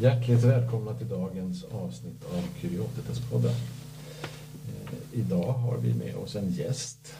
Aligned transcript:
Hjärtligt 0.00 0.44
välkomna 0.44 0.94
till 0.94 1.08
dagens 1.08 1.64
avsnitt 1.64 2.24
av 2.24 2.60
Kuriotetespodden. 2.60 3.54
Eh, 4.68 5.18
idag 5.20 5.52
har 5.52 5.78
vi 5.78 5.94
med 5.94 6.16
oss 6.16 6.36
en 6.36 6.50
gäst. 6.50 7.14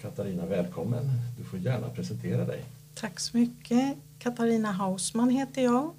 Katarina, 0.00 0.46
välkommen. 0.46 1.04
Du 1.38 1.44
får 1.44 1.58
gärna 1.58 1.88
presentera 1.88 2.44
dig. 2.44 2.64
Tack 2.94 3.20
så 3.20 3.36
mycket. 3.36 3.96
Katarina 4.18 4.72
Hausman 4.72 5.30
heter 5.30 5.62
jag 5.62 5.94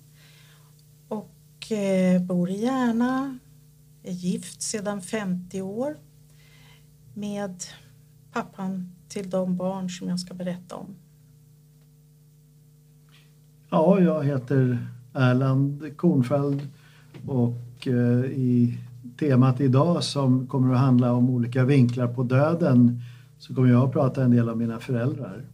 och 1.08 1.72
bor 2.22 2.50
i 2.50 2.62
Järna. 2.62 3.40
Är 4.04 4.12
gift 4.12 4.62
sedan 4.62 5.02
50 5.02 5.62
år 5.62 5.98
med 7.14 7.64
pappan 8.34 8.96
till 9.08 9.30
de 9.30 9.58
barn 9.58 9.90
som 9.90 10.10
jag 10.10 10.20
ska 10.20 10.34
berätta 10.34 10.76
om. 10.76 10.96
Ja, 13.70 14.00
jag 14.00 14.24
heter 14.24 14.97
Erland 15.18 15.98
Kornfeldt 15.98 16.64
och 17.28 17.88
eh, 17.88 18.26
i 18.26 18.78
temat 19.20 19.62
idag 19.62 20.04
som 20.04 20.48
kommer 20.48 20.74
att 20.74 20.80
handla 20.80 21.14
om 21.14 21.30
olika 21.30 21.66
vinklar 21.66 22.08
på 22.08 22.24
döden 22.24 23.02
så 23.38 23.56
kommer 23.56 23.70
jag 23.70 23.84
att 23.84 23.94
prata 23.94 24.24
en 24.24 24.32
del 24.32 24.50
om 24.50 24.58
mina 24.58 24.80
föräldrar. 24.80 25.46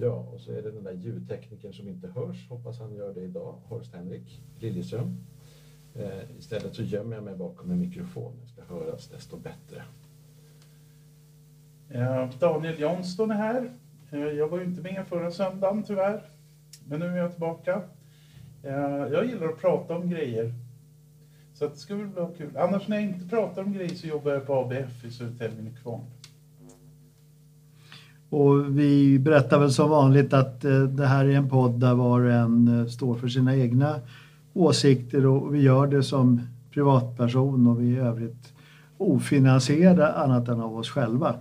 Ja, 0.00 0.26
och 0.34 0.40
så 0.40 0.52
är 0.52 0.62
det 0.62 0.70
den 0.70 0.84
där 0.84 0.92
ljudteknikern 0.92 1.72
som 1.72 1.88
inte 1.88 2.08
hörs, 2.08 2.48
hoppas 2.48 2.80
han 2.80 2.94
gör 2.94 3.14
det 3.14 3.20
idag, 3.20 3.54
Horst 3.68 3.94
Henrik 3.94 4.42
Liljeström. 4.58 5.16
Eh, 5.94 6.38
istället 6.38 6.74
så 6.74 6.82
gömmer 6.82 7.16
jag 7.16 7.24
mig 7.24 7.36
bakom 7.36 7.70
en 7.70 7.78
mikrofon, 7.78 8.32
det 8.42 8.48
ska 8.48 8.74
höras 8.74 9.08
desto 9.08 9.36
bättre. 9.36 9.82
Daniel 12.38 12.80
Johnston 12.80 13.30
är 13.30 13.34
här. 13.34 13.72
Eh, 14.10 14.18
jag 14.18 14.48
var 14.48 14.58
ju 14.58 14.64
inte 14.64 14.82
med 14.82 15.06
förra 15.08 15.30
söndagen 15.30 15.82
tyvärr. 15.82 16.31
Men 16.92 17.00
nu 17.00 17.06
är 17.06 17.16
jag 17.16 17.30
tillbaka. 17.30 17.82
Eh, 18.62 19.12
jag 19.12 19.26
gillar 19.26 19.46
att 19.46 19.60
prata 19.60 19.96
om 19.96 20.10
grejer. 20.10 20.54
Så 21.54 21.68
det 21.68 21.76
ska 21.76 21.96
väl 21.96 22.06
bli 22.06 22.22
kul. 22.38 22.56
Annars 22.56 22.88
när 22.88 22.96
jag 22.96 23.04
inte 23.04 23.28
pratar 23.28 23.62
om 23.62 23.72
grejer 23.72 23.94
så 23.94 24.06
jobbar 24.06 24.32
jag 24.32 24.46
på 24.46 24.54
ABF 24.54 25.04
i 25.04 25.10
Södertälje 25.10 25.62
Nykvarn. 25.62 26.00
Och 28.30 28.78
vi 28.78 29.18
berättar 29.18 29.58
väl 29.58 29.72
som 29.72 29.90
vanligt 29.90 30.32
att 30.32 30.64
eh, 30.64 30.82
det 30.82 31.06
här 31.06 31.24
är 31.24 31.36
en 31.36 31.48
podd 31.48 31.80
där 31.80 31.94
var 31.94 32.20
och 32.20 32.32
en 32.32 32.80
eh, 32.80 32.86
står 32.86 33.14
för 33.14 33.28
sina 33.28 33.56
egna 33.56 34.00
åsikter 34.52 35.26
och 35.26 35.54
vi 35.54 35.62
gör 35.62 35.86
det 35.86 36.02
som 36.02 36.40
privatperson 36.70 37.66
och 37.66 37.82
vi 37.82 37.96
är 37.96 38.02
i 38.02 38.06
övrigt 38.06 38.52
ofinansierade 38.98 40.12
annat 40.12 40.48
än 40.48 40.60
av 40.60 40.76
oss 40.76 40.90
själva. 40.90 41.34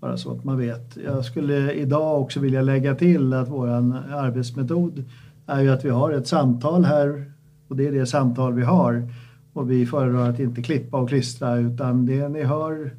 Bara 0.00 0.16
så 0.16 0.32
att 0.32 0.44
man 0.44 0.58
vet. 0.58 0.96
Jag 1.04 1.24
skulle 1.24 1.72
idag 1.72 2.20
också 2.20 2.40
vilja 2.40 2.62
lägga 2.62 2.94
till 2.94 3.32
att 3.32 3.48
vår 3.48 3.68
arbetsmetod 3.68 5.04
är 5.46 5.60
ju 5.60 5.70
att 5.70 5.84
vi 5.84 5.90
har 5.90 6.12
ett 6.12 6.26
samtal 6.26 6.84
här 6.84 7.32
och 7.68 7.76
det 7.76 7.86
är 7.86 7.92
det 7.92 8.06
samtal 8.06 8.54
vi 8.54 8.62
har. 8.62 9.12
Och 9.52 9.70
vi 9.70 9.86
föredrar 9.86 10.30
att 10.30 10.38
inte 10.38 10.62
klippa 10.62 10.96
och 10.96 11.08
klistra 11.08 11.56
utan 11.56 12.06
det 12.06 12.28
ni 12.28 12.42
hör, 12.42 12.90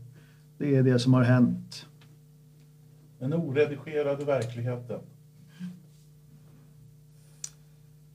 det 0.57 0.75
är 0.75 0.83
det 0.83 0.99
som 0.99 1.13
har 1.13 1.23
hänt. 1.23 1.85
Den 3.19 3.33
oredigerade 3.33 4.25
verkligheten. 4.25 4.99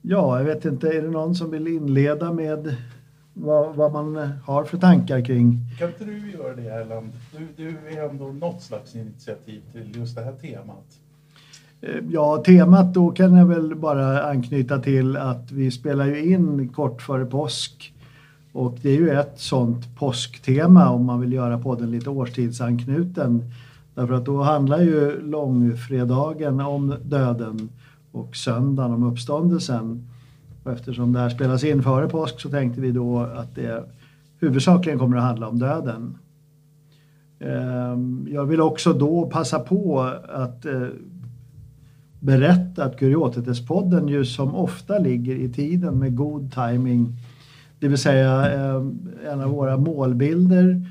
Ja, 0.01 0.37
jag 0.37 0.45
vet 0.45 0.65
inte, 0.65 0.87
är 0.87 1.01
det 1.01 1.09
någon 1.09 1.35
som 1.35 1.51
vill 1.51 1.67
inleda 1.67 2.33
med 2.33 2.75
vad, 3.33 3.75
vad 3.75 3.93
man 3.93 4.29
har 4.45 4.63
för 4.63 4.77
tankar 4.77 5.25
kring. 5.25 5.59
Kan 5.79 5.87
inte 5.87 6.05
du 6.05 6.31
göra 6.31 6.55
det 6.55 6.67
Erland? 6.67 7.11
Du, 7.37 7.47
du 7.63 7.97
är 7.97 8.09
ändå 8.09 8.25
något 8.25 8.61
slags 8.61 8.95
initiativ 8.95 9.61
till 9.71 9.95
just 9.95 10.15
det 10.15 10.23
här 10.23 10.33
temat. 10.33 10.85
Eh, 11.81 12.03
ja, 12.09 12.43
temat 12.45 12.93
då 12.93 13.11
kan 13.11 13.35
jag 13.35 13.45
väl 13.45 13.75
bara 13.75 14.23
anknyta 14.23 14.79
till 14.79 15.17
att 15.17 15.51
vi 15.51 15.71
spelar 15.71 16.05
ju 16.05 16.33
in 16.33 16.69
kort 16.69 17.01
före 17.01 17.25
påsk. 17.25 17.93
Och 18.51 18.77
det 18.81 18.89
är 18.89 18.95
ju 18.95 19.09
ett 19.09 19.39
sånt 19.39 19.95
påsktema 19.95 20.89
om 20.89 21.05
man 21.05 21.21
vill 21.21 21.33
göra 21.33 21.59
podden 21.59 21.91
lite 21.91 22.09
årstidsanknuten. 22.09 23.51
Därför 23.95 24.13
att 24.13 24.25
då 24.25 24.41
handlar 24.41 24.79
ju 24.79 25.21
långfredagen 25.21 26.59
om 26.59 26.95
döden 27.03 27.69
och 28.11 28.35
söndagen 28.35 28.93
om 28.93 29.03
uppståndelsen. 29.03 30.07
Och 30.63 30.71
eftersom 30.71 31.13
det 31.13 31.19
här 31.19 31.29
spelas 31.29 31.63
in 31.63 31.83
före 31.83 32.09
påsk 32.09 32.39
så 32.39 32.49
tänkte 32.49 32.81
vi 32.81 32.91
då 32.91 33.19
att 33.19 33.55
det 33.55 33.83
huvudsakligen 34.39 34.99
kommer 34.99 35.17
att 35.17 35.23
handla 35.23 35.47
om 35.47 35.59
döden. 35.59 36.17
Ehm, 37.39 38.27
jag 38.31 38.45
vill 38.45 38.61
också 38.61 38.93
då 38.93 39.29
passa 39.29 39.59
på 39.59 40.01
att 40.29 40.65
eh, 40.65 40.87
berätta 42.19 42.83
att 42.83 42.99
Kuriotetes-podden 42.99 44.09
ju 44.09 44.25
som 44.25 44.55
ofta 44.55 44.97
ligger 44.97 45.35
i 45.35 45.49
tiden 45.49 45.99
med 45.99 46.15
god 46.15 46.53
timing. 46.53 47.15
Det 47.79 47.87
vill 47.87 47.97
säga 47.97 48.51
ehm, 48.51 49.09
en 49.27 49.41
av 49.41 49.49
våra 49.49 49.77
målbilder, 49.77 50.81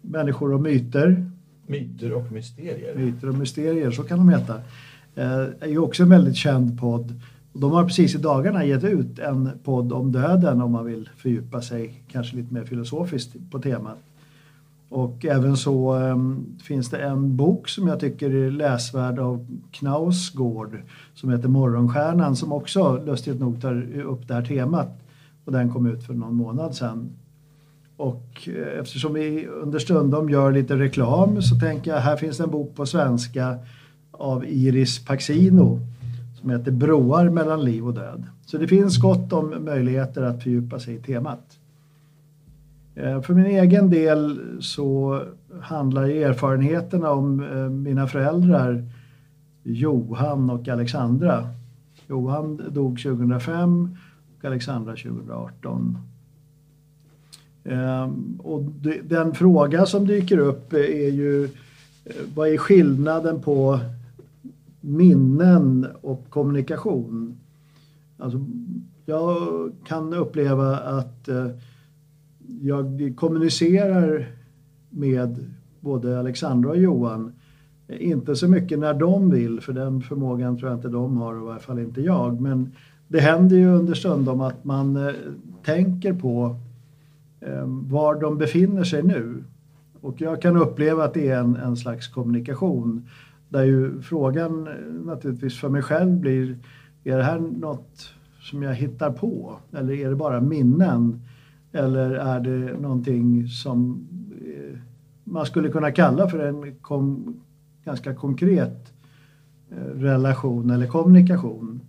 människor 0.00 0.52
och 0.52 0.60
myter. 0.60 1.30
Myter 1.66 2.12
och 2.12 2.32
mysterier. 2.32 2.94
Myter 2.96 3.28
och 3.28 3.34
mysterier, 3.34 3.90
så 3.90 4.02
kan 4.02 4.18
de 4.18 4.28
heta. 4.28 4.54
Eh, 5.14 5.46
är 5.60 5.68
ju 5.68 5.78
också 5.78 6.02
en 6.02 6.08
väldigt 6.08 6.36
känd 6.36 6.80
podd 6.80 7.20
de 7.52 7.72
har 7.72 7.84
precis 7.84 8.14
i 8.14 8.18
dagarna 8.18 8.64
gett 8.64 8.84
ut 8.84 9.18
en 9.18 9.50
podd 9.64 9.92
om 9.92 10.12
döden 10.12 10.62
om 10.62 10.72
man 10.72 10.86
vill 10.86 11.08
fördjupa 11.16 11.62
sig 11.62 12.02
kanske 12.08 12.36
lite 12.36 12.54
mer 12.54 12.64
filosofiskt 12.64 13.36
på 13.50 13.58
temat. 13.58 13.98
Och 14.88 15.24
även 15.24 15.56
så 15.56 15.94
um, 15.94 16.46
finns 16.62 16.90
det 16.90 16.98
en 16.98 17.36
bok 17.36 17.68
som 17.68 17.88
jag 17.88 18.00
tycker 18.00 18.30
är 18.34 18.50
läsvärd 18.50 19.18
av 19.18 19.46
Knausgård 19.70 20.82
som 21.14 21.30
heter 21.30 21.48
Morgonstjärnan 21.48 22.36
som 22.36 22.52
också 22.52 23.02
lustigt 23.06 23.40
nog 23.40 23.60
tar 23.60 24.00
upp 24.00 24.28
det 24.28 24.34
här 24.34 24.44
temat. 24.44 24.88
Och 25.44 25.52
den 25.52 25.72
kom 25.72 25.86
ut 25.86 26.06
för 26.06 26.14
någon 26.14 26.34
månad 26.34 26.74
sedan. 26.74 27.10
Och 27.96 28.48
eh, 28.48 28.80
eftersom 28.80 29.14
vi 29.14 29.46
understundom 29.46 30.30
gör 30.30 30.52
lite 30.52 30.76
reklam 30.76 31.42
så 31.42 31.58
tänker 31.58 31.90
jag 31.90 32.00
här 32.00 32.16
finns 32.16 32.40
en 32.40 32.50
bok 32.50 32.74
på 32.74 32.86
svenska 32.86 33.58
av 34.10 34.44
Iris 34.44 35.04
Paxino 35.04 35.80
som 36.40 36.50
heter 36.50 36.70
Broar 36.70 37.28
mellan 37.28 37.64
liv 37.64 37.86
och 37.86 37.94
död. 37.94 38.24
Så 38.46 38.58
det 38.58 38.68
finns 38.68 38.98
gott 38.98 39.32
om 39.32 39.64
möjligheter 39.64 40.22
att 40.22 40.42
fördjupa 40.42 40.80
sig 40.80 40.94
i 40.94 40.98
temat. 40.98 41.58
Eh, 42.94 43.22
för 43.22 43.34
min 43.34 43.46
egen 43.46 43.90
del 43.90 44.40
så 44.60 45.22
handlar 45.60 46.02
erfarenheterna 46.02 47.10
om 47.10 47.40
eh, 47.40 47.70
mina 47.70 48.06
föräldrar 48.06 48.84
Johan 49.62 50.50
och 50.50 50.68
Alexandra. 50.68 51.48
Johan 52.06 52.62
dog 52.70 53.02
2005 53.02 53.96
och 54.38 54.44
Alexandra 54.44 54.92
2018. 54.92 55.98
Ehm, 57.64 58.40
och 58.42 58.62
den 59.02 59.34
fråga 59.34 59.86
som 59.86 60.06
dyker 60.06 60.38
upp 60.38 60.72
är 60.72 61.10
ju 61.10 61.44
eh, 61.44 61.50
vad 62.34 62.48
är 62.48 62.58
skillnaden 62.58 63.40
på 63.40 63.80
minnen 64.80 65.86
och 66.00 66.30
kommunikation. 66.30 67.38
Alltså, 68.18 68.40
jag 69.06 69.36
kan 69.84 70.14
uppleva 70.14 70.76
att 70.76 71.28
eh, 71.28 71.46
jag 72.60 73.14
kommunicerar 73.16 74.28
med 74.90 75.50
både 75.80 76.18
Alexandra 76.18 76.70
och 76.70 76.76
Johan. 76.76 77.32
Inte 77.88 78.36
så 78.36 78.48
mycket 78.48 78.78
när 78.78 78.94
de 78.94 79.30
vill, 79.30 79.60
för 79.60 79.72
den 79.72 80.02
förmågan 80.02 80.58
tror 80.58 80.70
jag 80.70 80.78
inte 80.78 80.88
de 80.88 81.16
har, 81.16 81.34
och 81.34 81.42
i 81.42 81.46
varje 81.46 81.60
fall 81.60 81.78
inte 81.78 82.00
jag. 82.00 82.40
Men 82.40 82.72
det 83.08 83.20
händer 83.20 83.56
ju 83.56 83.66
understundom 83.66 84.40
att 84.40 84.64
man 84.64 84.96
eh, 84.96 85.14
tänker 85.64 86.12
på 86.12 86.56
eh, 87.40 87.64
var 87.66 88.20
de 88.20 88.38
befinner 88.38 88.84
sig 88.84 89.02
nu. 89.02 89.44
Och 90.00 90.20
jag 90.20 90.42
kan 90.42 90.56
uppleva 90.56 91.04
att 91.04 91.14
det 91.14 91.28
är 91.28 91.40
en, 91.40 91.56
en 91.56 91.76
slags 91.76 92.08
kommunikation. 92.08 93.08
Där 93.50 93.64
ju 93.64 94.02
frågan 94.02 94.66
eh, 94.66 94.72
naturligtvis 95.04 95.60
för 95.60 95.68
mig 95.68 95.82
själv 95.82 96.16
blir, 96.16 96.58
är 97.04 97.16
det 97.16 97.24
här 97.24 97.38
något 97.38 98.14
som 98.40 98.62
jag 98.62 98.74
hittar 98.74 99.10
på? 99.10 99.56
Eller 99.72 99.92
är 99.92 100.08
det 100.08 100.16
bara 100.16 100.40
minnen? 100.40 101.20
Eller 101.72 102.10
är 102.10 102.40
det 102.40 102.80
någonting 102.80 103.48
som 103.48 104.06
eh, 104.46 104.78
man 105.24 105.46
skulle 105.46 105.68
kunna 105.68 105.90
kalla 105.90 106.28
för 106.28 106.38
en 106.38 106.74
kom, 106.74 107.40
ganska 107.84 108.14
konkret 108.14 108.92
eh, 109.70 110.00
relation 110.00 110.70
eller 110.70 110.86
kommunikation? 110.86 111.80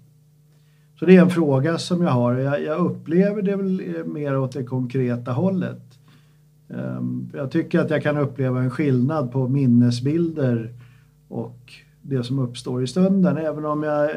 Så 0.99 1.05
det 1.05 1.15
är 1.15 1.21
en 1.21 1.29
fråga 1.29 1.77
som 1.77 2.01
jag 2.01 2.11
har. 2.11 2.33
Jag, 2.33 2.63
jag 2.63 2.79
upplever 2.79 3.41
det 3.41 3.55
väl 3.55 4.03
mer 4.05 4.37
åt 4.37 4.51
det 4.51 4.63
konkreta 4.63 5.31
hållet. 5.31 5.99
Ehm, 6.69 7.29
jag 7.33 7.51
tycker 7.51 7.79
att 7.79 7.89
jag 7.89 8.03
kan 8.03 8.17
uppleva 8.17 8.61
en 8.61 8.69
skillnad 8.69 9.31
på 9.31 9.47
minnesbilder 9.47 10.73
och 11.31 11.73
det 12.01 12.23
som 12.23 12.39
uppstår 12.39 12.83
i 12.83 12.87
stunden. 12.87 13.37
Även 13.37 13.65
om 13.65 13.83
jag, 13.83 14.09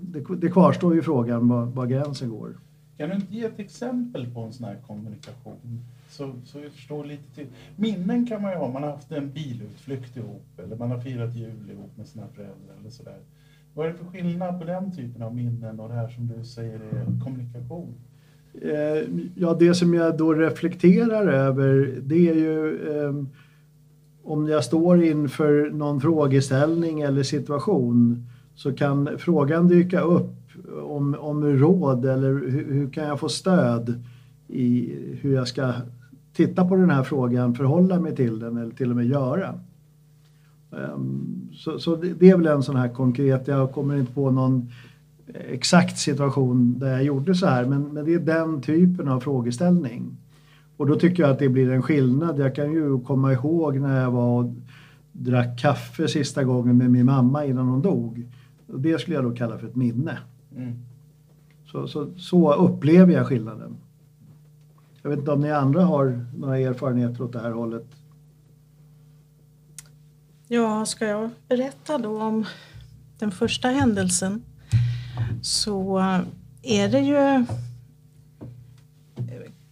det, 0.00 0.24
det 0.36 0.48
kvarstår 0.48 0.94
ju 0.94 1.02
frågan 1.02 1.48
var, 1.48 1.64
var 1.64 1.86
gränsen 1.86 2.28
går. 2.28 2.56
Kan 2.96 3.08
du 3.08 3.14
inte 3.14 3.34
ge 3.34 3.44
ett 3.44 3.58
exempel 3.58 4.34
på 4.34 4.40
en 4.40 4.52
sån 4.52 4.66
här 4.66 4.76
kommunikation? 4.86 5.84
Så, 6.08 6.32
så 6.44 6.58
jag 6.58 6.72
förstår 6.72 7.04
lite 7.04 7.34
till. 7.34 7.46
Minnen 7.76 8.26
kan 8.26 8.42
man 8.42 8.52
ju 8.52 8.58
ha, 8.58 8.68
man 8.68 8.82
har 8.82 8.90
haft 8.90 9.12
en 9.12 9.30
bilutflykt 9.30 10.16
ihop 10.16 10.58
eller 10.58 10.76
man 10.76 10.90
har 10.90 11.00
firat 11.00 11.36
jul 11.36 11.70
ihop 11.70 11.96
med 11.96 12.08
sina 12.08 12.28
föräldrar 12.28 12.74
eller 12.80 12.90
sådär. 12.90 13.18
Vad 13.74 13.86
är 13.86 13.90
det 13.90 13.98
för 13.98 14.04
skillnad 14.04 14.58
på 14.58 14.64
den 14.64 14.92
typen 14.92 15.22
av 15.22 15.34
minnen 15.34 15.80
och 15.80 15.88
det 15.88 15.94
här 15.94 16.08
som 16.08 16.26
du 16.26 16.44
säger 16.44 16.74
är 16.74 17.24
kommunikation? 17.24 17.94
Eh, 18.62 19.08
ja, 19.34 19.54
det 19.54 19.74
som 19.74 19.94
jag 19.94 20.18
då 20.18 20.34
reflekterar 20.34 21.26
över 21.26 21.94
det 22.02 22.28
är 22.28 22.34
ju 22.34 22.88
eh, 22.90 23.12
om 24.30 24.48
jag 24.48 24.64
står 24.64 25.02
inför 25.02 25.70
någon 25.70 26.00
frågeställning 26.00 27.00
eller 27.00 27.22
situation 27.22 28.26
så 28.54 28.72
kan 28.72 29.08
frågan 29.18 29.68
dyka 29.68 30.00
upp 30.00 30.34
om, 30.82 31.16
om 31.20 31.44
råd 31.44 32.04
eller 32.04 32.28
hur, 32.28 32.72
hur 32.72 32.90
kan 32.90 33.04
jag 33.04 33.20
få 33.20 33.28
stöd 33.28 34.02
i 34.48 34.94
hur 35.20 35.34
jag 35.34 35.48
ska 35.48 35.72
titta 36.32 36.64
på 36.64 36.76
den 36.76 36.90
här 36.90 37.02
frågan, 37.02 37.54
förhålla 37.54 38.00
mig 38.00 38.16
till 38.16 38.38
den 38.38 38.56
eller 38.56 38.74
till 38.74 38.90
och 38.90 38.96
med 38.96 39.06
göra. 39.06 39.54
Ehm, 40.72 41.48
så, 41.52 41.78
så 41.78 41.96
det 41.96 42.30
är 42.30 42.36
väl 42.36 42.46
en 42.46 42.62
sån 42.62 42.76
här 42.76 42.88
konkret, 42.88 43.48
jag 43.48 43.72
kommer 43.72 43.96
inte 43.96 44.12
på 44.12 44.30
någon 44.30 44.70
exakt 45.34 45.98
situation 45.98 46.78
där 46.78 46.90
jag 46.90 47.04
gjorde 47.04 47.34
så 47.34 47.46
här 47.46 47.64
men, 47.64 47.82
men 47.82 48.04
det 48.04 48.14
är 48.14 48.20
den 48.20 48.62
typen 48.62 49.08
av 49.08 49.20
frågeställning. 49.20 50.16
Och 50.80 50.86
då 50.86 50.94
tycker 50.94 51.22
jag 51.22 51.30
att 51.30 51.38
det 51.38 51.48
blir 51.48 51.70
en 51.70 51.82
skillnad. 51.82 52.38
Jag 52.38 52.54
kan 52.54 52.72
ju 52.72 53.00
komma 53.00 53.32
ihåg 53.32 53.80
när 53.80 54.02
jag 54.02 54.10
var 54.10 54.38
och 54.38 54.54
drack 55.12 55.58
kaffe 55.58 56.08
sista 56.08 56.44
gången 56.44 56.76
med 56.78 56.90
min 56.90 57.06
mamma 57.06 57.44
innan 57.44 57.68
hon 57.68 57.82
dog. 57.82 58.28
Det 58.66 58.98
skulle 58.98 59.16
jag 59.16 59.24
då 59.24 59.30
kalla 59.30 59.58
för 59.58 59.66
ett 59.66 59.76
minne. 59.76 60.18
Mm. 60.56 60.78
Så, 61.66 61.88
så, 61.88 62.18
så, 62.18 62.52
upplever 62.52 63.12
jag 63.12 63.26
skillnaden. 63.26 63.76
Jag 65.02 65.10
vet 65.10 65.18
inte 65.18 65.30
om 65.30 65.40
ni 65.40 65.50
andra 65.50 65.84
har 65.84 66.26
några 66.36 66.58
erfarenheter 66.58 67.22
åt 67.22 67.32
det 67.32 67.40
här 67.40 67.50
hållet? 67.50 67.86
Ja, 70.48 70.86
ska 70.86 71.06
jag 71.06 71.30
berätta 71.48 71.98
då 71.98 72.22
om 72.22 72.44
den 73.18 73.30
första 73.30 73.68
händelsen 73.68 74.42
så 75.42 75.98
är 76.62 76.88
det 76.88 77.00
ju 77.00 77.44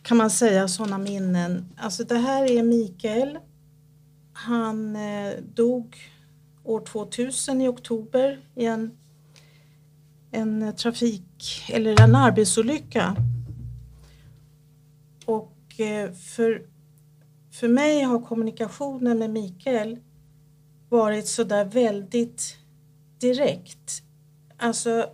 kan 0.08 0.16
man 0.16 0.30
säga 0.30 0.68
sådana 0.68 0.98
minnen. 0.98 1.64
Alltså 1.76 2.04
det 2.04 2.18
här 2.18 2.50
är 2.50 2.62
Mikael. 2.62 3.38
Han 4.32 4.96
eh, 4.96 5.32
dog 5.54 5.96
år 6.64 6.80
2000 6.80 7.60
i 7.60 7.68
oktober 7.68 8.40
i 8.54 8.64
en, 8.64 8.98
en 10.30 10.76
trafik 10.76 11.64
eller 11.68 12.00
en 12.00 12.14
arbetsolycka. 12.14 13.16
Och 15.24 15.80
eh, 15.80 16.12
för, 16.12 16.62
för 17.52 17.68
mig 17.68 18.02
har 18.02 18.20
kommunikationen 18.20 19.18
med 19.18 19.30
Mikael 19.30 19.98
varit 20.88 21.28
sådär 21.28 21.64
väldigt 21.64 22.56
direkt. 23.18 24.02
Alltså, 24.56 25.10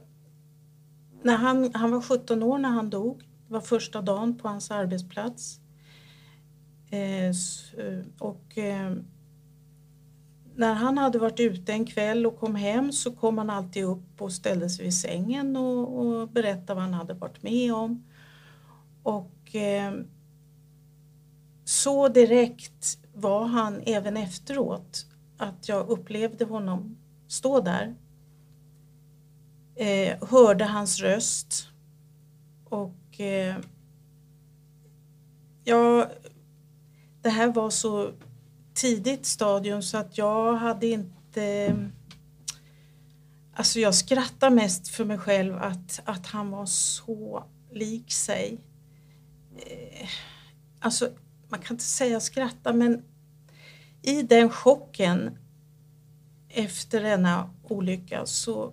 när 1.22 1.36
han, 1.36 1.74
han 1.74 1.90
var 1.90 2.00
17 2.00 2.42
år 2.42 2.58
när 2.58 2.68
han 2.70 2.90
dog. 2.90 3.22
Det 3.54 3.58
var 3.58 3.66
första 3.66 4.02
dagen 4.02 4.38
på 4.38 4.48
hans 4.48 4.70
arbetsplats. 4.70 5.60
Eh, 6.90 7.26
eh, 7.26 7.32
och 8.18 8.58
eh, 8.58 8.92
när 10.54 10.74
han 10.74 10.98
hade 10.98 11.18
varit 11.18 11.40
ute 11.40 11.72
en 11.72 11.86
kväll 11.86 12.26
och 12.26 12.38
kom 12.38 12.54
hem 12.54 12.92
så 12.92 13.12
kom 13.12 13.38
han 13.38 13.50
alltid 13.50 13.84
upp 13.84 14.22
och 14.22 14.32
ställde 14.32 14.70
sig 14.70 14.84
vid 14.84 14.94
sängen 14.94 15.56
och, 15.56 15.98
och 15.98 16.28
berättade 16.28 16.74
vad 16.74 16.82
han 16.82 16.94
hade 16.94 17.14
varit 17.14 17.42
med 17.42 17.74
om. 17.74 18.04
Och 19.02 19.56
så 21.64 22.08
direkt 22.08 22.98
var 23.14 23.44
han 23.44 23.82
även 23.86 24.16
efteråt 24.16 25.06
att 25.36 25.68
jag 25.68 25.88
upplevde 25.88 26.44
honom 26.44 26.96
stå 27.28 27.60
där. 27.60 27.94
Eh, 29.76 30.28
hörde 30.28 30.64
hans 30.64 31.00
röst 31.00 31.68
och 32.64 32.94
eh, 33.20 33.56
ja, 35.64 36.10
det 37.22 37.30
här 37.30 37.52
var 37.52 37.70
så 37.70 38.12
tidigt 38.74 39.26
stadium 39.26 39.82
så 39.82 39.98
att 39.98 40.18
jag 40.18 40.56
hade 40.56 40.86
inte... 40.86 41.76
Alltså 43.56 43.80
jag 43.80 43.94
skrattar 43.94 44.50
mest 44.50 44.88
för 44.88 45.04
mig 45.04 45.18
själv 45.18 45.56
att, 45.56 46.00
att 46.04 46.26
han 46.26 46.50
var 46.50 46.66
så 46.66 47.44
lik 47.72 48.12
sig. 48.12 48.60
Eh, 49.56 50.08
alltså, 50.80 51.10
man 51.48 51.60
kan 51.60 51.74
inte 51.74 51.84
säga 51.84 52.20
skratta 52.20 52.72
men 52.72 53.04
i 54.02 54.22
den 54.22 54.50
chocken 54.50 55.38
efter 56.48 57.02
denna 57.02 57.50
olycka 57.62 58.26
så, 58.26 58.72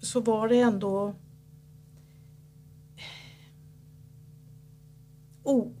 så 0.00 0.20
var 0.20 0.48
det 0.48 0.60
ändå 0.60 1.14
o, 5.42 5.72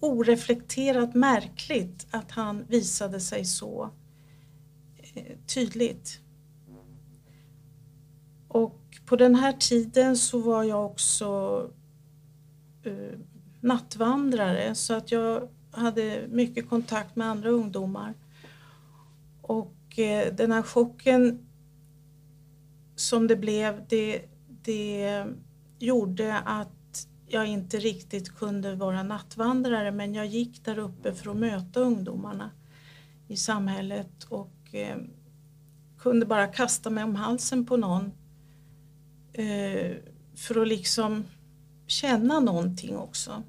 oreflekterat 0.00 1.14
märkligt 1.14 2.06
att 2.10 2.30
han 2.30 2.64
visade 2.68 3.20
sig 3.20 3.44
så 3.44 3.90
eh, 5.14 5.36
tydligt. 5.54 6.20
Och 8.48 8.80
på 9.06 9.16
den 9.16 9.34
här 9.34 9.52
tiden 9.52 10.16
så 10.16 10.38
var 10.38 10.64
jag 10.64 10.86
också 10.86 11.70
eh, 12.82 13.18
nattvandrare 13.60 14.74
så 14.74 14.94
att 14.94 15.12
jag 15.12 15.48
hade 15.70 16.26
mycket 16.28 16.68
kontakt 16.68 17.16
med 17.16 17.26
andra 17.26 17.50
ungdomar. 17.50 18.14
Och 19.42 19.98
eh, 19.98 20.34
den 20.34 20.52
här 20.52 20.62
chocken 20.62 21.46
som 22.96 23.26
det 23.26 23.36
blev, 23.36 23.84
det, 23.88 24.22
det 24.62 25.24
gjorde 25.78 26.38
att 26.38 26.79
jag 27.32 27.46
inte 27.46 27.78
riktigt 27.78 28.34
kunde 28.36 28.74
vara 28.74 29.02
nattvandrare 29.02 29.92
men 29.92 30.14
jag 30.14 30.26
gick 30.26 30.64
där 30.64 30.78
uppe 30.78 31.14
för 31.14 31.30
att 31.30 31.36
möta 31.36 31.80
ungdomarna 31.80 32.50
i 33.28 33.36
samhället 33.36 34.24
och 34.28 34.74
eh, 34.74 34.96
kunde 35.98 36.26
bara 36.26 36.46
kasta 36.46 36.90
mig 36.90 37.04
om 37.04 37.16
halsen 37.16 37.66
på 37.66 37.76
någon 37.76 38.12
eh, 39.32 39.96
för 40.34 40.62
att 40.62 40.68
liksom 40.68 41.24
känna 41.86 42.40
någonting 42.40 42.96
också. 42.96 43.42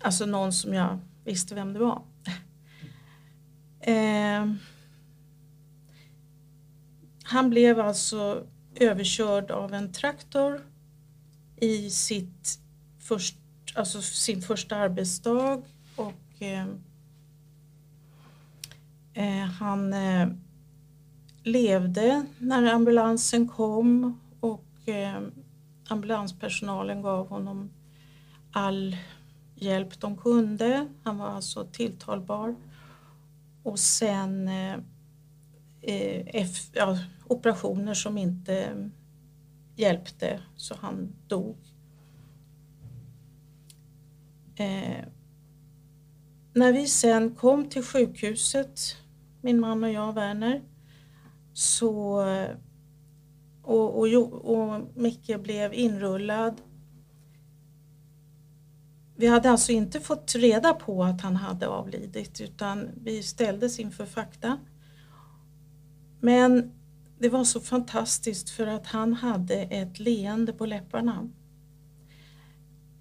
Alltså 0.00 0.26
någon 0.26 0.52
som 0.52 0.74
jag 0.74 0.98
visste 1.24 1.54
vem 1.54 1.72
det 1.72 1.78
var. 1.78 2.02
eh, 3.80 4.54
han 7.24 7.50
blev 7.50 7.80
alltså 7.80 8.46
överkörd 8.80 9.50
av 9.50 9.74
en 9.74 9.92
traktor 9.92 10.60
i 11.56 11.90
sitt 11.90 12.58
först, 12.98 13.36
alltså 13.74 14.02
sin 14.02 14.42
första 14.42 14.76
arbetsdag 14.76 15.62
och 15.96 16.42
eh, 16.42 16.66
eh, 19.14 19.46
han 19.46 19.92
eh, 19.92 20.28
levde 21.42 22.26
när 22.38 22.72
ambulansen 22.72 23.48
kom 23.48 24.20
och 24.40 24.88
eh, 24.88 25.20
ambulanspersonalen 25.88 27.02
gav 27.02 27.28
honom 27.28 27.70
all 28.52 28.96
hjälp 29.54 30.00
de 30.00 30.16
kunde. 30.16 30.88
Han 31.02 31.18
var 31.18 31.28
alltså 31.28 31.64
tilltalbar. 31.64 32.54
Och 33.62 33.78
sen 33.78 34.48
eh, 34.48 34.76
Eh, 35.86 36.22
F, 36.26 36.70
ja, 36.72 36.98
operationer 37.26 37.94
som 37.94 38.18
inte 38.18 38.90
hjälpte 39.76 40.40
så 40.56 40.74
han 40.80 41.12
dog. 41.26 41.56
Eh, 44.56 45.04
när 46.52 46.72
vi 46.72 46.86
sen 46.86 47.34
kom 47.34 47.68
till 47.68 47.82
sjukhuset, 47.82 48.80
min 49.40 49.60
man 49.60 49.84
och 49.84 49.90
jag, 49.90 50.12
Werner, 50.12 50.62
så, 51.52 52.24
och, 53.62 53.98
och, 53.98 54.32
och 54.32 54.80
Micke 54.94 55.40
blev 55.40 55.74
inrullad. 55.74 56.60
Vi 59.16 59.26
hade 59.26 59.50
alltså 59.50 59.72
inte 59.72 60.00
fått 60.00 60.34
reda 60.34 60.74
på 60.74 61.04
att 61.04 61.20
han 61.20 61.36
hade 61.36 61.68
avlidit 61.68 62.40
utan 62.40 62.88
vi 63.02 63.22
ställdes 63.22 63.78
inför 63.80 64.06
fakta. 64.06 64.58
Men 66.24 66.72
det 67.18 67.28
var 67.28 67.44
så 67.44 67.60
fantastiskt 67.60 68.50
för 68.50 68.66
att 68.66 68.86
han 68.86 69.12
hade 69.12 69.54
ett 69.54 69.98
leende 69.98 70.52
på 70.52 70.66
läpparna. 70.66 71.28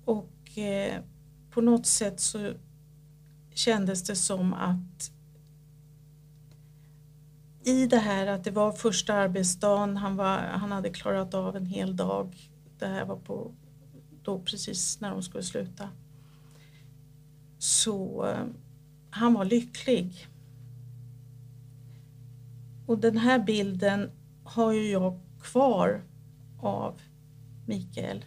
Och 0.06 0.58
eh, 0.58 1.02
på 1.50 1.62
något 1.62 1.86
sätt 1.86 2.20
så 2.20 2.54
kändes 3.54 4.04
det 4.04 4.16
som 4.16 4.54
att 4.54 5.12
i 7.64 7.88
det 7.88 7.98
här 7.98 8.28
att 8.28 8.44
det 8.44 8.52
var 8.52 8.72
första 8.72 9.14
arbetsdagen, 9.14 9.98
han, 9.98 10.16
var, 10.16 10.38
han 10.38 10.72
hade 10.72 10.90
klarat 10.90 11.34
av 11.34 11.56
en 11.56 11.66
hel 11.66 11.96
dag. 11.96 12.50
Det 12.80 12.88
här 12.88 13.06
var 13.06 13.18
på, 13.18 13.52
då 14.24 14.40
precis 14.40 15.02
när 15.02 15.12
de 15.12 15.24
skulle 15.24 15.44
sluta. 15.44 15.90
Så 17.58 18.26
eh, 18.26 18.46
han 19.10 19.34
var 19.34 19.46
lycklig 19.46 20.28
och 22.86 22.98
den 22.98 23.18
här 23.18 23.40
bilden 23.40 24.12
har 24.44 24.72
ju 24.74 24.92
jag 24.92 25.20
kvar 25.42 26.04
av 26.60 27.02
Mikael. 27.66 28.26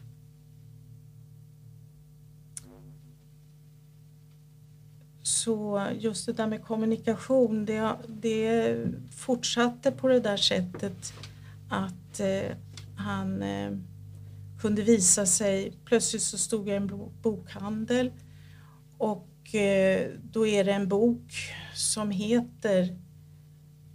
Så 5.23 5.87
just 5.99 6.27
det 6.27 6.33
där 6.33 6.47
med 6.47 6.65
kommunikation, 6.65 7.65
det, 7.65 7.97
det 8.09 8.77
fortsatte 9.17 9.93
på 9.93 10.09
det 10.09 10.21
där 10.21 10.37
sättet 10.37 11.13
att 11.71 12.21
eh, 12.21 12.57
han 12.97 13.43
eh, 13.43 13.73
kunde 14.61 14.83
visa 14.83 15.27
sig, 15.27 15.73
plötsligt 15.85 16.23
så 16.23 16.39
stod 16.39 16.69
jag 16.69 16.75
i 16.75 16.77
en 16.77 17.11
bokhandel 17.23 18.13
och 18.99 19.55
eh, 19.55 20.11
då 20.23 20.47
är 20.47 20.65
det 20.65 20.73
en 20.73 20.89
bok 20.89 21.33
som 21.75 22.11
heter 22.11 22.99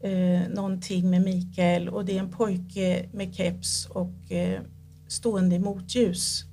eh, 0.01 0.49
någonting 0.49 1.09
med 1.09 1.21
Mikael 1.21 1.89
och 1.89 2.05
det 2.05 2.17
är 2.17 2.19
en 2.19 2.31
pojke 2.31 3.05
med 3.13 3.35
keps 3.35 3.85
och 3.85 4.31
eh, 4.31 4.61
stående 5.07 5.55
i 5.55 5.59
motljus. 5.59 6.43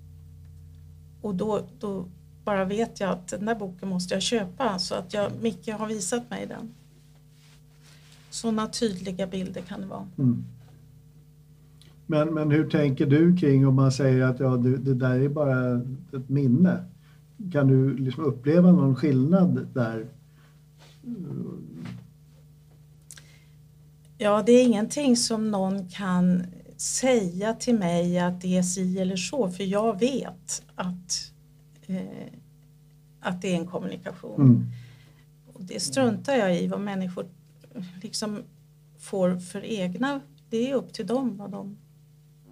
Och 1.21 1.35
då, 1.35 1.67
då 1.81 2.09
bara 2.45 2.65
vet 2.65 3.01
jag 3.01 3.11
att 3.11 3.29
den 3.29 3.47
där 3.47 3.55
boken 3.55 3.89
måste 3.89 4.15
jag 4.15 4.23
köpa 4.23 4.79
så 4.79 4.95
att 4.95 5.15
jag, 5.15 5.33
Micke 5.43 5.69
har 5.69 5.87
visat 5.87 6.31
mig 6.31 6.47
den. 6.47 6.75
Sådana 8.31 8.69
tydliga 8.69 9.27
bilder 9.27 9.61
kan 9.61 9.81
det 9.81 9.87
vara. 9.87 10.07
Mm. 10.19 10.45
Men, 12.07 12.35
men 12.35 12.51
hur 12.51 12.71
tänker 12.71 13.07
du 13.07 13.37
kring 13.37 13.67
om 13.67 13.75
man 13.75 13.93
säger 13.93 14.23
att 14.23 14.41
ja, 14.41 14.57
det, 14.57 14.77
det 14.77 14.95
där 14.95 15.21
är 15.21 15.29
bara 15.29 15.75
ett 16.13 16.29
minne? 16.29 16.85
Kan 17.53 17.67
du 17.67 17.97
liksom 17.97 18.25
uppleva 18.25 18.73
någon 18.73 18.97
skillnad 18.97 19.67
där? 19.75 20.07
Ja, 24.21 24.43
det 24.47 24.53
är 24.53 24.65
ingenting 24.65 25.17
som 25.17 25.51
någon 25.51 25.89
kan 25.89 26.47
säga 26.77 27.55
till 27.55 27.79
mig 27.79 28.19
att 28.19 28.41
det 28.41 28.59
är 28.59 28.63
si 28.63 28.99
eller 28.99 29.17
så, 29.17 29.51
för 29.51 29.65
jag 29.65 30.01
vet 30.01 30.63
att, 30.75 31.33
eh, 31.87 32.33
att 33.21 33.43
det 33.43 33.53
är 33.53 33.57
en 33.57 33.67
kommunikation. 33.67 34.41
Mm. 34.41 34.67
Och 35.53 35.63
det 35.63 35.81
struntar 35.81 36.37
jag 36.37 36.57
i 36.57 36.67
vad 36.67 36.81
människor 36.81 37.27
liksom 38.03 38.43
får 38.99 39.37
för 39.37 39.65
egna, 39.65 40.21
det 40.51 40.71
är 40.71 40.75
upp 40.75 40.93
till 40.93 41.07
dem 41.07 41.37
vad 41.37 41.51
de 41.51 41.77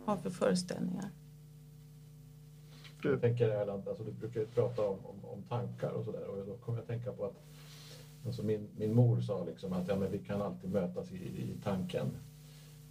har 0.05 0.17
för 0.17 0.31
föreställningar. 0.31 1.11
Jag 3.03 3.21
tänker 3.21 3.71
alltså 3.71 4.05
du 4.05 4.13
brukar 4.13 4.41
ju 4.41 4.47
prata 4.47 4.83
om, 4.83 4.99
om, 5.05 5.25
om 5.25 5.43
tankar 5.43 5.91
och 5.91 6.05
sådär 6.05 6.27
och 6.27 6.47
då 6.47 6.57
kommer 6.57 6.79
jag 6.79 6.87
tänka 6.87 7.13
på 7.13 7.25
att 7.25 7.35
alltså 8.27 8.43
min, 8.43 8.67
min 8.77 8.95
mor 8.95 9.21
sa 9.21 9.45
liksom 9.45 9.73
att 9.73 9.89
ja, 9.89 9.97
men 9.97 10.11
vi 10.11 10.19
kan 10.19 10.43
alltid 10.43 10.71
mötas 10.71 11.13
i, 11.13 11.17
i 11.17 11.55
tanken. 11.65 12.07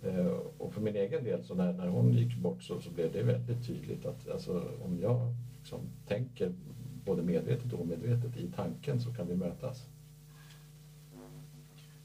Eh, 0.03 0.37
och 0.57 0.73
för 0.73 0.81
min 0.81 0.95
egen 0.95 1.23
del, 1.23 1.43
så 1.43 1.55
när, 1.55 1.73
när 1.73 1.87
hon 1.87 2.13
gick 2.13 2.37
bort 2.37 2.63
så, 2.63 2.81
så 2.81 2.89
blev 2.89 3.11
det 3.13 3.23
väldigt 3.23 3.67
tydligt 3.67 4.05
att 4.05 4.29
alltså, 4.29 4.63
om 4.85 4.99
jag 5.01 5.33
liksom 5.59 5.79
tänker 6.07 6.51
både 7.05 7.21
medvetet 7.21 7.73
och 7.73 7.81
omedvetet 7.81 8.37
i 8.37 8.47
tanken 8.55 9.01
så 9.01 9.13
kan 9.13 9.27
vi 9.27 9.35
mötas. 9.35 9.85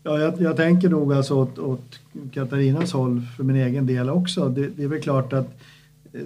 Ja, 0.02 0.18
jag, 0.18 0.40
jag 0.40 0.56
tänker 0.56 0.88
nog 0.88 1.12
alltså 1.12 1.34
åt, 1.34 1.58
åt, 1.58 2.00
Katarinas 2.32 2.92
håll 2.92 3.20
för 3.36 3.44
min 3.44 3.56
egen 3.56 3.86
del 3.86 4.10
också. 4.10 4.48
Det, 4.48 4.68
det, 4.68 4.82
är 4.82 4.88
väl 4.88 5.00
klart 5.00 5.32
att 5.32 5.46
eh, 6.12 6.22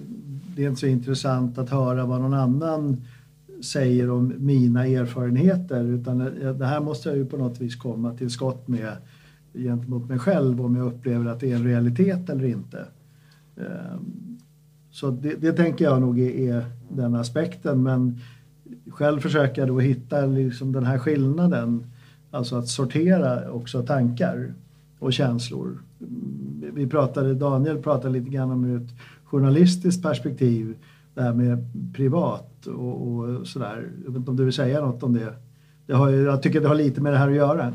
det 0.56 0.64
är 0.64 0.68
inte 0.68 0.80
så 0.80 0.87
intressant 0.87 1.58
att 1.58 1.70
höra 1.70 2.06
vad 2.06 2.20
någon 2.20 2.34
annan 2.34 3.02
säger 3.64 4.11
om 4.11 4.35
mina 4.38 4.87
erfarenheter 4.87 5.85
utan 5.85 6.18
det 6.59 6.66
här 6.66 6.80
måste 6.80 7.09
jag 7.09 7.18
ju 7.18 7.26
på 7.26 7.37
något 7.37 7.61
vis 7.61 7.76
komma 7.76 8.14
till 8.14 8.30
skott 8.30 8.68
med 8.68 8.97
gentemot 9.54 10.09
mig 10.09 10.18
själv 10.18 10.61
om 10.61 10.76
jag 10.76 10.87
upplever 10.87 11.26
att 11.26 11.40
det 11.40 11.52
är 11.52 11.56
en 11.56 11.64
realitet 11.64 12.30
eller 12.30 12.44
inte. 12.44 12.85
Ehm, 13.56 14.38
så 14.90 15.11
det, 15.11 15.35
det 15.35 15.52
tänker 15.52 15.85
jag 15.85 16.00
nog 16.00 16.21
är, 16.21 16.64
den 16.88 17.14
aspekten 17.14 17.83
men 17.83 18.18
själv 18.88 19.21
försöker 19.21 19.62
jag 19.62 19.68
då 19.68 19.80
hitta 19.80 20.26
liksom 20.26 20.73
den 20.73 20.85
här 20.85 20.99
skillnaden 20.99 21.85
Alltså 22.35 22.56
att 22.56 22.68
sortera 22.68 23.50
också 23.50 23.83
tankar 23.83 24.54
och 24.99 25.12
känslor. 25.12 25.78
Mm, 26.00 26.75
vi 26.75 26.87
pratade, 26.87 27.35
Daniel 27.35 27.83
pratade 27.83 28.18
lite 28.18 28.30
grann 28.30 28.50
om 28.50 28.76
ett 28.76 28.90
journalistiskt 29.25 30.02
perspektiv, 30.02 30.75
det 31.14 31.23
här 31.23 31.33
med 31.33 31.66
privat 31.94 32.66
och, 32.66 33.09
och 33.09 33.47
sådär. 33.47 33.90
Jag 34.04 34.11
vet 34.11 34.18
inte 34.18 34.30
om 34.30 34.37
du 34.37 34.44
vill 34.44 34.52
säga 34.52 34.80
något 34.80 35.02
om 35.02 35.12
det? 35.12 35.35
det 35.87 35.94
har, 35.94 36.11
jag 36.11 36.42
tycker 36.42 36.61
det 36.61 36.68
har 36.68 36.75
lite 36.75 37.00
med 37.00 37.12
det 37.12 37.18
här 37.18 37.28
att 37.28 37.37
göra. 37.37 37.73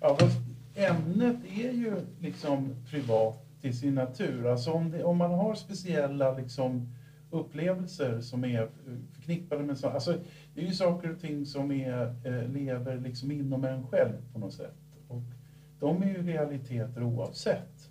Ja, 0.00 0.16
fast 0.20 0.36
ämnet 0.74 1.36
är 1.56 1.72
ju 1.72 1.94
liksom 2.20 2.68
privat 2.90 3.60
till 3.60 3.78
sin 3.78 3.94
natur. 3.94 4.46
Alltså 4.46 4.70
om, 4.70 4.90
det, 4.90 5.04
om 5.04 5.16
man 5.16 5.30
har 5.30 5.54
speciella 5.54 6.36
liksom 6.36 6.88
upplevelser 7.30 8.20
som 8.20 8.44
är 8.44 8.68
förknippade 9.12 9.62
med 9.62 9.78
så, 9.78 9.88
alltså 9.88 10.14
det 10.54 10.60
är 10.60 10.66
ju 10.66 10.72
saker 10.72 11.12
och 11.12 11.20
ting 11.20 11.46
som 11.46 11.72
är, 11.72 12.14
eh, 12.24 12.48
lever 12.48 13.00
liksom 13.00 13.30
inom 13.30 13.64
en 13.64 13.86
själv 13.86 14.12
på 14.32 14.38
något 14.38 14.54
sätt. 14.54 14.76
Och 15.08 15.22
de 15.80 16.02
är 16.02 16.06
ju 16.06 16.22
realiteter 16.22 17.02
oavsett. 17.02 17.90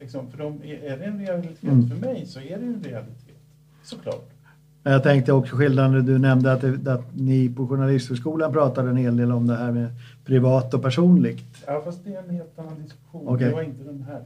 Liksom, 0.00 0.30
för 0.30 0.38
de, 0.38 0.62
är 0.62 0.98
det 0.98 1.04
en 1.04 1.18
realitet 1.18 1.62
mm. 1.62 1.88
för 1.88 1.96
mig 1.96 2.26
så 2.26 2.40
är 2.40 2.58
det 2.58 2.66
en 2.66 2.82
realitet, 2.82 3.23
såklart. 3.84 4.30
Jag 4.82 5.02
tänkte 5.02 5.32
också 5.32 5.56
skillnaden, 5.56 6.06
du 6.06 6.18
nämnde 6.18 6.52
att, 6.52 6.60
det, 6.60 6.92
att 6.92 7.14
ni 7.14 7.48
på 7.48 7.66
Journalisthögskolan 7.66 8.52
pratade 8.52 8.90
en 8.90 8.96
hel 8.96 9.16
del 9.16 9.32
om 9.32 9.46
det 9.46 9.56
här 9.56 9.72
med 9.72 9.88
privat 10.24 10.74
och 10.74 10.82
personligt. 10.82 11.64
Ja, 11.66 11.82
fast 11.84 12.04
det 12.04 12.14
är 12.14 12.22
en 12.22 12.30
helt 12.30 12.58
annan 12.58 12.82
diskussion. 12.82 13.28
Okay. 13.28 13.48
Det 13.48 13.54
var 13.54 13.62
inte 13.62 13.84
den 13.84 14.02
här. 14.02 14.22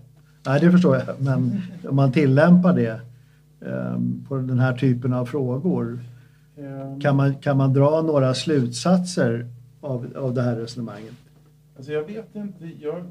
Nej, 0.47 0.61
det 0.61 0.71
förstår 0.71 0.97
jag. 0.97 1.05
Men 1.19 1.63
om 1.89 1.97
man 1.97 2.13
tillämpar 2.13 2.73
det 2.73 3.01
um, 3.61 4.27
på 4.29 4.37
den 4.37 4.59
här 4.59 4.77
typen 4.77 5.13
av 5.13 5.27
frågor 5.27 5.99
Ehm. 6.59 7.01
Kan 7.01 7.17
man, 7.17 7.35
kan 7.35 7.57
man 7.57 7.73
dra 7.73 8.03
några 8.03 8.35
slutsatser 8.35 9.47
av, 9.81 10.17
av 10.17 10.35
det 10.35 10.43
här 10.43 10.57
resonemanget? 10.57 11.15
Alltså 11.77 11.93
jag 11.93 12.03
vet 12.03 12.35
inte. 12.35 12.67
Jag, 12.81 13.05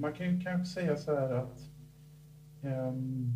man 0.00 0.12
kan 0.12 0.34
ju 0.34 0.40
kanske 0.40 0.80
säga 0.80 0.96
så 0.96 1.14
här 1.14 1.34
att 1.34 1.60
um, 2.62 3.32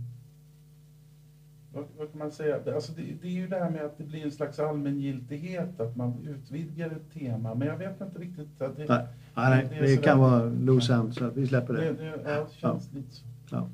vad, 1.74 1.84
vad, 1.98 2.10
kan 2.10 2.18
man 2.18 2.30
säga? 2.30 2.74
Alltså 2.74 2.92
det, 2.92 3.02
det, 3.22 3.28
är 3.28 3.32
ju 3.32 3.46
det 3.46 3.58
här 3.58 3.70
med 3.70 3.84
att 3.84 3.98
det 3.98 4.04
blir 4.04 4.24
en 4.24 4.32
slags 4.32 4.58
allmängiltighet, 4.58 5.80
att 5.80 5.96
man 5.96 6.26
utvidgar 6.28 6.86
ett 6.86 7.20
tema. 7.20 7.54
Men 7.54 7.68
jag 7.68 7.78
vet 7.78 8.00
inte 8.00 8.18
riktigt. 8.18 8.62
Att 8.62 8.76
det, 8.76 8.84
nej, 8.88 9.06
nej, 9.34 9.68
det, 9.70 9.86
det 9.86 9.96
kan 9.96 10.18
vara 10.18 10.44
loose 10.44 10.94
end, 10.94 11.14
så 11.14 11.30
vi 11.34 11.46
släpper 11.46 11.74
det. 11.74 11.80
Det, 11.80 11.92
det 11.92 12.20
ja, 12.24 12.46
känns 12.50 12.88
ja. 12.92 12.98
lite 12.98 13.14
så. 13.14 13.24
Ja. 13.50 13.68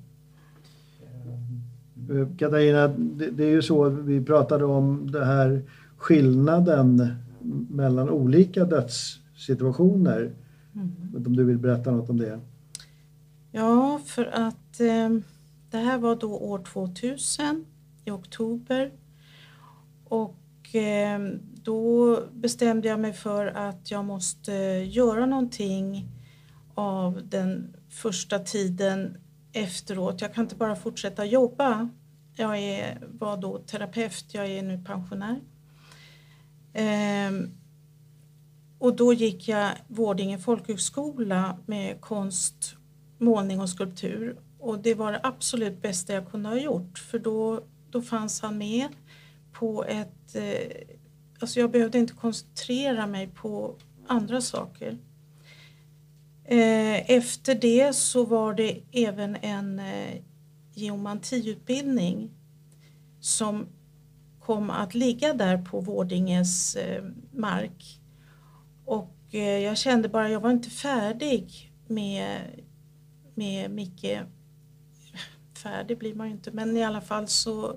Eh, 2.11 2.28
Katarina, 2.38 2.88
det, 2.88 3.30
det, 3.30 3.45
är 3.45 3.50
ju 3.50 3.62
så, 3.62 3.88
vi 3.88 4.25
pratade 4.25 4.64
om 4.64 5.11
det 5.12 5.25
här 5.25 5.62
skillnaden 5.97 7.14
mellan 7.71 8.11
olika 8.11 8.64
dödssituationer. 8.64 10.33
Mm. 10.75 10.92
Om 11.26 11.37
du 11.37 11.45
vill 11.45 11.59
berätta 11.59 11.90
något 11.90 12.11
om 12.11 12.19
det? 12.19 12.40
Ja, 13.52 14.00
för 14.07 14.25
att 14.25 14.80
eh, 14.80 15.21
det 15.71 15.78
här 15.78 15.99
var 15.99 16.16
då 16.16 16.38
år 16.38 16.59
2000 16.59 17.64
i 18.11 18.12
oktober 18.12 18.93
och 20.05 20.75
eh, 20.75 21.19
då 21.62 22.19
bestämde 22.33 22.88
jag 22.88 23.00
mig 23.00 23.12
för 23.12 23.47
att 23.47 23.90
jag 23.90 24.05
måste 24.05 24.52
göra 24.87 25.26
någonting 25.26 26.09
av 26.75 27.21
den 27.29 27.76
första 27.88 28.38
tiden 28.38 29.17
efteråt. 29.52 30.21
Jag 30.21 30.35
kan 30.35 30.45
inte 30.45 30.57
bara 30.57 30.76
fortsätta 30.76 31.25
jobba 31.25 31.88
jag 32.40 32.59
är, 32.59 32.99
var 33.19 33.37
då 33.37 33.59
terapeut, 33.59 34.25
jag 34.35 34.47
är 34.47 34.62
nu 34.62 34.79
pensionär. 34.85 35.40
Ehm, 36.73 37.50
och 38.79 38.97
då 38.97 39.12
gick 39.12 39.49
jag 39.49 39.71
Vårdinge 39.88 40.38
folkhögskola 40.38 41.59
med 41.67 42.00
konst, 42.00 42.76
målning 43.19 43.61
och 43.61 43.69
skulptur. 43.69 44.37
Och 44.59 44.79
det 44.79 44.95
var 44.95 45.12
det 45.12 45.21
absolut 45.23 45.83
bästa 45.83 46.12
jag 46.12 46.31
kunde 46.31 46.49
ha 46.49 46.57
gjort 46.57 46.99
för 46.99 47.19
då, 47.19 47.64
då 47.90 48.02
fanns 48.02 48.40
han 48.40 48.59
med 48.59 48.88
på 49.52 49.85
ett... 49.85 50.35
Eh, 50.35 50.97
alltså 51.40 51.61
jag 51.61 51.70
behövde 51.70 51.99
inte 51.99 52.12
koncentrera 52.12 53.06
mig 53.06 53.26
på 53.26 53.76
andra 54.06 54.40
saker. 54.40 54.99
Eh, 56.44 57.11
efter 57.11 57.54
det 57.54 57.97
så 57.97 58.25
var 58.25 58.54
det 58.54 58.80
även 58.92 59.37
en 59.37 59.78
eh, 59.78 60.23
geomantiutbildning 60.75 62.30
som 63.20 63.66
kom 64.40 64.70
att 64.70 64.94
ligga 64.94 65.35
där 65.35 65.59
på 65.59 65.80
Vårdinges 65.80 66.76
eh, 66.76 67.04
mark. 67.32 68.00
Och 68.85 69.16
eh, 69.30 69.59
jag 69.59 69.78
kände 69.78 70.09
bara, 70.09 70.30
jag 70.30 70.40
var 70.40 70.50
inte 70.50 70.70
färdig 70.70 71.73
med, 71.87 72.40
med 73.35 73.70
Micke. 73.70 74.18
Färdig 75.62 75.99
blir 75.99 76.14
man 76.14 76.26
ju 76.26 76.33
inte, 76.33 76.50
men 76.50 76.76
i 76.76 76.85
alla 76.85 77.00
fall 77.00 77.29
så 77.29 77.76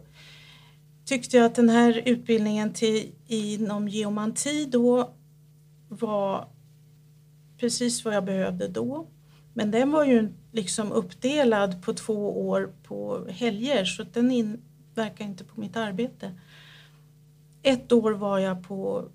tyckte 1.06 1.38
jag 1.38 1.46
att 1.46 1.56
den 1.56 1.70
här 1.70 2.02
utbildningen 2.06 2.74
till, 2.74 3.12
inom 3.28 3.88
geomanti 3.88 4.66
då 4.66 5.14
var 5.90 6.48
precis 7.58 8.06
vad 8.06 8.16
jag 8.16 8.26
behövde 8.26 8.68
då. 8.68 9.08
Men 9.54 9.72
den 9.72 9.92
var 9.92 10.06
ju 10.06 10.30
liksom 10.52 10.92
uppdelad 10.92 11.84
på 11.84 11.94
två 11.94 12.48
år 12.50 12.74
på 12.84 13.28
helger 13.30 13.86
så 13.86 14.04
den 14.04 14.32
inverkar 14.32 15.26
inte 15.26 15.44
på 15.44 15.60
mitt 15.60 15.78
arbete. 15.78 16.40
Ett 17.64 17.92
år 17.92 18.12
var 18.12 18.40
jag 18.40 18.68
på, 18.68 19.06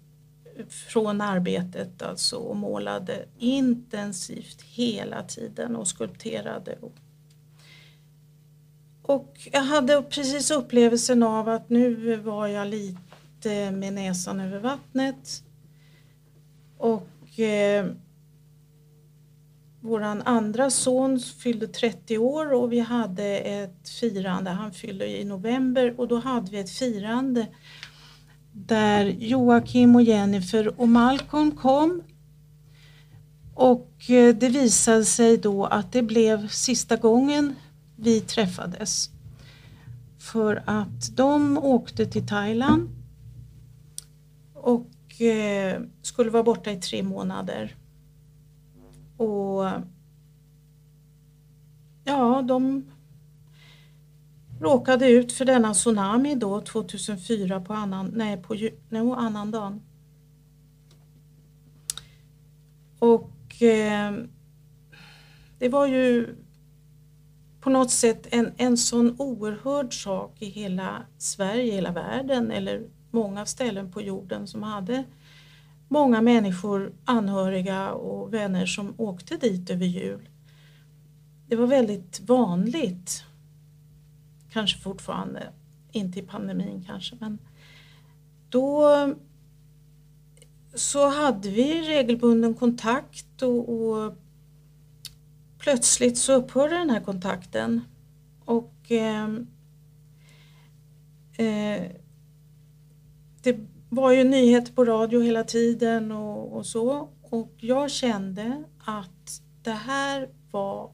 från 0.68 1.20
arbetet 1.20 2.02
alltså 2.02 2.36
och 2.36 2.56
målade 2.56 3.24
intensivt 3.38 4.62
hela 4.62 5.22
tiden 5.22 5.76
och 5.76 5.88
skulpterade. 5.88 6.78
Och 6.80 6.94
jag 9.52 9.62
hade 9.62 10.02
precis 10.02 10.50
upplevelsen 10.50 11.22
av 11.22 11.48
att 11.48 11.70
nu 11.70 12.16
var 12.16 12.46
jag 12.46 12.68
lite 12.68 13.70
med 13.70 13.92
näsan 13.92 14.40
över 14.40 14.58
vattnet. 14.58 15.42
Och 16.78 17.40
eh, 17.40 17.86
våran 19.80 20.22
andra 20.22 20.70
son 20.70 21.20
fyllde 21.20 21.66
30 21.66 22.18
år 22.18 22.52
och 22.52 22.72
vi 22.72 22.80
hade 22.80 23.38
ett 23.38 23.88
firande. 24.00 24.50
Han 24.50 24.72
fyllde 24.72 25.06
i 25.06 25.24
november 25.24 26.00
och 26.00 26.08
då 26.08 26.18
hade 26.18 26.50
vi 26.50 26.58
ett 26.58 26.70
firande 26.70 27.46
där 28.52 29.04
Joakim 29.04 29.96
och 29.96 30.02
Jennifer 30.02 30.80
och 30.80 30.88
Malcolm 30.88 31.50
kom. 31.50 32.02
Och 33.54 34.10
eh, 34.10 34.34
det 34.34 34.48
visade 34.48 35.04
sig 35.04 35.36
då 35.36 35.64
att 35.64 35.92
det 35.92 36.02
blev 36.02 36.48
sista 36.48 36.96
gången 36.96 37.54
vi 38.00 38.20
träffades. 38.20 39.10
För 40.18 40.62
att 40.66 41.16
de 41.16 41.58
åkte 41.58 42.06
till 42.06 42.26
Thailand 42.26 42.88
och 44.54 45.20
eh, 45.20 45.82
skulle 46.02 46.30
vara 46.30 46.42
borta 46.42 46.70
i 46.70 46.76
tre 46.76 47.02
månader. 47.02 47.76
Och 49.16 49.64
ja, 52.04 52.42
de 52.42 52.84
råkade 54.60 55.10
ut 55.10 55.32
för 55.32 55.44
denna 55.44 55.74
tsunami 55.74 56.34
då 56.34 56.60
2004 56.60 57.60
på 57.60 57.72
annan, 57.72 58.10
nej, 58.14 58.42
på 58.42 58.56
no, 58.88 59.14
annandagen. 59.14 59.80
Och 62.98 63.62
eh, 63.62 64.12
det 65.58 65.68
var 65.68 65.86
ju 65.86 66.36
på 67.68 67.72
något 67.72 67.90
sätt 67.90 68.26
en, 68.30 68.52
en 68.56 68.76
sån 68.76 69.16
oerhörd 69.18 70.02
sak 70.02 70.36
i 70.38 70.46
hela 70.46 71.02
Sverige, 71.18 71.72
hela 71.72 71.92
världen 71.92 72.50
eller 72.50 72.82
många 73.10 73.46
ställen 73.46 73.92
på 73.92 74.02
jorden 74.02 74.46
som 74.46 74.62
hade 74.62 75.04
många 75.88 76.20
människor, 76.20 76.92
anhöriga 77.04 77.92
och 77.92 78.34
vänner 78.34 78.66
som 78.66 78.94
åkte 78.96 79.36
dit 79.36 79.70
över 79.70 79.86
jul. 79.86 80.28
Det 81.48 81.56
var 81.56 81.66
väldigt 81.66 82.20
vanligt, 82.20 83.24
kanske 84.50 84.78
fortfarande, 84.78 85.52
inte 85.92 86.18
i 86.18 86.22
pandemin 86.22 86.84
kanske, 86.86 87.16
men 87.20 87.38
då 88.48 88.88
så 90.74 91.08
hade 91.08 91.50
vi 91.50 91.82
regelbunden 91.82 92.54
kontakt 92.54 93.42
och, 93.42 93.68
och 93.68 94.16
plötsligt 95.68 96.18
så 96.18 96.32
upphörde 96.32 96.74
den 96.74 96.90
här 96.90 97.00
kontakten 97.00 97.80
och 98.44 98.92
eh, 98.92 99.24
eh, 101.36 101.90
det 103.42 103.58
var 103.88 104.12
ju 104.12 104.24
nyheter 104.24 104.72
på 104.72 104.84
radio 104.84 105.20
hela 105.20 105.44
tiden 105.44 106.12
och, 106.12 106.56
och, 106.56 106.66
så 106.66 107.08
och 107.22 107.52
jag 107.56 107.90
kände 107.90 108.64
att 108.78 109.42
det 109.62 109.70
här 109.72 110.28
var 110.50 110.90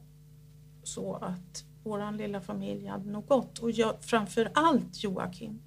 så 0.83 1.15
att 1.15 1.65
våran 1.83 2.17
lilla 2.17 2.41
familj 2.41 2.85
hade 2.87 3.11
nog 3.11 3.27
gått 3.27 3.59
och 3.59 3.71
jag, 3.71 3.95
framför 4.01 4.51
allt 4.53 5.03
Joakim. 5.03 5.61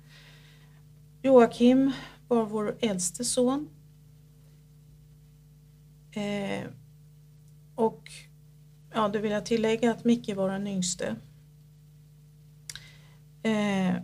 Joakim 1.22 1.92
var 2.28 2.44
vår 2.44 2.76
äldste 2.80 3.24
son. 3.24 3.68
Eh, 6.12 6.70
och 7.74 8.10
ja, 8.98 9.08
det 9.08 9.18
vill 9.18 9.32
jag 9.32 9.46
tillägga 9.46 9.90
att 9.90 10.04
Micke 10.04 10.36
var 10.36 10.50
den 10.50 10.66
yngste. 10.66 11.16
Eh, 13.42 13.94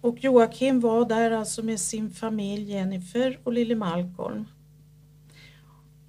och 0.00 0.24
Joakim 0.24 0.80
var 0.80 1.04
där 1.04 1.30
alltså 1.30 1.62
med 1.62 1.80
sin 1.80 2.10
familj 2.10 2.70
Jennifer 2.70 3.40
och 3.44 3.52
lille 3.52 3.74
Malcolm. 3.74 4.44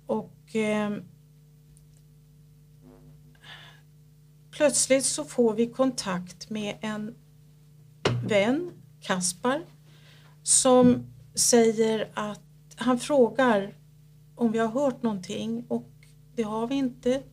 Och 0.06 0.56
eh, 0.56 0.98
plötsligt 4.52 5.06
så 5.06 5.24
får 5.24 5.54
vi 5.54 5.68
kontakt 5.68 6.50
med 6.50 6.78
en 6.82 7.16
vän, 8.28 8.72
Kaspar, 9.02 9.62
som 10.44 11.06
säger 11.36 12.12
att 12.14 12.42
han 12.76 13.00
frågar 13.00 13.74
om 14.36 14.52
vi 14.52 14.60
har 14.60 14.68
hört 14.68 15.04
någonting 15.04 15.66
och 15.68 15.90
det 16.36 16.44
har 16.44 16.68
vi 16.68 16.76
inte. 16.76 17.24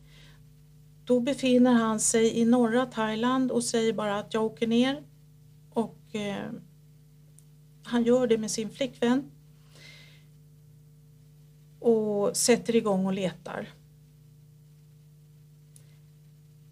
Då 1.13 1.21
befinner 1.21 1.73
han 1.73 2.01
sig 2.01 2.39
i 2.39 2.45
norra 2.45 2.87
Thailand 2.87 3.51
och 3.51 3.65
säger 3.65 3.93
bara 3.93 4.19
att 4.19 4.35
jag 4.35 4.45
åker 4.45 4.67
ner 4.67 5.03
och 5.71 5.99
eh, 6.13 6.51
han 7.83 8.05
gör 8.05 8.27
det 8.27 8.39
med 8.39 8.51
sin 8.51 8.71
flickvän 8.71 9.31
och 11.81 12.37
sätter 12.37 12.77
igång 12.77 13.07
och 13.07 13.13
letar. 13.13 13.69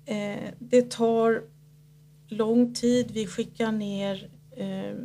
Eh, 0.05 0.51
det 0.59 0.91
tar 0.91 1.43
lång 2.29 2.75
tid. 2.75 3.11
Vi 3.11 3.27
skickar 3.27 3.73
ner 3.73 4.31
eh, 4.57 4.97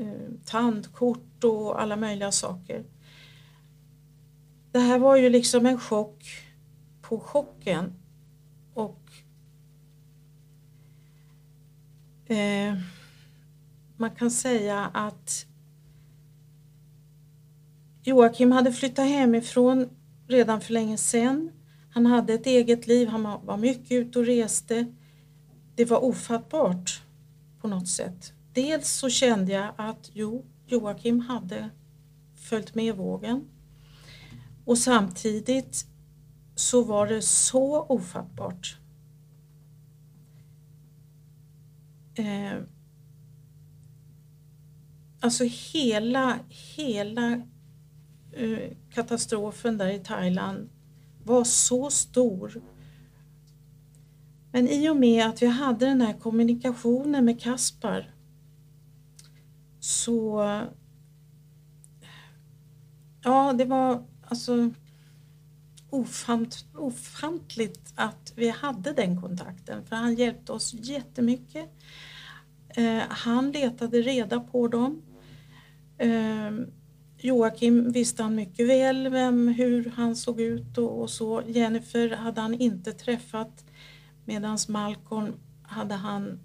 eh, 0.00 0.30
tandkort 0.44 1.44
och 1.44 1.82
alla 1.82 1.96
möjliga 1.96 2.32
saker. 2.32 2.84
Det 4.72 4.78
här 4.78 4.98
var 4.98 5.16
ju 5.16 5.30
liksom 5.30 5.66
en 5.66 5.80
chock 5.80 6.49
på 7.10 7.20
chocken 7.20 7.92
och 8.74 9.12
eh, 12.26 12.74
man 13.96 14.10
kan 14.10 14.30
säga 14.30 14.90
att 14.94 15.46
Joakim 18.02 18.52
hade 18.52 18.72
flyttat 18.72 19.08
hemifrån 19.08 19.88
redan 20.28 20.60
för 20.60 20.72
länge 20.72 20.96
sedan. 20.96 21.50
Han 21.92 22.06
hade 22.06 22.32
ett 22.32 22.46
eget 22.46 22.86
liv, 22.86 23.08
han 23.08 23.22
var 23.22 23.56
mycket 23.56 23.92
ute 23.92 24.18
och 24.18 24.26
reste. 24.26 24.94
Det 25.74 25.84
var 25.84 26.04
ofattbart 26.04 27.02
på 27.60 27.68
något 27.68 27.88
sätt. 27.88 28.32
Dels 28.52 28.90
så 28.90 29.08
kände 29.08 29.52
jag 29.52 29.72
att 29.76 30.10
jo, 30.12 30.44
Joakim 30.66 31.20
hade 31.20 31.70
följt 32.34 32.74
med 32.74 32.96
vågen 32.96 33.44
och 34.64 34.78
samtidigt 34.78 35.86
så 36.60 36.84
var 36.84 37.06
det 37.06 37.22
så 37.22 37.82
ofattbart. 37.82 38.76
Eh, 42.14 42.62
alltså 45.20 45.44
hela, 45.44 46.38
hela 46.48 47.32
eh, 48.32 48.76
katastrofen 48.90 49.78
där 49.78 49.88
i 49.88 49.98
Thailand 49.98 50.68
var 51.24 51.44
så 51.44 51.90
stor. 51.90 52.62
Men 54.52 54.68
i 54.68 54.88
och 54.88 54.96
med 54.96 55.26
att 55.26 55.42
vi 55.42 55.46
hade 55.46 55.86
den 55.86 56.00
här 56.00 56.18
kommunikationen 56.18 57.24
med 57.24 57.40
Kaspar 57.40 58.14
så 59.80 60.40
Ja, 63.22 63.52
det 63.52 63.64
var 63.64 64.04
alltså 64.22 64.70
ofant, 65.90 66.64
ofantligt 66.74 67.92
att 67.94 68.32
vi 68.36 68.48
hade 68.48 68.92
den 68.92 69.20
kontakten 69.20 69.84
för 69.84 69.96
han 69.96 70.14
hjälpte 70.14 70.52
oss 70.52 70.74
jättemycket. 70.74 71.70
Eh, 72.68 73.02
han 73.08 73.50
letade 73.52 74.02
reda 74.02 74.40
på 74.40 74.68
dem. 74.68 75.02
Eh, 75.98 76.50
Joakim 77.18 77.92
visste 77.92 78.22
han 78.22 78.34
mycket 78.34 78.68
väl 78.68 79.08
vem, 79.08 79.48
hur 79.48 79.92
han 79.96 80.16
såg 80.16 80.40
ut 80.40 80.78
och, 80.78 81.00
och 81.00 81.10
så. 81.10 81.42
Jennifer 81.46 82.16
hade 82.16 82.40
han 82.40 82.54
inte 82.54 82.92
träffat 82.92 83.64
medan 84.24 84.58
Malcolm 84.68 85.32
hade 85.62 85.94
han 85.94 86.40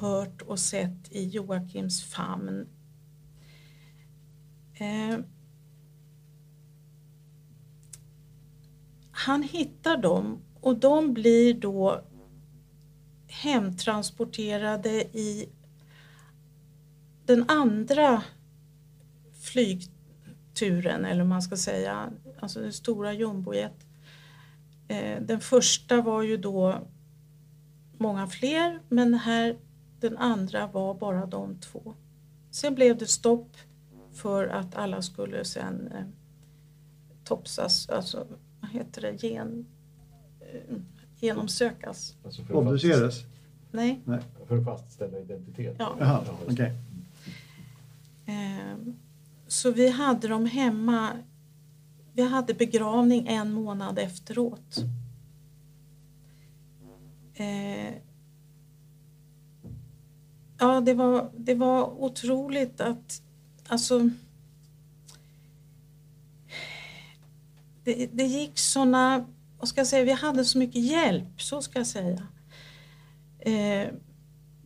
hört 0.00 0.42
och 0.42 0.58
sett 0.58 1.12
i 1.12 1.28
Joakims 1.28 2.02
famn. 2.02 2.66
Eh, 4.74 5.18
han 9.24 9.42
hittar 9.42 9.96
dem 9.96 10.38
och 10.60 10.76
de 10.76 11.14
blir 11.14 11.54
då 11.54 12.04
hemtransporterade 13.28 14.90
i 15.02 15.48
den 17.26 17.44
andra 17.48 18.22
flygturen, 19.42 21.04
eller 21.04 21.24
man 21.24 21.42
ska 21.42 21.56
säga, 21.56 22.10
alltså 22.40 22.60
den 22.60 22.72
stora 22.72 23.12
jumbojet. 23.12 23.86
Eh, 24.88 25.22
den 25.22 25.40
första 25.40 26.00
var 26.00 26.22
ju 26.22 26.36
då 26.36 26.88
många 27.98 28.26
fler 28.26 28.80
men 28.88 29.14
här 29.14 29.56
den 30.00 30.18
andra 30.18 30.66
var 30.66 30.94
bara 30.94 31.26
de 31.26 31.60
två. 31.60 31.94
Sen 32.50 32.74
blev 32.74 32.98
det 32.98 33.06
stopp 33.06 33.56
för 34.12 34.46
att 34.46 34.74
alla 34.74 35.02
skulle 35.02 35.44
sen 35.44 35.88
eh, 35.92 36.06
topsas, 37.24 37.88
alltså 37.88 38.26
vad 38.64 38.72
heter 38.72 39.02
det, 39.02 39.22
gen, 39.22 39.66
eh, 40.40 40.76
genomsökas. 41.20 42.16
Alltså 42.24 42.42
för, 42.42 42.54
att 42.54 42.66
Obduceras? 42.66 43.24
Nej. 43.70 44.00
fast, 44.04 44.20
för 44.46 44.58
att 44.58 44.64
fastställa 44.64 45.18
identitet. 45.18 45.76
Ja. 45.78 45.96
Jaha, 46.00 46.24
det. 46.48 46.72
Eh, 48.26 48.76
så 49.46 49.70
vi 49.70 49.88
hade 49.88 50.28
dem 50.28 50.46
hemma. 50.46 51.12
Vi 52.12 52.22
hade 52.22 52.54
begravning 52.54 53.26
en 53.26 53.52
månad 53.52 53.98
efteråt. 53.98 54.76
Eh, 57.34 57.94
ja, 60.58 60.80
det 60.80 60.94
var, 60.94 61.30
det 61.36 61.54
var 61.54 62.02
otroligt 62.02 62.80
att... 62.80 63.22
Alltså... 63.68 64.10
Det, 67.84 68.06
det 68.12 68.24
gick 68.24 68.58
såna... 68.58 69.26
Vad 69.58 69.68
ska 69.68 69.80
jag 69.80 69.86
säga? 69.86 70.04
Vi 70.04 70.12
hade 70.12 70.44
så 70.44 70.58
mycket 70.58 70.82
hjälp, 70.82 71.42
så 71.42 71.62
ska 71.62 71.78
jag 71.78 71.86
säga. 71.86 72.26
Eh, 73.38 73.88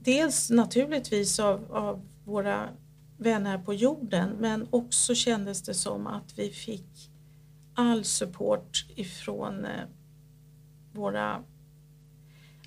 dels 0.00 0.50
naturligtvis 0.50 1.40
av, 1.40 1.72
av 1.72 2.06
våra 2.24 2.68
vänner 3.18 3.58
på 3.58 3.74
jorden 3.74 4.30
men 4.40 4.66
också 4.70 5.14
kändes 5.14 5.62
det 5.62 5.74
som 5.74 6.06
att 6.06 6.38
vi 6.38 6.50
fick 6.50 7.10
all 7.74 8.04
support 8.04 8.86
ifrån 8.96 9.64
eh, 9.64 9.84
våra 10.92 11.42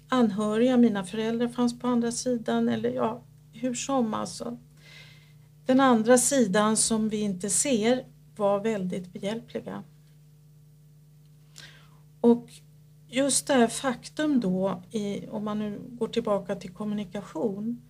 anhöriga. 0.10 0.78
Mina 0.78 1.04
föräldrar 1.04 1.48
fanns 1.48 1.80
på 1.80 1.88
andra 1.88 2.12
sidan 2.12 2.70
eller 2.70 2.90
ja, 2.90 3.24
hur 3.54 3.74
som 3.74 4.14
alltså. 4.14 4.58
Den 5.66 5.80
andra 5.80 6.18
sidan 6.18 6.78
som 6.78 7.10
vi 7.10 7.22
inte 7.22 7.50
ser 7.50 8.06
var 8.36 8.60
väldigt 8.60 9.14
behjälpliga. 9.14 9.84
Och 12.22 12.50
just 13.08 13.48
det 13.48 13.54
här 13.54 13.68
faktum 13.68 14.40
då, 14.40 14.84
i, 14.92 15.28
om 15.28 15.44
man 15.44 15.60
nu 15.60 15.80
går 15.90 16.08
tillbaka 16.08 16.56
till 16.56 16.74
kommunikation, 16.74 17.82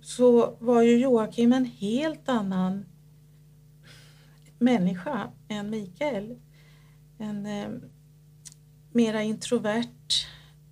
så 0.00 0.56
var 0.60 0.82
ju 0.82 0.98
Joakim 0.98 1.52
en 1.52 1.64
helt 1.64 2.28
annan 2.28 2.84
människa 4.58 5.30
än 5.48 5.70
Mikael. 5.70 6.38
En 7.18 7.46
eh, 7.46 7.68
mera 8.92 9.22
introvert, 9.22 10.26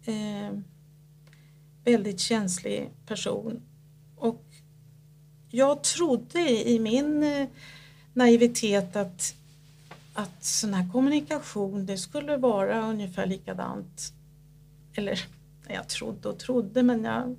eh, 0.04 0.58
väldigt 1.84 2.20
känslig 2.20 2.90
person. 3.06 3.62
Och 4.16 4.44
jag 5.50 5.82
trodde 5.82 6.68
i 6.68 6.78
min 6.78 7.22
eh, 7.22 7.48
naivitet 8.12 8.96
att, 8.96 9.34
att 10.16 10.44
sån 10.44 10.74
här 10.74 10.92
kommunikation 10.92 11.86
det 11.86 11.96
skulle 11.96 12.36
vara 12.36 12.90
ungefär 12.90 13.26
likadant. 13.26 14.12
Eller 14.94 15.20
jag 15.68 15.88
trodde 15.88 16.28
och 16.28 16.38
trodde 16.38 16.82
men 16.82 17.04
jag 17.04 17.36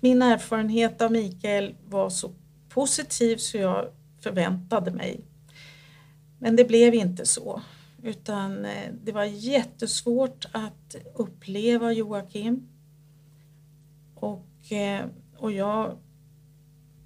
min 0.00 0.22
erfarenhet 0.22 1.02
av 1.02 1.12
Mikael 1.12 1.74
var 1.88 2.10
så 2.10 2.32
positiv 2.68 3.36
så 3.36 3.56
jag 3.56 3.88
förväntade 4.20 4.90
mig. 4.90 5.20
Men 6.38 6.56
det 6.56 6.64
blev 6.64 6.94
inte 6.94 7.26
så, 7.26 7.62
utan 8.02 8.64
eh, 8.64 8.92
det 9.04 9.12
var 9.12 9.24
jättesvårt 9.24 10.44
att 10.52 10.96
uppleva 11.14 11.92
Joakim. 11.92 12.68
Och, 14.14 14.72
eh, 14.72 15.06
och 15.36 15.52
jag 15.52 15.96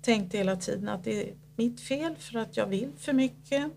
tänkte 0.03 0.39
hela 0.39 0.57
tiden 0.57 0.89
att 0.89 1.05
det 1.05 1.29
är 1.29 1.35
mitt 1.57 1.81
fel 1.81 2.17
för 2.19 2.39
att 2.39 2.57
jag 2.57 2.67
vill 2.67 2.93
för 2.99 3.13
mycket. 3.13 3.73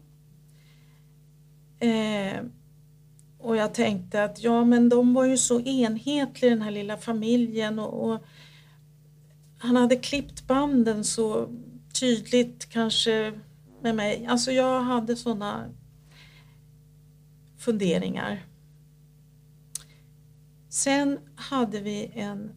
Eh, 1.80 2.44
och 3.38 3.56
jag 3.56 3.74
tänkte 3.74 4.24
att 4.24 4.44
ja, 4.44 4.66
men 4.66 4.90
de 4.90 5.14
var 5.14 5.26
ju 5.26 5.38
så 5.38 5.62
enhetliga 5.62 6.52
den 6.52 6.62
här 6.62 6.72
lilla 6.72 6.98
familjen 6.98 7.80
och, 7.80 8.10
och 8.10 8.24
han 9.58 9.76
hade 9.76 9.96
klippt 9.96 10.48
banden 10.48 11.04
så 11.04 11.50
tydligt 12.00 12.70
kanske 12.70 13.40
med 13.82 13.96
mig. 13.96 14.26
Alltså 14.26 14.52
jag 14.52 14.82
hade 14.82 15.16
sådana 15.16 15.70
funderingar. 17.58 18.46
Sen 20.70 21.20
hade 21.36 21.82
vi 21.82 22.12
en 22.14 22.52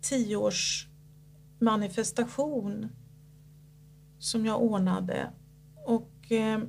tioårsmanifestation 0.00 2.88
som 4.18 4.46
jag 4.46 4.62
ordnade 4.62 5.30
och 5.86 6.32
eh, 6.32 6.60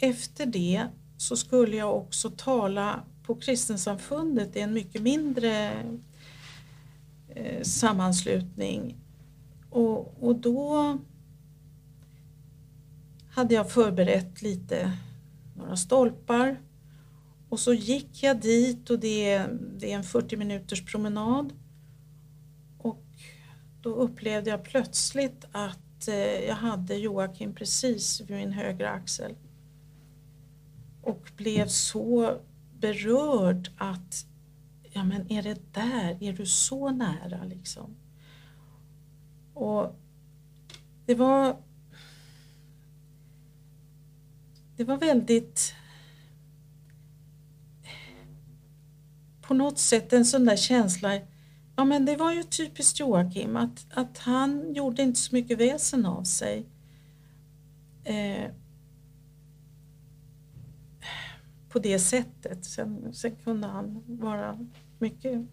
efter 0.00 0.46
det 0.46 0.86
så 1.16 1.36
skulle 1.36 1.76
jag 1.76 1.96
också 1.96 2.30
tala 2.30 3.02
på 3.22 3.34
Kristensamfundet 3.34 4.56
i 4.56 4.60
en 4.60 4.72
mycket 4.72 5.02
mindre 5.02 5.72
eh, 7.28 7.62
sammanslutning. 7.62 8.96
Och, 9.70 10.24
och 10.24 10.36
då 10.36 10.98
hade 13.30 13.54
jag 13.54 13.70
förberett 13.70 14.42
lite, 14.42 14.92
några 15.56 15.76
stolpar. 15.76 16.60
Och 17.48 17.60
så 17.60 17.74
gick 17.74 18.22
jag 18.22 18.40
dit 18.40 18.90
och 18.90 18.98
det 18.98 19.30
är, 19.30 19.58
det 19.78 19.92
är 19.92 19.96
en 19.96 20.04
40 20.04 20.36
minuters 20.36 20.84
promenad. 20.84 21.52
Och 22.78 23.04
då 23.82 23.94
upplevde 23.94 24.50
jag 24.50 24.64
plötsligt 24.64 25.44
att 25.52 26.08
eh, 26.08 26.44
jag 26.48 26.54
hade 26.54 26.94
Joakim 26.94 27.54
precis 27.54 28.20
vid 28.20 28.36
min 28.36 28.52
högra 28.52 28.90
axel. 28.90 29.34
Och 31.02 31.30
blev 31.36 31.66
så 31.66 32.40
berörd 32.78 33.70
att 33.76 34.26
ja 34.82 35.04
men 35.04 35.32
är 35.32 35.42
det 35.42 35.74
där, 35.74 36.18
är 36.20 36.32
du 36.32 36.46
så 36.46 36.90
nära 36.90 37.44
liksom? 37.44 37.96
Och 39.54 39.96
det 41.06 41.14
var 41.14 41.56
det 44.76 44.84
var 44.84 44.96
väldigt 44.96 45.74
på 49.40 49.54
något 49.54 49.78
sätt 49.78 50.12
en 50.12 50.24
sån 50.24 50.44
där 50.44 50.56
känsla 50.56 51.20
Ja 51.80 51.84
men 51.84 52.04
det 52.06 52.16
var 52.16 52.32
ju 52.32 52.42
typiskt 52.42 53.00
Joakim 53.00 53.56
att, 53.56 53.86
att 53.90 54.18
han 54.18 54.74
gjorde 54.74 55.02
inte 55.02 55.20
så 55.20 55.34
mycket 55.34 55.58
väsen 55.58 56.06
av 56.06 56.24
sig. 56.24 56.66
Eh, 58.04 58.50
på 61.70 61.78
det 61.78 61.98
sättet. 61.98 62.64
Sen, 62.64 63.14
sen 63.14 63.36
kunde 63.36 63.66
han 63.66 64.02
vara 64.06 64.66
mycket, 64.98 65.46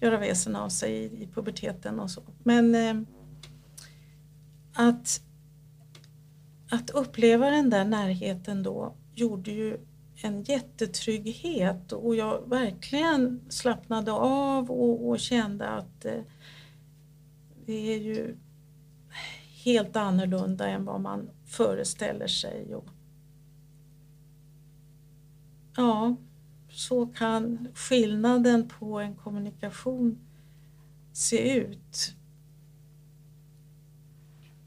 göra 0.00 0.18
väsen 0.18 0.56
av 0.56 0.68
sig 0.68 0.92
i, 0.92 1.22
i 1.22 1.28
puberteten 1.34 2.00
och 2.00 2.10
så. 2.10 2.22
Men 2.42 2.74
eh, 2.74 2.94
att, 4.72 5.22
att 6.70 6.90
uppleva 6.90 7.50
den 7.50 7.70
där 7.70 7.84
närheten 7.84 8.62
då 8.62 8.94
gjorde 9.14 9.50
ju 9.50 9.78
en 10.22 10.42
jättetrygghet 10.42 11.92
och 11.92 12.16
jag 12.16 12.48
verkligen 12.48 13.40
slappnade 13.48 14.12
av 14.12 14.70
och, 14.70 15.08
och 15.08 15.20
kände 15.20 15.68
att 15.68 16.04
eh, 16.04 16.20
det 17.66 17.94
är 17.94 17.98
ju 17.98 18.36
helt 19.64 19.96
annorlunda 19.96 20.68
än 20.68 20.84
vad 20.84 21.00
man 21.00 21.30
föreställer 21.46 22.26
sig. 22.26 22.74
Och, 22.74 22.88
ja, 25.76 26.16
så 26.68 27.06
kan 27.06 27.68
skillnaden 27.74 28.68
på 28.78 29.00
en 29.00 29.14
kommunikation 29.14 30.18
se 31.12 31.58
ut. 31.58 32.14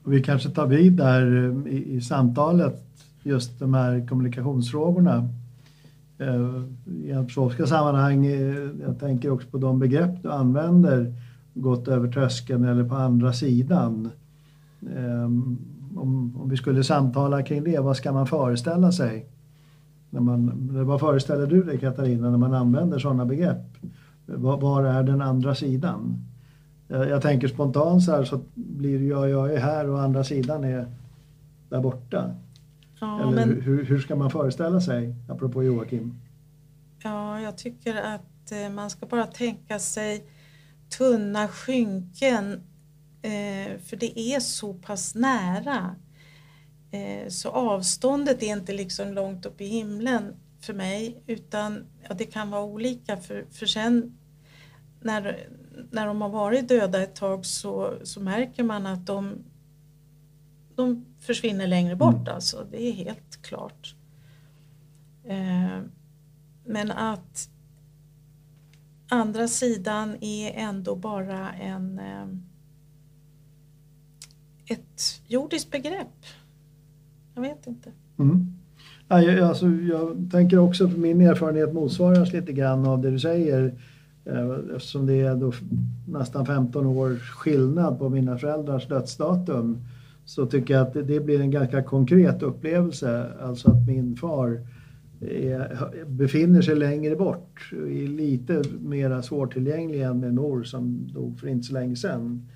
Vi 0.03 0.23
kanske 0.23 0.49
tar 0.49 0.67
vid 0.67 0.93
där 0.93 1.45
eh, 1.45 1.73
i, 1.73 1.93
i 1.93 2.01
samtalet, 2.01 2.83
just 3.23 3.59
de 3.59 3.73
här 3.73 4.07
kommunikationsfrågorna. 4.07 5.29
Eh, 6.17 6.63
I 7.03 7.11
antroposofiska 7.11 7.67
sammanhang, 7.67 8.25
eh, 8.25 8.69
jag 8.81 8.99
tänker 8.99 9.29
också 9.29 9.47
på 9.47 9.57
de 9.57 9.79
begrepp 9.79 10.23
du 10.23 10.31
använder, 10.31 11.13
gått 11.53 11.87
över 11.87 12.11
tröskeln 12.11 12.65
eller 12.65 12.89
på 12.89 12.95
andra 12.95 13.33
sidan. 13.33 14.09
Om, 15.95 16.37
om 16.41 16.49
vi 16.49 16.57
skulle 16.57 16.83
samtala 16.83 17.43
kring 17.43 17.63
det, 17.63 17.79
vad 17.79 17.97
ska 17.97 18.11
man 18.11 18.27
föreställa 18.27 18.91
sig? 18.91 19.25
När 20.13 20.21
man, 20.21 20.69
vad 20.85 20.99
föreställer 20.99 21.47
du 21.47 21.63
dig 21.63 21.77
Katarina 21.77 22.29
när 22.29 22.37
man 22.37 22.53
använder 22.53 22.99
sådana 22.99 23.25
begrepp? 23.25 23.77
Var, 24.25 24.57
var 24.57 24.83
är 24.83 25.03
den 25.03 25.21
andra 25.21 25.55
sidan? 25.55 26.17
Jag, 26.87 27.09
jag 27.09 27.21
tänker 27.21 27.47
spontant 27.47 28.03
så 28.03 28.11
här 28.11 28.23
så 28.23 28.39
blir 28.53 29.09
jag, 29.09 29.29
jag 29.29 29.53
är 29.53 29.59
här 29.59 29.89
och 29.89 30.01
andra 30.01 30.23
sidan 30.23 30.63
är 30.63 30.87
där 31.69 31.81
borta. 31.81 32.31
Ja, 32.99 33.21
Eller 33.21 33.45
men, 33.45 33.61
hur, 33.61 33.85
hur 33.85 33.99
ska 33.99 34.15
man 34.15 34.29
föreställa 34.29 34.81
sig, 34.81 35.15
apropå 35.29 35.63
Joakim? 35.63 36.15
ja, 37.03 37.41
jag 37.41 37.57
tycker 37.57 37.95
att 37.95 38.51
eh, 38.51 38.69
man 38.69 38.89
ska 38.89 39.05
bara 39.05 39.25
tänka 39.25 39.79
sig 39.79 40.23
tunna 40.97 41.47
skynken 41.47 42.53
eh, 43.21 43.79
för 43.85 43.95
det 43.95 44.19
är 44.19 44.39
så 44.39 44.73
pass 44.73 45.15
nära. 45.15 45.95
Eh, 46.93 47.27
så 47.27 47.49
avståndet 47.49 48.43
är 48.43 48.47
inte 48.47 48.73
liksom 48.73 49.13
långt 49.13 49.45
upp 49.45 49.61
i 49.61 49.65
himlen 49.65 50.35
för 50.59 50.73
mig 50.73 51.23
utan 51.27 51.85
ja, 52.07 52.13
det 52.13 52.25
kan 52.25 52.49
vara 52.49 52.63
olika 52.63 53.17
för, 53.17 53.45
för 53.51 53.65
sen 53.65 54.17
när, 55.01 55.49
när 55.91 56.07
de 56.07 56.21
har 56.21 56.29
varit 56.29 56.67
döda 56.67 57.03
ett 57.03 57.15
tag 57.15 57.45
så, 57.45 57.93
så 58.03 58.19
märker 58.19 58.63
man 58.63 58.85
att 58.85 59.05
de, 59.05 59.43
de 60.75 61.05
försvinner 61.19 61.67
längre 61.67 61.95
bort 61.95 62.15
Mm. 62.15 62.35
alltså, 62.35 62.67
det 62.71 62.83
är 62.83 62.91
helt 62.91 63.41
klart. 63.41 63.95
Eh, 65.23 65.79
men 66.65 66.91
att 66.91 67.49
andra 69.09 69.47
sidan 69.47 70.23
är 70.23 70.51
ändå 70.51 70.95
bara 70.95 71.53
en 71.53 71.99
eh, 71.99 72.27
ett 74.65 75.21
jordiskt 75.27 75.71
begrepp. 75.71 76.25
Jag 77.35 77.41
vet 77.41 77.67
inte. 77.67 77.91
Mm. 78.19 78.47
Nej, 79.07 79.25
jag, 79.25 79.39
alltså, 79.39 79.67
jag 79.67 80.29
tänker 80.31 80.57
också 80.57 80.85
att 80.85 80.97
min 80.97 81.21
erfarenhet 81.21 81.73
motsvaras 81.73 82.33
lite 82.33 82.53
grann 82.53 82.85
av 82.85 83.01
det 83.01 83.11
du 83.11 83.19
säger. 83.19 83.73
Eh, 84.25 84.75
eftersom 84.75 85.05
det 85.05 85.21
är 85.21 85.35
då 85.35 85.53
nästan 86.07 86.45
15 86.45 86.85
års 86.85 87.29
skillnad 87.31 87.99
på 87.99 88.09
mina 88.09 88.37
föräldrars 88.37 88.87
dödsdatum 88.87 89.77
så 90.25 90.45
tycker 90.45 90.73
jag 90.73 90.87
att 90.87 90.93
det, 90.93 91.03
det 91.03 91.19
blir 91.19 91.41
en 91.41 91.51
ganska 91.51 91.83
konkret 91.83 92.43
upplevelse. 92.43 93.27
Alltså 93.41 93.71
att 93.71 93.87
min 93.87 94.15
far 94.15 94.61
är, 95.21 96.05
befinner 96.05 96.61
sig 96.61 96.75
längre 96.75 97.15
bort, 97.15 97.71
är 97.71 98.07
lite 98.07 98.63
mer 98.81 99.21
svårtillgänglig 99.21 100.01
än 100.01 100.19
min 100.19 100.35
mor 100.35 100.63
som 100.63 101.07
dog 101.13 101.39
för 101.39 101.47
inte 101.47 101.67
så 101.67 101.73
länge 101.73 101.95
sedan. 101.95 102.47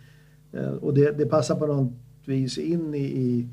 Eh, 0.54 0.70
och 0.70 0.94
det, 0.94 1.18
det 1.18 1.26
passar 1.26 1.56
på 1.56 1.68
något 1.68 1.94
vis 2.26 2.58
in 2.58 2.94
i, 2.94 3.04
i 3.04 3.48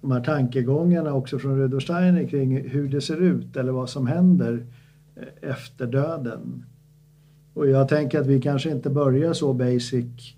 de 0.00 0.10
här 0.10 0.20
tankegångarna 0.20 1.12
också 1.12 1.38
från 1.38 1.58
Rudolf 1.58 1.82
Steiner 1.82 2.28
kring 2.28 2.68
hur 2.68 2.88
det 2.88 3.00
ser 3.00 3.22
ut 3.22 3.56
eller 3.56 3.72
vad 3.72 3.90
som 3.90 4.06
händer 4.06 4.66
eh, 5.16 5.50
efter 5.50 5.86
döden. 5.86 6.64
Och 7.54 7.68
jag 7.68 7.88
tänker 7.88 8.20
att 8.20 8.26
vi 8.26 8.40
kanske 8.40 8.70
inte 8.70 8.90
börjar 8.90 9.32
så 9.32 9.52
basic 9.52 10.34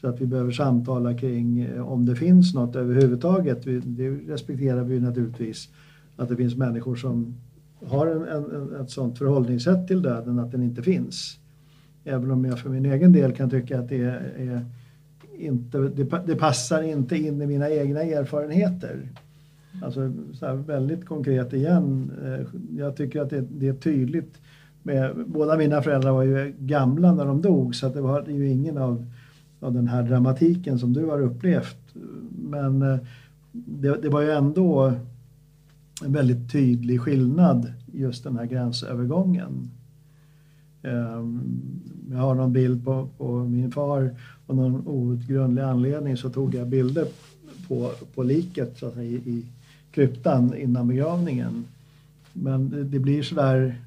så 0.00 0.08
att 0.08 0.20
vi 0.20 0.26
behöver 0.26 0.52
samtala 0.52 1.14
kring 1.14 1.60
eh, 1.60 1.92
om 1.92 2.06
det 2.06 2.16
finns 2.16 2.54
något 2.54 2.76
överhuvudtaget. 2.76 3.62
Det 3.84 4.10
respekterar 4.10 4.84
vi 4.84 5.00
naturligtvis 5.00 5.68
att 6.16 6.28
det 6.28 6.36
finns 6.36 6.56
människor 6.56 6.96
som 6.96 7.34
har 7.86 8.06
en, 8.06 8.22
en, 8.22 8.50
en, 8.50 8.80
ett 8.80 8.90
sådant 8.90 9.18
förhållningssätt 9.18 9.86
till 9.88 10.02
döden 10.02 10.38
att 10.38 10.52
den 10.52 10.62
inte 10.62 10.82
finns. 10.82 11.38
Även 12.04 12.30
om 12.30 12.44
jag 12.44 12.58
för 12.58 12.70
min 12.70 12.86
egen 12.86 13.12
del 13.12 13.32
kan 13.32 13.50
tycka 13.50 13.78
att 13.78 13.88
det 13.88 14.02
är 14.02 14.64
inte, 15.40 15.78
det, 15.78 16.22
det 16.26 16.36
passar 16.36 16.82
inte 16.82 17.16
in 17.16 17.42
i 17.42 17.46
mina 17.46 17.70
egna 17.70 18.02
erfarenheter. 18.02 19.08
Alltså 19.82 20.12
så 20.32 20.46
här 20.46 20.54
väldigt 20.54 21.06
konkret 21.06 21.52
igen. 21.52 22.10
Eh, 22.24 22.46
jag 22.78 22.96
tycker 22.96 23.22
att 23.22 23.30
det, 23.30 23.40
det 23.40 23.68
är 23.68 23.74
tydligt. 23.74 24.40
Med, 24.82 25.24
båda 25.26 25.56
mina 25.56 25.82
föräldrar 25.82 26.12
var 26.12 26.22
ju 26.22 26.54
gamla 26.58 27.14
när 27.14 27.24
de 27.24 27.42
dog 27.42 27.74
så 27.74 27.86
att 27.86 27.94
det 27.94 28.00
var 28.00 28.24
ju 28.28 28.48
ingen 28.48 28.78
av, 28.78 29.06
av 29.60 29.72
den 29.72 29.88
här 29.88 30.02
dramatiken 30.02 30.78
som 30.78 30.92
du 30.92 31.06
har 31.06 31.20
upplevt. 31.20 31.94
Men 32.48 32.82
eh, 32.82 32.98
det, 33.52 34.02
det 34.02 34.08
var 34.08 34.20
ju 34.20 34.30
ändå 34.30 34.92
en 36.04 36.12
väldigt 36.12 36.52
tydlig 36.52 37.00
skillnad 37.00 37.72
just 37.92 38.24
den 38.24 38.36
här 38.36 38.46
gränsövergången. 38.46 39.70
Ehm, 40.82 41.40
jag 42.10 42.18
har 42.18 42.34
någon 42.34 42.52
bild 42.52 42.84
på, 42.84 43.08
på 43.18 43.38
min 43.38 43.72
far 43.72 44.16
av 44.50 44.56
någon 44.56 44.86
outgrundlig 44.86 45.62
anledning 45.62 46.16
så 46.16 46.30
tog 46.30 46.54
jag 46.54 46.68
bilder 46.68 47.06
på, 47.68 47.90
på 48.14 48.22
liket 48.22 48.78
så 48.78 48.86
att 48.86 48.94
säga, 48.94 49.10
i, 49.10 49.14
i 49.14 49.46
kryptan 49.90 50.56
innan 50.56 50.88
begravningen. 50.88 51.64
Men 52.32 52.70
det, 52.70 52.84
det 52.84 52.98
blir 52.98 53.22
sådär 53.22 53.80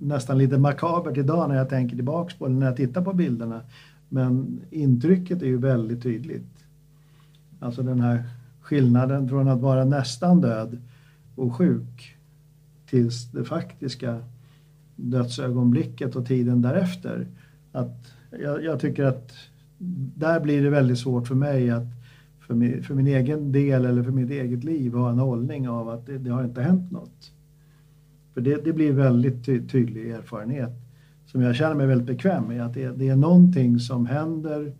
nästan 0.00 0.38
lite 0.38 0.58
makabert 0.58 1.16
idag 1.16 1.48
när 1.48 1.56
jag 1.56 1.68
tänker 1.68 1.96
tillbaks 1.96 2.34
på 2.34 2.48
det, 2.48 2.54
när 2.54 2.66
jag 2.66 2.76
tittar 2.76 3.02
på 3.02 3.12
bilderna. 3.12 3.60
Men 4.08 4.60
intrycket 4.70 5.42
är 5.42 5.46
ju 5.46 5.58
väldigt 5.58 6.02
tydligt. 6.02 6.64
Alltså 7.60 7.82
den 7.82 8.00
här 8.00 8.24
skillnaden 8.60 9.28
från 9.28 9.48
att 9.48 9.60
vara 9.60 9.84
nästan 9.84 10.40
död 10.40 10.78
och 11.34 11.56
sjuk 11.56 12.16
tills 12.86 13.30
det 13.30 13.44
faktiska 13.44 14.18
dödsögonblicket 14.96 16.16
och 16.16 16.26
tiden 16.26 16.62
därefter. 16.62 17.26
Att 17.72 18.12
jag, 18.42 18.64
jag 18.64 18.80
tycker 18.80 19.04
att 19.04 19.32
där 20.16 20.40
blir 20.40 20.62
det 20.62 20.70
väldigt 20.70 20.98
svårt 20.98 21.26
för 21.26 21.34
mig 21.34 21.70
att 21.70 21.86
för 22.46 22.54
min, 22.54 22.82
för 22.82 22.94
min 22.94 23.06
egen 23.06 23.52
del 23.52 23.84
eller 23.84 24.02
för 24.02 24.10
mitt 24.10 24.30
eget 24.30 24.64
liv 24.64 24.94
ha 24.94 25.10
en 25.10 25.18
hållning 25.18 25.68
av 25.68 25.88
att 25.88 26.06
det, 26.06 26.18
det 26.18 26.30
har 26.30 26.44
inte 26.44 26.62
hänt 26.62 26.90
något. 26.90 27.32
För 28.34 28.40
det, 28.40 28.64
det 28.64 28.72
blir 28.72 28.92
väldigt 28.92 29.46
ty, 29.46 29.66
tydlig 29.66 30.10
erfarenhet 30.10 30.72
som 31.26 31.42
jag 31.42 31.56
känner 31.56 31.74
mig 31.74 31.86
väldigt 31.86 32.06
bekväm 32.06 32.44
med. 32.44 32.66
Att 32.66 32.74
det, 32.74 32.88
det 32.88 33.08
är 33.08 33.16
någonting 33.16 33.78
som 33.78 34.06
händer 34.06 34.72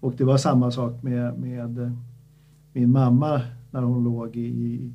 och 0.00 0.14
det 0.16 0.24
var 0.24 0.36
samma 0.36 0.70
sak 0.70 1.02
med, 1.02 1.38
med 1.38 1.78
eh, 1.78 1.92
min 2.72 2.92
mamma 2.92 3.40
när 3.70 3.82
hon 3.82 4.04
låg 4.04 4.36
i, 4.36 4.40
i, 4.40 4.92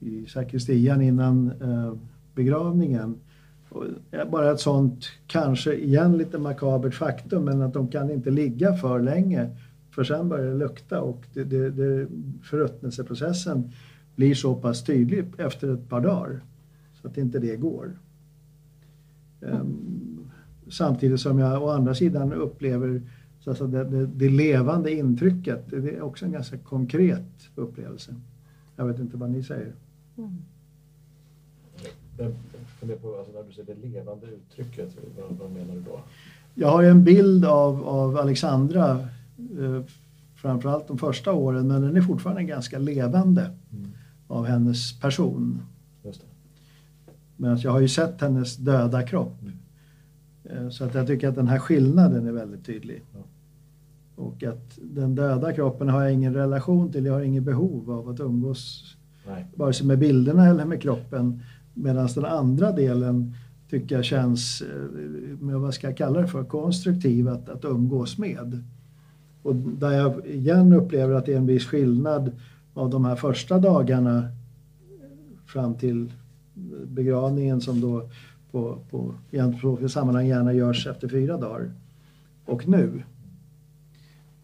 i 0.00 0.26
sakristian 0.26 1.02
innan 1.02 1.52
eh, 1.62 1.94
begravningen. 2.34 3.14
Bara 4.30 4.50
ett 4.50 4.60
sånt, 4.60 5.04
kanske 5.26 5.74
igen 5.74 6.18
lite 6.18 6.38
makabert 6.38 6.94
faktum, 6.94 7.44
men 7.44 7.62
att 7.62 7.74
de 7.74 7.88
kan 7.88 8.10
inte 8.10 8.30
ligga 8.30 8.74
för 8.74 9.00
länge 9.00 9.50
för 9.90 10.04
sen 10.04 10.28
börjar 10.28 10.46
det 10.46 10.58
lukta 10.58 11.00
och 11.00 11.26
det, 11.34 11.44
det, 11.44 11.70
det, 11.70 12.06
förruttnelseprocessen 12.42 13.72
blir 14.16 14.34
så 14.34 14.54
pass 14.54 14.84
tydlig 14.84 15.24
efter 15.38 15.74
ett 15.74 15.88
par 15.88 16.00
dagar 16.00 16.40
så 17.02 17.08
att 17.08 17.18
inte 17.18 17.38
det 17.38 17.56
går. 17.56 17.98
Um, 19.40 20.30
samtidigt 20.68 21.20
som 21.20 21.38
jag 21.38 21.62
å 21.62 21.68
andra 21.68 21.94
sidan 21.94 22.32
upplever 22.32 23.02
så 23.40 23.50
att 23.50 23.58
det, 23.58 23.84
det, 23.84 24.06
det 24.06 24.28
levande 24.28 24.92
intrycket. 24.92 25.70
Det 25.70 25.96
är 25.96 26.02
också 26.02 26.24
en 26.24 26.32
ganska 26.32 26.58
konkret 26.58 27.50
upplevelse. 27.54 28.14
Jag 28.76 28.86
vet 28.86 28.98
inte 28.98 29.16
vad 29.16 29.30
ni 29.30 29.42
säger. 29.42 29.72
Mm. 30.18 30.36
Jag 32.18 32.32
funderar 32.80 32.98
på, 32.98 33.18
alltså 33.18 33.32
när 33.32 33.42
du 33.48 33.52
säger 33.52 33.74
det 33.74 33.88
levande 33.88 34.26
uttrycket, 34.26 34.96
vad, 35.18 35.38
vad 35.38 35.50
menar 35.50 35.74
du 35.74 35.80
då? 35.80 36.00
Jag 36.54 36.68
har 36.68 36.82
ju 36.82 36.88
en 36.88 37.04
bild 37.04 37.44
av, 37.44 37.88
av 37.88 38.16
Alexandra, 38.16 38.90
eh, 39.60 39.82
framförallt 40.34 40.88
de 40.88 40.98
första 40.98 41.32
åren, 41.32 41.68
men 41.68 41.82
den 41.82 41.96
är 41.96 42.02
fortfarande 42.02 42.42
ganska 42.42 42.78
levande 42.78 43.50
Mm. 43.72 43.90
av 44.26 44.44
hennes 44.46 45.00
person. 45.00 45.62
Just. 46.04 46.24
Men 47.36 47.58
jag 47.58 47.70
har 47.72 47.80
ju 47.80 47.88
sett 47.88 48.20
hennes 48.20 48.56
döda 48.56 49.02
kropp. 49.02 49.34
Mm. 49.42 50.64
Eh, 50.64 50.70
Så 50.70 50.84
att 50.84 50.94
jag 50.94 51.06
tycker 51.06 51.28
att 51.28 51.34
den 51.34 51.48
här 51.48 51.58
skillnaden 51.58 52.26
är 52.26 52.32
väldigt 52.32 52.66
tydlig. 52.66 53.02
Ja. 53.14 53.18
Och 54.24 54.44
att 54.44 54.78
den 54.82 55.14
döda 55.14 55.52
kroppen 55.52 55.88
har 55.88 56.02
jag 56.02 56.12
ingen 56.12 56.34
relation 56.34 56.92
till, 56.92 57.04
jag 57.04 57.12
har 57.12 57.20
ingen 57.20 57.44
behov 57.44 57.90
av 57.90 58.08
att 58.08 58.20
umgås 58.20 58.94
Nej. 59.26 59.46
vare 59.54 59.72
sig 59.72 59.86
med 59.86 59.98
bilderna 59.98 60.46
eller 60.46 60.64
med 60.64 60.82
kroppen. 60.82 61.42
Medan 61.74 62.08
den 62.14 62.24
andra 62.24 62.72
delen 62.72 63.34
tycker 63.70 63.94
jag 63.94 64.04
känns, 64.04 64.62
eh, 64.62 65.00
med 65.40 65.60
vad 65.60 65.74
ska 65.74 65.86
jag 65.86 65.96
kalla 65.96 66.20
det 66.20 66.28
för, 66.28 66.44
konstruktiv 66.44 67.28
att, 67.28 67.48
att 67.48 67.64
umgås 67.64 68.18
med. 68.18 68.64
Och 69.42 69.54
där 69.54 69.90
jag 69.90 70.26
igen 70.26 70.72
upplever 70.72 71.14
att 71.14 71.26
det 71.26 71.32
är 71.32 71.36
en 71.36 71.46
viss 71.46 71.66
skillnad 71.66 72.32
av 72.74 72.90
de 72.90 73.04
här 73.04 73.16
första 73.16 73.58
dagarna 73.58 74.18
eh, 74.18 74.26
fram 75.46 75.74
till 75.74 76.12
begravningen 76.86 77.60
som 77.60 77.80
då 77.80 78.08
på, 78.50 78.78
på, 78.90 79.14
i 79.30 79.38
antroposofiska 79.38 80.00
sammanhang 80.00 80.26
gärna 80.26 80.52
görs 80.52 80.86
efter 80.86 81.08
fyra 81.08 81.36
dagar. 81.36 81.72
Och 82.44 82.68
nu. 82.68 83.02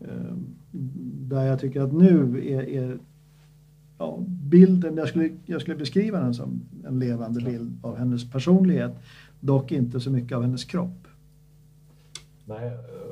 Eh, 0.01 0.37
där 1.29 1.45
jag 1.45 1.61
tycker 1.61 1.81
att 1.81 1.93
nu 1.93 2.43
är, 2.49 2.63
är 2.63 2.99
ja, 3.99 4.19
bilden, 4.29 4.97
jag 4.97 5.09
skulle, 5.09 5.31
jag 5.47 5.61
skulle 5.61 5.77
beskriva 5.77 6.21
den 6.21 6.35
som 6.35 6.61
en 6.85 6.99
levande 6.99 7.41
bild 7.41 7.79
av 7.83 7.97
hennes 7.97 8.31
personlighet. 8.31 8.93
Dock 9.41 9.73
inte 9.73 10.01
så 10.01 10.11
mycket 10.11 10.37
av 10.37 10.43
hennes 10.43 10.65
kropp. 10.65 11.09
Nej, 12.45 12.71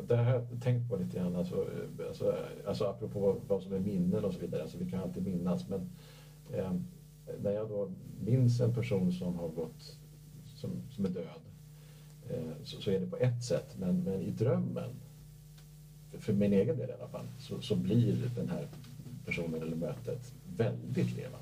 det 0.09 0.17
har 0.17 0.25
jag 0.25 0.43
tänkt 0.63 0.91
på 0.91 0.97
lite 0.97 1.17
grann. 1.17 1.37
Alltså, 1.37 1.67
alltså, 2.09 2.37
alltså 2.67 2.85
apropå 2.85 3.37
vad, 3.49 3.63
som 3.63 3.73
är 3.73 3.79
minnen 3.79 4.25
och 4.25 4.35
så 4.35 4.41
vidare. 4.41 4.63
Alltså, 4.63 4.79
vi 4.79 4.91
kan 4.91 5.01
alltid 5.01 5.25
minnas. 5.25 5.69
Men 5.69 5.81
eh, 6.53 6.73
när 7.43 7.51
jag 7.51 7.69
då 7.69 7.91
minns 8.21 8.61
en 8.61 8.75
person 8.75 9.13
som 9.13 9.37
har 9.37 9.49
gått, 9.49 9.99
som, 10.57 10.71
som 10.91 11.05
är 11.05 11.09
död, 11.09 11.41
eh, 12.31 12.53
så, 12.65 12.81
så 12.81 12.91
är 12.91 13.01
det 13.01 13.07
på 13.07 13.17
ett 13.17 13.45
sätt. 13.45 13.77
Men, 13.79 14.03
men 14.03 14.21
i 14.21 14.31
drömmen, 14.31 14.91
för, 16.11 16.19
för 16.19 16.33
min 16.33 16.53
egen 16.53 16.77
del 16.77 16.91
i 16.91 16.93
alla 16.93 17.09
fall, 17.09 17.27
så, 17.39 17.61
så 17.61 17.77
blir 17.77 18.31
den 18.37 18.49
här 18.49 18.69
personen 19.25 19.63
eller 19.63 19.77
mötet 19.77 20.33
väldigt 20.57 21.17
levande. 21.17 21.39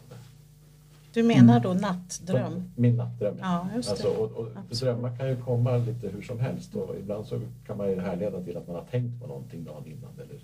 Du 1.13 1.23
menar 1.23 1.61
då 1.61 1.73
nattdröm? 1.73 2.73
Min 2.77 2.97
nattdröm. 2.97 3.37
Ja, 3.41 3.69
just 3.75 3.89
det. 3.89 3.93
Alltså, 3.93 4.09
och, 4.09 4.31
och 4.31 4.49
drömmar 4.81 5.17
kan 5.17 5.29
ju 5.29 5.37
komma 5.37 5.77
lite 5.77 6.09
hur 6.09 6.23
som 6.23 6.41
helst 6.41 6.75
och 6.75 6.97
ibland 6.99 7.27
så 7.27 7.41
kan 7.67 7.77
man 7.77 7.91
ju 7.91 8.01
härleda 8.01 8.43
till 8.43 8.57
att 8.57 8.67
man 8.67 8.77
har 8.77 8.85
tänkt 8.85 9.21
på 9.21 9.27
någonting 9.27 9.65
dagen 9.65 9.87
innan 9.87 10.11
eller 10.15 10.41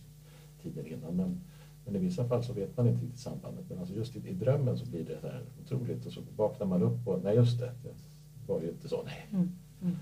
tiden 0.63 0.87
innan. 0.87 1.17
Men, 1.17 1.41
men 1.85 1.97
i 1.97 1.99
vissa 1.99 2.29
fall 2.29 2.45
så 2.45 2.53
vet 2.53 2.77
man 2.77 2.89
inte 2.89 3.05
riktigt 3.05 3.21
sambandet. 3.21 3.65
Men 3.69 3.79
alltså 3.79 3.95
just 3.95 4.17
i, 4.17 4.29
i 4.29 4.33
drömmen 4.33 4.79
så 4.79 4.87
blir 4.87 5.05
det 5.05 5.21
så 5.21 5.27
här 5.27 5.43
otroligt 5.65 6.07
och 6.07 6.13
så 6.13 6.21
vaknar 6.37 6.67
man 6.67 6.83
upp 6.83 7.09
och 7.09 7.21
nej 7.25 7.35
just 7.35 7.59
det, 7.59 7.73
det 7.83 8.53
var 8.53 8.61
ju 8.61 8.69
inte 8.69 8.89
så. 8.89 9.03
Nej. 9.03 9.27
Mm. 9.31 9.53
Mm. 9.83 9.97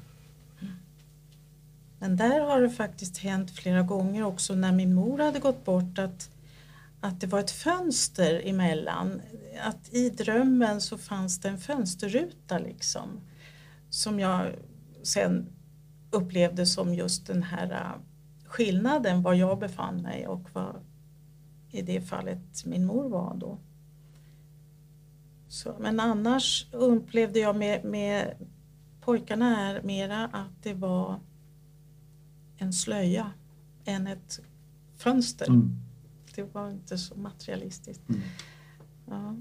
Men 1.99 2.17
där 2.17 2.41
har 2.41 2.61
det 2.61 2.71
faktiskt 2.71 3.19
hänt 3.19 3.51
flera 3.51 3.83
gånger 3.83 4.23
också 4.23 4.55
när 4.55 4.73
min 4.73 4.95
mor 4.95 5.19
hade 5.19 5.39
gått 5.39 5.65
bort 5.65 5.99
att, 5.99 6.31
att 7.01 7.21
det 7.21 7.27
var 7.27 7.41
ett 7.41 7.51
fönster 7.51 8.43
emellan. 8.45 9.21
Att 9.63 9.95
i 9.95 10.11
drömmen 10.11 10.81
så 10.81 10.99
fanns 10.99 11.41
det 11.41 11.49
en 11.49 11.59
fönsterruta 11.59 12.59
liksom. 12.59 13.21
Som 13.91 14.21
jag 14.21 14.55
sen 15.03 15.47
upplevde 16.11 16.67
som 16.67 16.95
just 16.95 17.27
den 17.27 17.43
här 17.43 17.71
äh, 17.71 18.01
skillnaden 18.47 19.23
var 19.23 19.35
jag 19.35 19.59
befann 19.59 20.03
mig 20.03 20.27
och 20.27 20.49
vad 20.53 20.77
i 21.71 21.83
det 21.83 22.01
fallet 22.01 22.65
min 22.65 22.85
mor 22.85 23.09
var 23.09 23.35
då. 23.37 23.59
Så, 25.49 25.77
men 25.81 26.01
annars 26.01 26.67
upplevde 26.73 27.39
jag 27.39 27.57
med, 27.57 27.85
med 27.85 28.35
pojkarna 29.01 29.55
här 29.55 29.83
mera 29.83 30.25
att 30.27 30.63
det 30.63 30.75
var 30.75 31.21
en 32.57 32.73
slöja 32.73 33.31
än 33.85 34.07
ett 34.07 34.41
fönster. 34.97 35.49
Mm. 35.49 35.86
Det 36.37 36.55
var 36.55 36.71
inte 36.71 36.99
så 36.99 37.15
materialistiskt. 37.15 38.09
Mm. 38.09 38.21
Ja. 39.07 39.37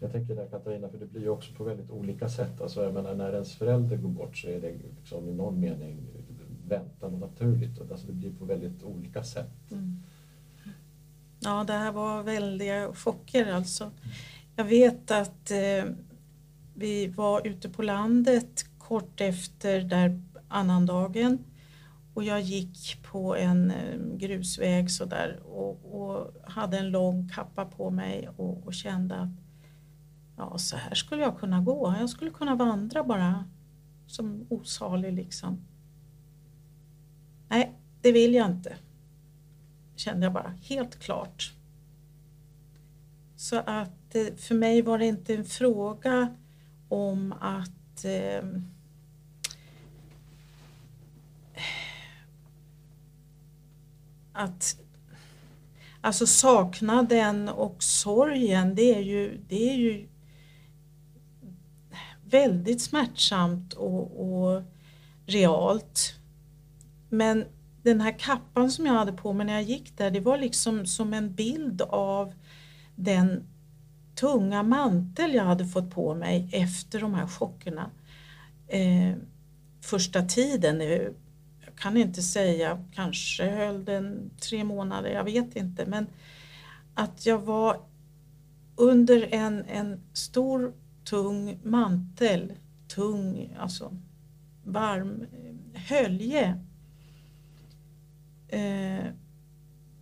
Jag 0.00 0.12
tänker 0.12 0.36
där 0.36 0.46
Katarina, 0.46 0.88
för 0.88 0.98
det 0.98 1.06
blir 1.06 1.22
ju 1.22 1.28
också 1.28 1.52
på 1.54 1.64
väldigt 1.64 1.90
olika 1.90 2.28
sätt. 2.28 2.60
Alltså, 2.60 2.84
jag 2.84 2.94
menar, 2.94 3.14
när 3.14 3.32
ens 3.32 3.54
förälder 3.54 3.96
går 3.96 4.08
bort 4.08 4.36
så 4.36 4.48
är 4.48 4.60
det 4.60 4.72
liksom 5.00 5.28
i 5.28 5.34
någon 5.34 5.60
mening 5.60 6.06
väntan 6.68 7.14
och 7.14 7.20
naturligt. 7.20 7.80
Alltså, 7.80 8.06
det 8.06 8.12
blir 8.12 8.32
på 8.32 8.44
väldigt 8.44 8.82
olika 8.82 9.24
sätt. 9.24 9.70
Mm. 9.70 10.02
Ja, 11.40 11.64
det 11.64 11.72
här 11.72 11.92
var 11.92 12.22
väldiga 12.22 12.92
chocker 12.92 13.52
alltså. 13.52 13.90
Jag 14.56 14.64
vet 14.64 15.10
att 15.10 15.50
eh, 15.50 15.84
vi 16.74 17.06
var 17.06 17.46
ute 17.46 17.68
på 17.68 17.82
landet 17.82 18.66
kort 18.78 19.20
efter 19.20 19.80
där 19.80 20.22
annandagen 20.48 21.38
och 22.16 22.24
jag 22.24 22.40
gick 22.40 23.02
på 23.02 23.36
en 23.36 23.70
eh, 23.70 24.16
grusväg 24.16 24.90
sådär 24.90 25.40
och, 25.44 26.00
och 26.00 26.34
hade 26.44 26.78
en 26.78 26.90
lång 26.90 27.28
kappa 27.28 27.64
på 27.64 27.90
mig 27.90 28.28
och, 28.36 28.66
och, 28.66 28.74
kände 28.74 29.14
att 29.14 29.28
ja, 30.36 30.58
så 30.58 30.76
här 30.76 30.94
skulle 30.94 31.22
jag 31.22 31.38
kunna 31.38 31.60
gå. 31.60 31.94
Jag 32.00 32.10
skulle 32.10 32.30
kunna 32.30 32.54
vandra 32.54 33.04
bara 33.04 33.44
som 34.06 34.46
osalig 34.48 35.12
liksom. 35.12 35.66
Nej, 37.48 37.72
det 38.00 38.12
vill 38.12 38.34
jag 38.34 38.50
inte. 38.50 38.76
Kände 39.96 40.26
jag 40.26 40.32
bara 40.32 40.54
helt 40.62 40.98
klart. 40.98 41.52
Så 43.36 43.56
att 43.56 44.14
eh, 44.14 44.34
för 44.36 44.54
mig 44.54 44.82
var 44.82 44.98
det 44.98 45.06
inte 45.06 45.34
en 45.34 45.44
fråga 45.44 46.36
om 46.88 47.34
att 47.40 48.04
eh, 48.04 48.48
att 54.36 54.76
alltså 56.00 56.26
saknaden 56.26 57.48
och 57.48 57.82
sorgen 57.82 58.74
det 58.74 58.94
är 58.94 59.00
ju, 59.00 59.40
det 59.48 59.70
är 59.70 59.74
ju 59.76 60.08
väldigt 62.24 62.82
smärtsamt 62.82 63.72
och, 63.72 64.28
och 64.28 64.62
realt. 65.26 66.14
Men 67.08 67.44
den 67.82 68.00
här 68.00 68.18
kappan 68.18 68.70
som 68.70 68.86
jag 68.86 68.92
hade 68.92 69.12
på 69.12 69.32
mig 69.32 69.46
när 69.46 69.52
jag 69.52 69.62
gick 69.62 69.96
där 69.98 70.10
det 70.10 70.20
var 70.20 70.38
liksom 70.38 70.86
som 70.86 71.14
en 71.14 71.34
bild 71.34 71.82
av 71.82 72.34
den 72.94 73.42
tunga 74.14 74.62
mantel 74.62 75.34
jag 75.34 75.44
hade 75.44 75.66
fått 75.66 75.90
på 75.90 76.14
mig 76.14 76.48
efter 76.52 77.00
de 77.00 77.14
här 77.14 77.26
chockerna. 77.26 77.90
Eh, 78.68 79.16
första 79.80 80.22
tiden, 80.22 80.80
eh, 80.80 81.08
kan 81.76 81.96
inte 81.96 82.22
säga, 82.22 82.84
kanske 82.92 83.50
höll 83.50 83.84
den 83.84 84.30
tre 84.40 84.64
månader, 84.64 85.10
jag 85.10 85.24
vet 85.24 85.56
inte. 85.56 85.86
Men 85.86 86.06
att 86.94 87.26
jag 87.26 87.38
var 87.38 87.80
under 88.76 89.28
en, 89.34 89.64
en 89.64 90.00
stor 90.12 90.72
tung 91.04 91.58
mantel, 91.62 92.52
tung, 92.88 93.56
alltså 93.58 93.96
varm 94.64 95.26
hölje 95.74 96.60
eh, 98.48 99.04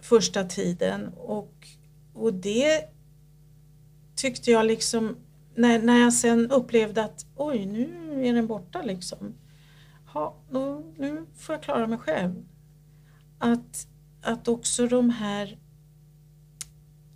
första 0.00 0.44
tiden 0.44 1.08
och, 1.16 1.68
och 2.14 2.34
det 2.34 2.84
tyckte 4.14 4.50
jag 4.50 4.66
liksom 4.66 5.16
när, 5.54 5.82
när 5.82 6.00
jag 6.00 6.12
sen 6.12 6.50
upplevde 6.50 7.04
att 7.04 7.26
oj 7.36 7.66
nu 7.66 8.26
är 8.26 8.32
den 8.32 8.46
borta 8.46 8.82
liksom 8.82 9.34
ha, 10.14 10.34
nu, 10.50 10.94
nu 10.96 11.26
får 11.34 11.54
jag 11.54 11.62
klara 11.62 11.86
mig 11.86 11.98
själv. 11.98 12.44
Att, 13.38 13.88
att 14.22 14.48
också 14.48 14.86
de 14.86 15.10
här 15.10 15.58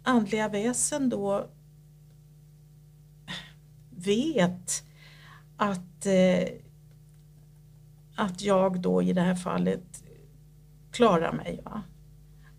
andliga 0.02 0.48
väsen 0.48 1.08
då 1.08 1.50
vet 3.90 4.84
att, 5.56 6.06
eh, 6.06 6.48
att 8.16 8.42
jag 8.42 8.80
då 8.80 9.02
i 9.02 9.12
det 9.12 9.20
här 9.20 9.34
fallet 9.34 10.04
klarar 10.90 11.32
mig. 11.32 11.60
Va? 11.64 11.82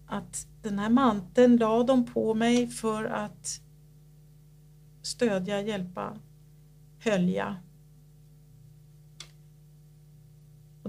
Att 0.08 0.47
den 0.62 0.80
här 0.80 0.89
manteln 0.89 1.58
la 1.58 1.84
de 1.84 2.06
på 2.06 2.34
mig 2.34 2.67
för 2.67 3.06
att 3.06 3.62
stödja, 5.02 5.62
hjälpa, 5.62 6.17
hölja 6.99 7.56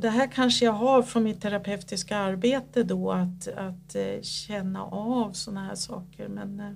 Och 0.00 0.04
det 0.04 0.10
här 0.10 0.26
kanske 0.26 0.64
jag 0.64 0.72
har 0.72 1.02
från 1.02 1.22
mitt 1.22 1.40
terapeutiska 1.40 2.16
arbete 2.16 2.82
då 2.82 3.10
att, 3.10 3.48
att 3.48 3.94
eh, 3.94 4.22
känna 4.22 4.84
av 4.84 5.32
sådana 5.32 5.64
här 5.64 5.74
saker 5.74 6.28
men 6.28 6.60
eh, 6.60 6.72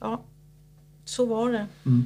ja, 0.00 0.22
så 1.04 1.26
var 1.26 1.52
det. 1.52 1.66
Mm. 1.86 2.02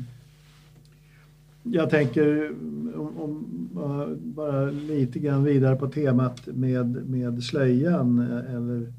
Jag 1.62 1.90
tänker 1.90 2.50
om, 2.96 3.18
om, 3.18 3.68
eh, 3.76 4.16
bara 4.16 4.70
lite 4.70 5.18
grann 5.18 5.44
vidare 5.44 5.76
på 5.76 5.88
temat 5.88 6.46
med, 6.46 7.08
med 7.08 7.44
slöjan 7.44 8.18
eller 8.48 8.92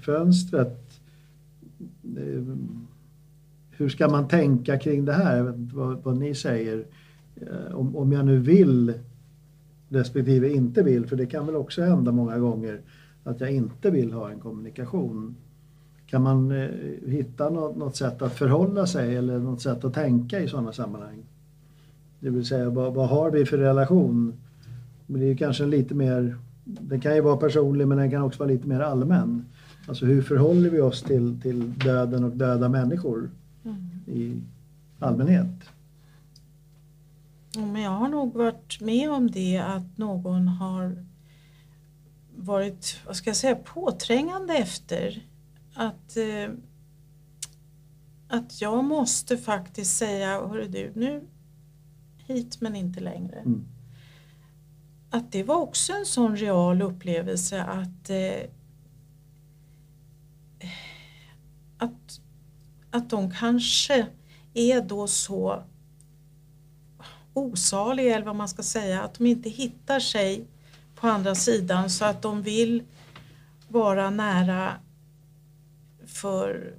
fönstret. 0.00 1.00
Hur 3.70 3.88
ska 3.88 4.08
man 4.08 4.28
tänka 4.28 4.78
kring 4.78 5.04
det 5.04 5.12
här? 5.12 5.36
Jag 5.36 5.44
vet 5.44 5.56
inte 5.56 5.76
vad, 5.76 6.02
vad 6.02 6.16
ni 6.16 6.34
säger. 6.34 6.84
Om, 7.72 7.96
om 7.96 8.12
jag 8.12 8.26
nu 8.26 8.38
vill 8.38 8.94
respektive 9.94 10.52
inte 10.52 10.82
vill, 10.82 11.06
för 11.06 11.16
det 11.16 11.26
kan 11.26 11.46
väl 11.46 11.56
också 11.56 11.82
hända 11.82 12.12
många 12.12 12.38
gånger 12.38 12.80
att 13.24 13.40
jag 13.40 13.52
inte 13.52 13.90
vill 13.90 14.12
ha 14.12 14.30
en 14.30 14.40
kommunikation. 14.40 15.36
Kan 16.06 16.22
man 16.22 16.50
eh, 16.50 16.68
hitta 17.06 17.50
något, 17.50 17.76
något, 17.76 17.96
sätt 17.96 18.22
att 18.22 18.32
förhålla 18.32 18.86
sig 18.86 19.16
eller 19.16 19.38
något 19.38 19.62
sätt 19.62 19.84
att 19.84 19.94
tänka 19.94 20.40
i 20.40 20.48
sådana 20.48 20.72
sammanhang? 20.72 21.24
Det 22.20 22.30
vill 22.30 22.46
säga, 22.46 22.70
vad, 22.70 22.94
vad 22.94 23.08
har 23.08 23.30
vi 23.30 23.46
för 23.46 23.58
relation? 23.58 24.32
Men 25.06 25.20
det 25.20 25.26
är 25.26 25.36
kanske 25.36 25.66
lite 25.66 25.94
mer, 25.94 26.36
den 26.64 27.00
kan 27.00 27.14
ju 27.14 27.20
vara 27.20 27.36
personlig 27.36 27.88
men 27.88 27.98
den 27.98 28.10
kan 28.10 28.22
också 28.22 28.38
vara 28.38 28.48
lite 28.48 28.68
mer 28.68 28.80
allmän. 28.80 29.44
Alltså 29.88 30.06
hur 30.06 30.22
förhåller 30.22 30.70
vi 30.70 30.80
oss 30.80 31.02
till, 31.02 31.40
till 31.40 31.72
döden 31.78 32.24
och 32.24 32.30
döda 32.30 32.68
människor 32.68 33.30
mm. 33.64 33.76
i 34.06 34.40
allmänhet? 34.98 35.73
Men 37.56 37.82
jag 37.82 37.90
har 37.90 38.08
nog 38.08 38.34
varit 38.34 38.80
med 38.80 39.10
om 39.10 39.30
det 39.30 39.58
att 39.58 39.98
någon 39.98 40.48
har 40.48 41.06
varit, 42.36 43.00
vad 43.06 43.16
ska 43.16 43.30
jag 43.30 43.36
säga, 43.36 43.56
påträngande 43.56 44.54
efter 44.54 45.26
att, 45.74 46.16
eh, 46.16 46.50
att 48.28 48.60
jag 48.60 48.84
måste 48.84 49.36
faktiskt 49.36 49.96
säga, 49.96 50.46
hörru 50.46 50.68
du, 50.68 50.92
nu 50.94 51.28
hit 52.26 52.60
men 52.60 52.76
inte 52.76 53.00
längre. 53.00 53.38
Mm. 53.38 53.64
Att 55.10 55.32
det 55.32 55.42
var 55.42 55.56
också 55.56 55.92
en 55.92 56.06
sån 56.06 56.36
real 56.36 56.82
upplevelse 56.82 57.62
att 57.62 58.10
eh, 58.10 58.50
att, 61.78 62.20
att 62.90 63.10
de 63.10 63.30
kanske 63.30 64.06
är 64.54 64.80
då 64.80 65.06
så 65.06 65.64
osaliga 67.34 68.14
eller 68.14 68.26
vad 68.26 68.36
man 68.36 68.48
ska 68.48 68.62
säga, 68.62 69.02
att 69.02 69.14
de 69.14 69.26
inte 69.26 69.48
hittar 69.48 70.00
sig 70.00 70.44
på 70.94 71.06
andra 71.06 71.34
sidan 71.34 71.90
så 71.90 72.04
att 72.04 72.22
de 72.22 72.42
vill 72.42 72.82
vara 73.68 74.10
nära 74.10 74.72
för, 76.06 76.74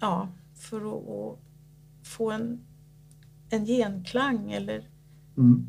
ja, 0.00 0.28
för 0.56 0.76
att, 0.76 1.38
få 2.04 2.30
en, 2.30 2.60
en 3.50 3.66
genklang 3.66 4.52
eller 4.52 4.82
Mm. 5.36 5.66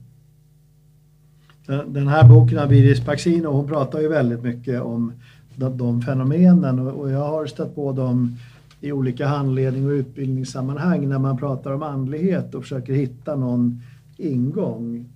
Den 1.65 1.93
den 1.93 2.07
här 2.07 2.29
boken 2.29 2.59
av 2.59 2.73
Iris 2.73 3.05
Paxino, 3.05 3.47
hon 3.47 3.67
pratar 3.67 3.99
ju 3.99 4.07
väldigt 4.07 4.43
mycket 4.43 4.81
om 4.81 5.13
de, 5.55 5.77
de 5.77 6.01
fenomenen 6.01 6.79
och, 6.79 6.99
och 6.99 7.11
jag 7.11 7.27
har 7.27 7.45
stött 7.45 7.75
på 7.75 7.91
dem 7.91 8.37
i 8.83 8.91
olika 8.91 9.27
handledning 9.27 9.85
och 9.85 9.91
utbildningssammanhang 9.91 11.09
när 11.09 11.19
man 11.19 11.37
pratar 11.37 11.71
om 11.71 11.83
andlighet 11.83 12.55
och 12.55 12.61
försöker 12.61 12.93
hitta 12.93 13.35
någon 13.35 13.81
ingång 14.17 15.09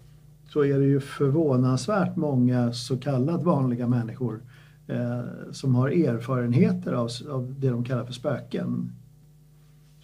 så 0.49 0.63
är 0.63 0.79
det 0.79 0.85
ju 0.85 0.99
förvånansvärt 0.99 2.15
många 2.15 2.73
så 2.73 2.97
kallat 2.97 3.43
vanliga 3.43 3.87
människor 3.87 4.39
eh, 4.87 5.21
som 5.51 5.75
har 5.75 5.89
erfarenheter 5.89 6.93
av, 6.93 7.09
av 7.29 7.55
det 7.59 7.69
de 7.69 7.83
kallar 7.83 8.05
för 8.05 8.13
spöken. 8.13 8.91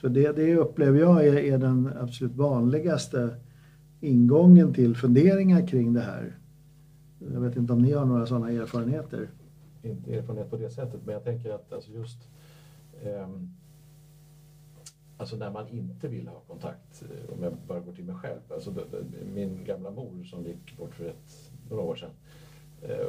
Så 0.02 0.08
det, 0.08 0.36
det 0.36 0.56
upplever 0.56 1.00
jag 1.00 1.28
är, 1.28 1.36
är 1.36 1.58
den 1.58 1.90
absolut 2.02 2.36
vanligaste 2.36 3.36
ingången 4.02 4.74
till 4.74 4.96
funderingar 4.96 5.68
kring 5.68 5.94
det 5.94 6.02
här. 6.02 6.38
Jag 7.34 7.42
vet 7.42 7.56
inte 7.56 7.74
om 7.74 7.82
ni 7.82 7.92
har 7.92 8.06
några 8.06 8.26
sådana 8.26 8.52
erfarenheter? 8.52 9.30
Inte 9.84 10.16
erfarenhet 10.16 10.50
på 10.50 10.58
det 10.58 10.70
sättet, 10.70 11.00
men 11.06 11.14
jag 11.14 11.24
tänker 11.24 11.56
att 11.56 11.74
alltså 11.74 11.92
just 11.92 12.33
Ehm, 13.06 13.54
alltså 15.18 15.36
när 15.36 15.52
man 15.52 15.68
inte 15.68 16.08
vill 16.08 16.28
ha 16.28 16.40
kontakt, 16.40 17.04
eh, 17.04 17.34
om 17.34 17.44
jag 17.44 17.54
bara 17.68 17.80
går 17.80 17.94
till 17.94 18.06
mig 18.06 18.16
själv. 18.16 18.40
Alltså 18.50 18.74
min 19.34 19.66
gamla 19.66 19.92
mor 19.92 20.24
som 20.24 20.46
gick 20.46 20.78
bort 20.78 20.96
för 20.96 21.06
ett, 21.06 21.52
några 21.70 21.84
år 21.84 21.96
sedan. 21.96 22.10
Eh, 22.82 23.08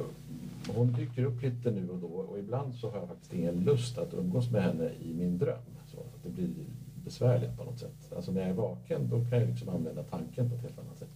hon 0.74 0.92
dyker 0.92 1.24
upp 1.24 1.42
lite 1.42 1.70
nu 1.70 1.90
och 1.90 1.98
då 1.98 2.06
och 2.06 2.38
ibland 2.38 2.74
så 2.74 2.90
har 2.90 2.98
jag 2.98 3.08
faktiskt 3.08 3.34
ingen 3.34 3.54
lust 3.54 3.98
att 3.98 4.14
umgås 4.14 4.50
med 4.50 4.62
henne 4.62 4.90
i 5.02 5.14
min 5.14 5.38
dröm. 5.38 5.62
Så 5.86 6.00
att 6.00 6.22
det 6.22 6.30
blir 6.30 6.48
besvärligt 7.04 7.56
på 7.56 7.64
något 7.64 7.78
sätt. 7.78 8.12
Alltså 8.16 8.32
när 8.32 8.40
jag 8.40 8.50
är 8.50 8.54
vaken 8.54 9.08
då 9.10 9.24
kan 9.24 9.38
jag 9.38 9.48
liksom 9.48 9.68
använda 9.68 10.02
tanken 10.02 10.50
på 10.50 10.56
ett 10.56 10.62
helt 10.62 10.78
annat 10.78 10.98
sätt. 10.98 11.08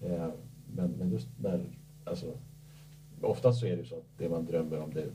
Eh, 0.00 0.28
men, 0.74 0.90
men 0.90 1.10
just 1.10 1.28
när, 1.40 1.64
alltså 2.04 2.26
oftast 3.20 3.60
så 3.60 3.66
är 3.66 3.70
det 3.70 3.82
ju 3.82 3.88
så 3.88 3.96
att 3.96 4.18
det 4.18 4.28
man 4.28 4.46
drömmer 4.46 4.80
om 4.80 4.94
det 4.94 5.06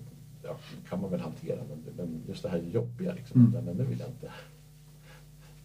ja, 0.43 0.57
kan 0.89 1.01
man 1.01 1.11
väl 1.11 1.19
hantera 1.19 1.59
men, 1.69 1.95
men 1.97 2.21
just 2.27 2.43
det 2.43 2.49
här 2.49 2.57
jobbiga 2.73 3.13
liksom, 3.13 3.41
Mm. 3.41 3.65
men 3.65 3.77
nu 3.77 3.83
vill 3.83 3.99
jag 3.99 4.09
inte. 4.09 4.29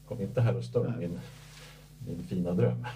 Kom 0.08 0.20
inte 0.20 0.40
här 0.40 0.56
och 0.56 0.64
stör 0.64 0.94
Nej. 0.98 1.08
min, 1.08 1.18
min 2.06 2.26
fina 2.26 2.52
dröm. 2.52 2.86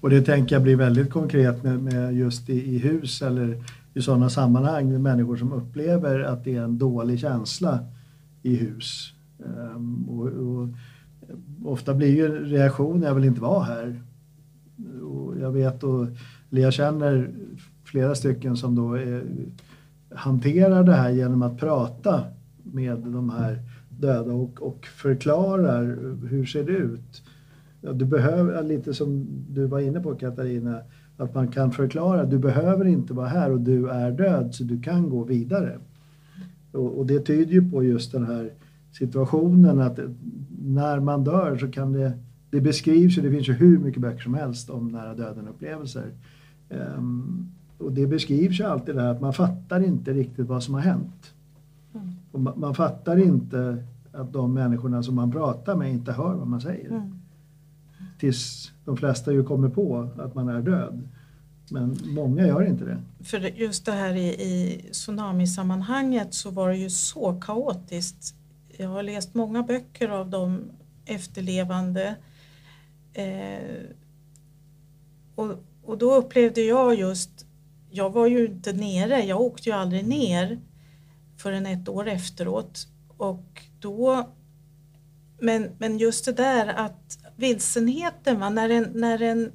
Och 0.00 0.10
det 0.10 0.22
tänker 0.22 0.54
jag 0.54 0.62
blir 0.62 0.76
väldigt 0.76 1.10
konkret 1.10 1.62
med, 1.62 1.82
med 1.82 2.14
just 2.14 2.48
i, 2.48 2.74
i 2.74 2.78
hus 2.78 3.22
eller 3.22 3.64
i 3.94 4.02
sådana 4.02 4.30
sammanhang 4.30 4.92
med 4.92 5.00
människor 5.00 5.36
som 5.36 5.52
upplever 5.52 6.20
att 6.20 6.44
det 6.44 6.56
är 6.56 6.62
en 6.62 6.78
dålig 6.78 7.20
känsla 7.20 7.78
i 8.42 8.56
hus. 8.56 9.12
Ehm, 9.38 10.08
och, 10.08 10.26
och, 10.26 10.68
ofta 11.64 11.94
blir 11.94 12.16
ju 12.16 12.26
en 12.26 12.44
reaktion, 12.44 13.02
jag 13.02 13.14
vill 13.14 13.24
inte 13.24 13.40
vara 13.40 13.64
här. 13.64 14.02
Och 15.02 15.38
jag 15.40 15.52
vet 15.52 15.82
och 15.82 16.06
eller 16.50 16.62
jag 16.62 16.72
känner 16.72 17.30
flera 17.84 18.14
stycken 18.14 18.56
som 18.56 18.74
då 18.74 18.94
är, 18.94 19.24
hanterar 20.14 20.84
det 20.84 20.94
här 20.94 21.10
genom 21.10 21.42
att 21.42 21.58
prata 21.58 22.24
med 22.62 22.98
de 22.98 23.30
här 23.30 23.58
döda 23.88 24.32
och, 24.32 24.62
och 24.62 24.86
förklarar 24.86 25.98
hur 26.28 26.44
ser 26.44 26.64
det 26.64 26.72
ut. 26.72 27.22
Du 27.80 28.04
behöver, 28.04 28.62
lite 28.62 28.94
som 28.94 29.26
du 29.48 29.66
var 29.66 29.80
inne 29.80 30.00
på 30.00 30.14
Katarina, 30.14 30.80
att 31.16 31.34
man 31.34 31.48
kan 31.48 31.72
förklara, 31.72 32.24
du 32.24 32.38
behöver 32.38 32.84
inte 32.84 33.14
vara 33.14 33.28
här 33.28 33.50
och 33.50 33.60
du 33.60 33.88
är 33.88 34.10
död 34.10 34.54
så 34.54 34.64
du 34.64 34.80
kan 34.82 35.10
gå 35.10 35.24
vidare. 35.24 35.78
Och, 36.72 36.98
och 36.98 37.06
det 37.06 37.20
tyder 37.20 37.52
ju 37.52 37.70
på 37.70 37.84
just 37.84 38.12
den 38.12 38.26
här 38.26 38.50
situationen 38.92 39.80
att 39.80 39.98
när 40.62 41.00
man 41.00 41.24
dör 41.24 41.56
så 41.56 41.68
kan 41.68 41.92
det, 41.92 42.12
det 42.50 42.60
beskrivs 42.60 43.18
ju, 43.18 43.22
det 43.22 43.30
finns 43.30 43.48
ju 43.48 43.52
hur 43.52 43.78
mycket 43.78 44.02
böcker 44.02 44.22
som 44.22 44.34
helst 44.34 44.70
om 44.70 44.88
nära 44.88 45.14
döden-upplevelser. 45.14 46.06
Ehm, 46.68 47.48
och 47.80 47.92
det 47.92 48.06
beskrivs 48.06 48.60
ju 48.60 48.64
alltid 48.64 48.94
det 48.94 49.02
här 49.02 49.08
att 49.08 49.20
man 49.20 49.32
fattar 49.32 49.80
inte 49.84 50.12
riktigt 50.12 50.46
vad 50.46 50.62
som 50.62 50.74
har 50.74 50.80
hänt. 50.80 51.34
Mm. 51.94 52.08
Och 52.32 52.40
man, 52.40 52.60
man 52.60 52.74
fattar 52.74 53.16
inte 53.16 53.84
att 54.12 54.32
de 54.32 54.54
människorna 54.54 55.02
som 55.02 55.14
man 55.14 55.32
pratar 55.32 55.76
med 55.76 55.92
inte 55.92 56.12
hör 56.12 56.34
vad 56.34 56.46
man 56.46 56.60
säger 56.60 56.88
mm. 56.88 57.20
tills 58.18 58.72
de 58.84 58.96
flesta 58.96 59.32
ju 59.32 59.44
kommer 59.44 59.68
på 59.68 60.08
att 60.18 60.34
man 60.34 60.48
är 60.48 60.62
död. 60.62 61.08
Men 61.70 61.98
många 62.04 62.46
gör 62.46 62.66
inte 62.66 62.84
det. 62.84 62.98
För 63.24 63.38
just 63.38 63.84
det 63.86 63.92
här 63.92 64.14
i, 64.14 64.28
i 64.28 64.82
tsunamisammanhanget 64.92 66.34
så 66.34 66.50
var 66.50 66.68
det 66.68 66.76
ju 66.76 66.90
så 66.90 67.40
kaotiskt. 67.40 68.34
Jag 68.76 68.88
har 68.88 69.02
läst 69.02 69.34
många 69.34 69.62
böcker 69.62 70.08
av 70.08 70.30
de 70.30 70.60
efterlevande. 71.04 72.16
Eh, 73.12 73.82
och, 75.34 75.50
och 75.84 75.98
då 75.98 76.14
upplevde 76.14 76.60
jag 76.60 76.94
just, 76.94 77.46
jag 77.90 78.10
var 78.10 78.26
ju 78.26 78.46
inte 78.46 78.72
nere, 78.72 79.22
jag 79.22 79.40
åkte 79.40 79.68
ju 79.68 79.74
aldrig 79.74 80.08
ner 80.08 80.60
förrän 81.36 81.66
ett 81.66 81.88
år 81.88 82.08
efteråt. 82.08 82.86
Och 83.16 83.62
då, 83.78 84.30
men, 85.38 85.70
men 85.78 85.98
just 85.98 86.24
det 86.24 86.32
där 86.32 86.66
att 86.66 87.18
vilsenheten, 87.36 88.40
va, 88.40 88.50
när, 88.50 88.68
en, 88.68 88.90
när 88.94 89.22
en 89.22 89.52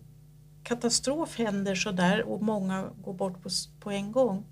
katastrof 0.64 1.38
händer 1.38 1.76
så 1.76 1.92
där 1.92 2.22
och 2.24 2.42
många 2.42 2.90
går 3.02 3.14
bort 3.14 3.44
på, 3.44 3.50
på 3.80 3.92
en 3.92 4.12
gång, 4.12 4.46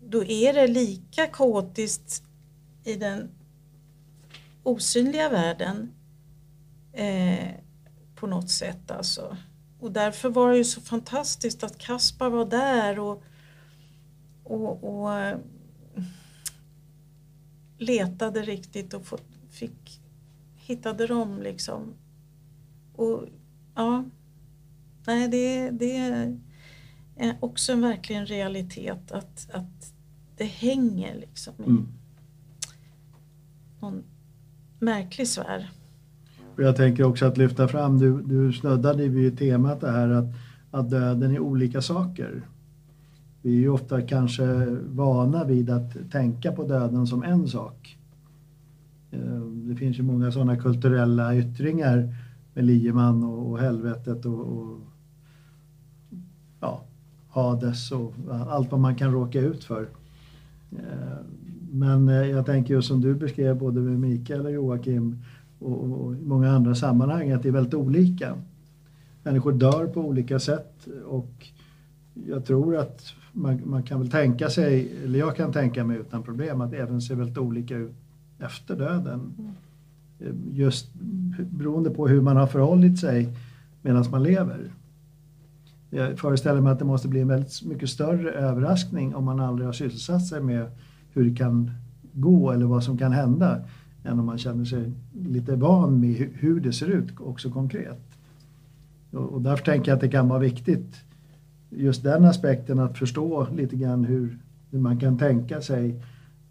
då 0.00 0.24
är 0.24 0.52
det 0.52 0.66
lika 0.66 1.26
kaotiskt 1.26 2.22
i 2.84 2.94
den 2.94 3.30
osynliga 4.62 5.28
världen 5.28 5.94
eh, 6.92 7.48
på 8.14 8.26
något 8.26 8.50
sätt 8.50 8.90
alltså. 8.90 9.36
Och 9.82 9.92
därför 9.92 10.30
var 10.30 10.50
det 10.50 10.56
ju 10.56 10.64
så 10.64 10.80
fantastiskt 10.80 11.62
att 11.62 11.78
Kaspar 11.78 12.30
var 12.30 12.44
där 12.44 12.98
och, 12.98 13.22
och, 14.44 14.84
och 14.84 15.14
eh, 15.14 15.38
letade 17.78 18.42
riktigt 18.42 18.94
och 18.94 19.06
fått, 19.06 19.26
fick, 19.50 20.00
hittade 20.56 21.06
dem 21.06 21.42
liksom. 21.42 21.94
Och 22.96 23.28
ja, 23.74 24.04
nej 25.06 25.28
det, 25.28 25.70
det 25.70 25.96
är 25.96 26.38
också 27.40 27.72
en 27.72 27.80
verkligen 27.80 28.26
realitet 28.26 29.12
att, 29.12 29.50
att 29.52 29.94
det 30.36 30.44
hänger 30.44 31.14
liksom 31.14 31.54
i 31.58 31.62
Mm. 31.62 31.88
någon 33.80 34.04
märklig 34.78 35.28
sfär. 35.28 35.70
Och 36.54 36.62
jag 36.62 36.76
tänker 36.76 37.04
också 37.04 37.26
att 37.26 37.38
lyfta 37.38 37.68
fram, 37.68 37.98
du, 37.98 38.22
du 38.22 38.52
snuddade 38.52 39.08
vid 39.08 39.38
temat 39.38 39.80
det 39.80 39.90
här 39.90 40.08
att, 40.08 40.34
att 40.70 40.90
döden 40.90 41.30
är 41.30 41.38
olika 41.38 41.82
saker. 41.82 42.42
Vi 43.42 43.56
är 43.56 43.60
ju 43.60 43.68
ofta 43.68 44.02
kanske 44.02 44.66
vana 44.88 45.44
vid 45.44 45.70
att 45.70 46.10
tänka 46.10 46.52
på 46.52 46.64
döden 46.64 47.06
som 47.06 47.22
en 47.22 47.48
sak. 47.48 47.98
Eh, 49.10 49.40
det 49.40 49.76
finns 49.76 49.98
ju 49.98 50.02
många 50.02 50.32
sådana 50.32 50.56
kulturella 50.56 51.36
yttringar 51.36 52.14
med 52.54 52.64
lieman 52.64 53.24
och, 53.24 53.50
och 53.50 53.58
helvetet 53.58 54.26
och, 54.26 54.40
och 54.40 54.78
ja, 56.60 56.82
Hades 57.28 57.92
och 57.92 58.14
allt 58.48 58.70
vad 58.70 58.80
man 58.80 58.96
kan 58.96 59.12
råka 59.12 59.40
ut 59.40 59.64
för. 59.64 59.88
Eh, 60.72 61.18
men 61.70 62.08
eh, 62.08 62.14
jag 62.14 62.46
tänker 62.46 62.74
ju 62.74 62.82
som 62.82 63.00
du 63.00 63.14
beskrev 63.14 63.58
både 63.58 63.80
med 63.80 64.00
Mikael 64.00 64.46
och 64.46 64.52
Joakim 64.52 65.18
och, 65.64 66.04
och, 66.04 66.14
i 66.14 66.24
många 66.24 66.50
andra 66.50 66.74
sammanhang 66.74 67.30
att 67.30 67.42
det 67.42 67.48
är 67.48 67.52
väldigt 67.52 67.74
olika. 67.74 68.34
Människor 69.22 69.52
dör 69.52 69.86
på 69.86 70.00
olika 70.00 70.38
sätt 70.38 70.88
och 71.06 71.48
jag 72.26 72.44
tror 72.44 72.76
att 72.76 73.14
man, 73.32 73.60
man 73.64 73.82
kan 73.82 74.00
väl 74.00 74.10
tänka 74.10 74.50
sig, 74.50 74.92
eller 75.04 75.18
jag 75.18 75.36
kan 75.36 75.52
tänka 75.52 75.84
mig 75.84 75.96
utan 75.96 76.22
problem, 76.22 76.60
att 76.60 76.70
det 76.70 76.76
även 76.76 77.00
ser 77.00 77.14
väldigt 77.14 77.38
olika 77.38 77.76
ut 77.76 77.94
efter 78.38 78.76
döden. 78.76 79.32
Eh, 80.20 80.32
just 80.52 80.94
beroende 81.50 81.90
på 81.90 82.08
hur 82.08 82.20
man 82.20 82.36
har 82.36 82.46
förhållit 82.46 82.98
sig 82.98 83.36
medan 83.82 84.04
man 84.10 84.22
lever. 84.22 84.72
Jag 85.90 86.18
föreställer 86.18 86.60
mig 86.60 86.72
att 86.72 86.78
det 86.78 86.84
måste 86.84 87.08
bli 87.08 87.20
en 87.20 87.28
väldigt 87.28 87.64
mycket 87.64 87.90
större 87.90 88.30
överraskning 88.30 89.14
om 89.14 89.24
man 89.24 89.40
aldrig 89.40 89.68
har 89.68 89.72
sysselsatt 89.72 90.26
sig 90.26 90.42
med 90.42 90.70
hur 91.12 91.24
det 91.24 91.36
kan 91.36 91.70
gå 92.12 92.50
eller 92.50 92.66
vad 92.66 92.84
som 92.84 92.98
kan 92.98 93.12
hända 93.12 93.60
än 94.04 94.18
om 94.18 94.26
man 94.26 94.38
känner 94.38 94.64
sig 94.64 94.92
lite 95.12 95.56
van 95.56 96.00
med 96.00 96.10
hu- 96.16 96.30
hur 96.34 96.60
det 96.60 96.72
ser 96.72 96.86
ut 96.86 97.20
också 97.20 97.50
konkret. 97.50 98.00
Och 99.10 99.32
och 99.32 99.42
därför 99.42 99.64
tänker 99.64 99.90
jag 99.90 99.96
att 99.96 100.00
det 100.00 100.08
kan 100.08 100.28
vara 100.28 100.38
viktigt 100.38 100.96
just 101.70 102.02
den 102.02 102.24
aspekten 102.24 102.78
att 102.78 102.98
förstå 102.98 103.46
lite 103.56 103.76
grann 103.76 104.04
hur, 104.04 104.38
hur 104.70 104.78
man 104.78 104.98
kan 104.98 105.18
tänka 105.18 105.60
sig 105.60 106.02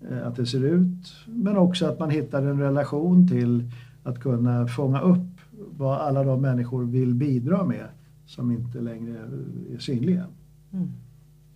eh, 0.10 0.28
att 0.28 0.36
det 0.36 0.46
ser 0.46 0.64
ut 0.64 1.14
men 1.28 1.58
också 1.58 1.86
att 1.86 2.00
man 2.00 2.10
hittar 2.10 2.42
en 2.42 2.60
relation 2.60 3.28
till 3.28 3.72
att 4.04 4.20
kunna 4.20 4.68
fånga 4.68 5.02
upp 5.02 5.28
vad 5.78 5.98
alla 5.98 6.24
de 6.24 6.42
människor 6.42 6.84
vill 6.84 7.14
bidra 7.14 7.66
med 7.66 7.86
som 8.26 8.52
inte 8.52 8.82
längre 8.82 9.18
är 9.74 9.80
synliga. 9.80 10.26
Mm. 10.74 10.90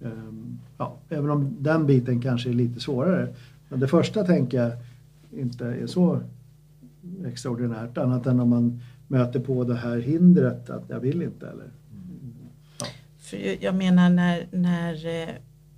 Ehm, 0.02 0.60
Ja, 0.78 0.96
även 1.10 1.30
om 1.30 1.56
den 1.60 1.86
biten 1.86 2.22
kanske 2.22 2.50
är 2.50 2.54
lite 2.54 2.80
svårare. 2.80 3.28
Men 3.70 3.80
det 3.80 3.88
första 3.88 4.24
tänker 4.24 4.58
jag 4.64 4.72
inte 5.36 5.66
är 5.66 5.88
så 5.88 6.22
extraordinärt 7.26 7.98
annat 7.98 8.26
än 8.26 8.40
om 8.40 8.50
man 8.50 8.82
möter 9.08 9.40
på 9.40 9.64
det 9.64 9.76
här 9.76 9.98
hindret 9.98 10.70
att 10.70 10.84
jag 10.90 11.00
vill 11.00 11.22
inte 11.22 11.48
eller 11.48 11.72
För 13.18 13.64
jag 13.64 13.76
menar 13.76 14.10
när, 14.10 14.48
när 14.52 15.22
eh, 15.22 15.36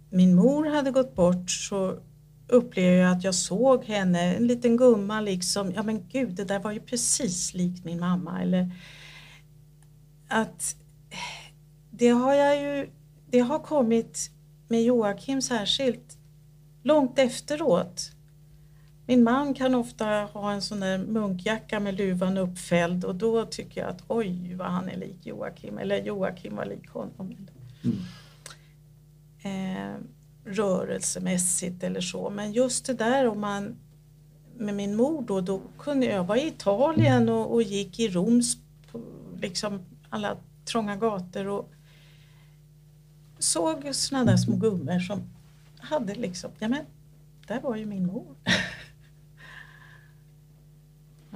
min 0.09 0.35
mor 0.35 0.65
hade 0.65 0.91
gått 0.91 1.15
bort 1.15 1.51
så 1.51 1.99
upplevde 2.47 2.97
jag 2.97 3.11
att 3.11 3.23
jag 3.23 3.35
såg 3.35 3.85
henne, 3.85 4.35
en 4.35 4.47
liten 4.47 4.77
gumma 4.77 5.21
liksom, 5.21 5.71
ja 5.71 5.83
men 5.83 6.07
gud 6.07 6.35
det 6.35 6.45
där 6.45 6.59
var 6.59 6.71
ju 6.71 6.79
precis 6.79 7.53
likt 7.53 7.85
min 7.85 7.99
mamma 7.99 8.41
eller 8.41 8.71
att 10.27 10.75
det 11.91 12.09
har 12.09 12.33
jag 12.33 12.61
ju, 12.61 12.89
det 13.29 13.39
har 13.39 13.59
kommit 13.59 14.31
med 14.67 14.83
Joakim 14.83 15.41
särskilt 15.41 16.17
långt 16.83 17.19
efteråt. 17.19 18.11
Min 19.09 19.23
man 19.23 19.53
kan 19.53 19.75
ofta 19.75 20.05
ha 20.05 20.51
en 20.51 20.61
sån 20.61 20.79
där 20.79 20.97
munkjacka 20.97 21.79
med 21.79 21.95
luvan 21.95 22.37
uppfälld 22.37 23.05
och 23.05 23.15
då 23.15 23.45
tycker 23.45 23.81
jag 23.81 23.89
att 23.89 24.03
oj 24.07 24.53
vad 24.55 24.67
han 24.67 24.89
är 24.89 24.97
lik 24.97 25.25
Joakim 25.25 25.77
eller 25.77 26.03
Joakim 26.03 26.55
var 26.55 26.65
lik 26.65 26.89
honom. 26.89 27.35
Mm. 27.83 27.97
Eh, 29.43 29.99
rörelsemässigt 30.45 31.83
eller 31.83 32.01
så. 32.01 32.29
Men 32.29 32.51
just 32.51 32.85
det 32.85 32.93
där 32.93 33.27
om 33.27 33.39
man 33.39 33.75
med 34.57 34.75
min 34.75 34.95
mor 34.95 35.21
då, 35.21 35.41
då 35.41 35.61
kunde 35.79 36.05
jag 36.05 36.23
vara 36.23 36.37
i 36.37 36.47
Italien 36.47 37.29
och, 37.29 37.53
och 37.53 37.63
gick 37.63 37.99
i 37.99 38.07
Roms 38.07 38.57
liksom 39.41 39.79
alla 40.09 40.37
trånga 40.65 40.95
gator 40.95 41.47
och 41.47 41.71
såg 43.39 43.95
sådana 43.95 44.31
där 44.31 44.37
små 44.37 44.55
gummor 44.55 44.99
som 44.99 45.21
hade 45.77 46.15
liksom, 46.15 46.51
ja 46.59 46.67
men 46.67 46.85
där 47.47 47.61
var 47.61 47.75
ju 47.75 47.85
min 47.85 48.05
mor. 48.05 48.35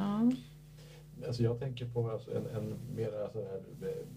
ja. 0.01 0.31
Alltså 1.27 1.43
jag 1.43 1.59
tänker 1.59 1.85
på 1.85 2.09
alltså 2.09 2.31
en, 2.31 2.45
en 2.45 2.77
mer 2.95 3.11
här, 3.11 3.59
eh, 3.81 4.07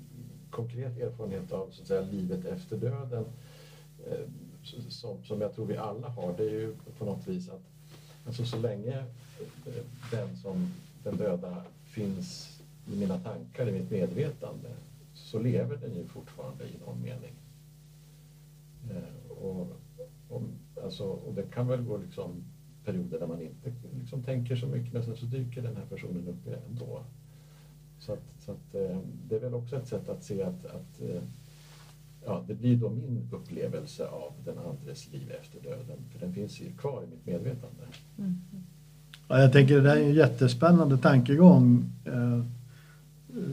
konkret 0.50 0.98
erfarenhet 0.98 1.52
av 1.52 1.70
så 1.70 1.82
att 1.82 1.88
säga, 1.88 2.00
livet 2.00 2.44
efter 2.44 2.76
döden 2.76 3.24
eh, 4.06 4.26
som, 4.88 5.24
som 5.24 5.40
jag 5.40 5.54
tror 5.54 5.66
vi 5.66 5.76
alla 5.76 6.08
har. 6.08 6.34
Det 6.36 6.44
är 6.44 6.50
ju 6.50 6.74
på 6.98 7.04
något 7.04 7.26
vis 7.26 7.48
att 7.48 7.62
alltså 8.26 8.44
så 8.44 8.58
länge 8.58 8.98
eh, 9.66 9.84
den 10.10 10.36
som 10.36 10.72
den 11.02 11.16
döda 11.16 11.64
finns 11.84 12.60
i 12.92 12.96
mina 12.96 13.18
tankar, 13.18 13.68
i 13.68 13.72
mitt 13.72 13.90
medvetande, 13.90 14.68
så 15.14 15.38
lever 15.38 15.76
den 15.76 15.94
ju 15.94 16.06
fortfarande 16.06 16.64
i 16.64 16.78
någon 16.86 17.02
mening. 17.02 17.34
Eh, 18.90 19.30
och, 19.30 19.66
och, 20.28 20.42
alltså, 20.84 21.04
och 21.04 21.34
det 21.34 21.42
kan 21.42 21.68
väl 21.68 21.82
gå 21.82 21.96
liksom 21.96 22.44
perioder 22.84 23.20
där 23.20 23.26
man 23.26 23.40
inte 23.40 23.72
liksom 23.98 24.22
tänker 24.22 24.56
så 24.56 24.66
mycket, 24.66 24.92
men 24.92 25.04
sen 25.04 25.16
så 25.16 25.26
dyker 25.26 25.62
den 25.62 25.76
här 25.76 25.84
personen 25.84 26.28
upp 26.28 26.54
ändå. 26.68 27.02
Så, 27.98 28.12
att, 28.12 28.24
så 28.38 28.52
att, 28.52 28.74
eh, 28.74 28.98
det 29.28 29.36
är 29.36 29.40
väl 29.40 29.54
också 29.54 29.76
ett 29.76 29.88
sätt 29.88 30.08
att 30.08 30.24
se 30.24 30.42
att, 30.42 30.66
att 30.66 31.00
eh, 31.00 31.22
ja, 32.24 32.44
det 32.48 32.54
blir 32.54 32.76
då 32.76 32.90
min 32.90 33.28
upplevelse 33.32 34.06
av 34.06 34.32
den 34.44 34.58
andres 34.58 35.12
liv 35.12 35.32
efter 35.40 35.70
döden, 35.70 35.98
för 36.12 36.18
den 36.20 36.32
finns 36.32 36.60
ju 36.60 36.72
kvar 36.72 37.02
i 37.02 37.06
mitt 37.10 37.26
medvetande. 37.26 37.82
Mm. 38.18 38.40
Ja, 39.28 39.40
jag 39.40 39.52
tänker 39.52 39.74
det 39.74 39.80
där 39.80 39.96
är 39.96 40.02
en 40.02 40.14
jättespännande 40.14 40.98
tankegång 40.98 41.90
eh, 42.04 42.44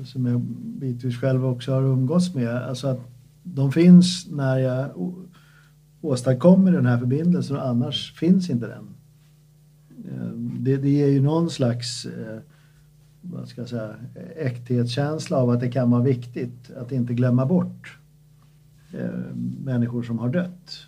som 0.06 0.26
jag 0.26 0.42
bitvis 0.80 1.18
själv 1.18 1.46
också 1.46 1.74
har 1.74 1.82
umgåtts 1.82 2.36
med. 2.36 2.56
Alltså 2.56 2.88
att 2.88 3.00
de 3.44 3.72
finns 3.72 4.28
när 4.32 4.58
jag 4.58 4.90
åstadkommer 6.02 6.72
den 6.72 6.86
här 6.86 6.98
förbindelsen 6.98 7.56
och 7.56 7.68
annars 7.68 8.14
finns 8.20 8.50
inte 8.50 8.68
den. 8.68 8.90
Eh, 10.12 10.32
det, 10.36 10.78
det 10.78 10.90
ger 10.90 11.08
ju 11.08 11.22
någon 11.22 11.50
slags 11.50 12.06
eh, 12.06 12.40
vad 13.22 13.48
ska 13.48 13.62
jag 13.62 13.70
säga, 13.70 13.96
äkthetskänsla 14.36 15.38
av 15.38 15.50
att 15.50 15.60
det 15.60 15.72
kan 15.72 15.92
vara 15.92 16.02
viktigt 16.02 16.72
att 16.78 16.92
inte 16.92 17.14
glömma 17.14 17.46
bort 17.46 17.98
eh, 18.94 19.36
människor 19.64 20.04
som 20.04 20.20
har 20.20 20.30
dött. 20.30 20.88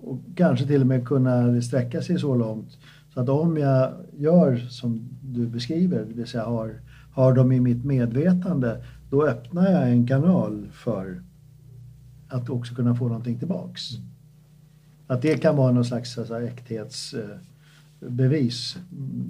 Och 0.00 0.18
kanske 0.34 0.66
till 0.66 0.80
och 0.80 0.86
med 0.86 1.06
kunna 1.06 1.62
sträcka 1.62 2.02
sig 2.02 2.18
så 2.18 2.34
långt 2.34 2.78
så 3.14 3.20
att 3.22 3.28
om 3.28 3.56
jag 3.56 3.92
gör 4.16 4.56
som 4.56 5.08
du 5.22 5.46
beskriver, 5.46 6.04
det 6.04 6.14
vill 6.14 6.26
säga 6.26 6.44
har, 6.44 6.80
har 7.12 7.32
dem 7.32 7.52
i 7.52 7.60
mitt 7.60 7.84
medvetande, 7.84 8.84
då 9.10 9.26
öppnar 9.26 9.70
jag 9.70 9.90
en 9.90 10.06
kanal 10.06 10.68
för 10.72 11.22
att 12.28 12.50
också 12.50 12.74
kunna 12.74 12.94
få 12.94 13.08
någonting 13.08 13.38
tillbaks. 13.38 13.82
Att 15.06 15.22
det 15.22 15.38
kan 15.38 15.56
vara 15.56 15.72
någon 15.72 15.84
slags 15.84 16.18
alltså, 16.18 16.34
äkthetsbevis. 18.00 18.76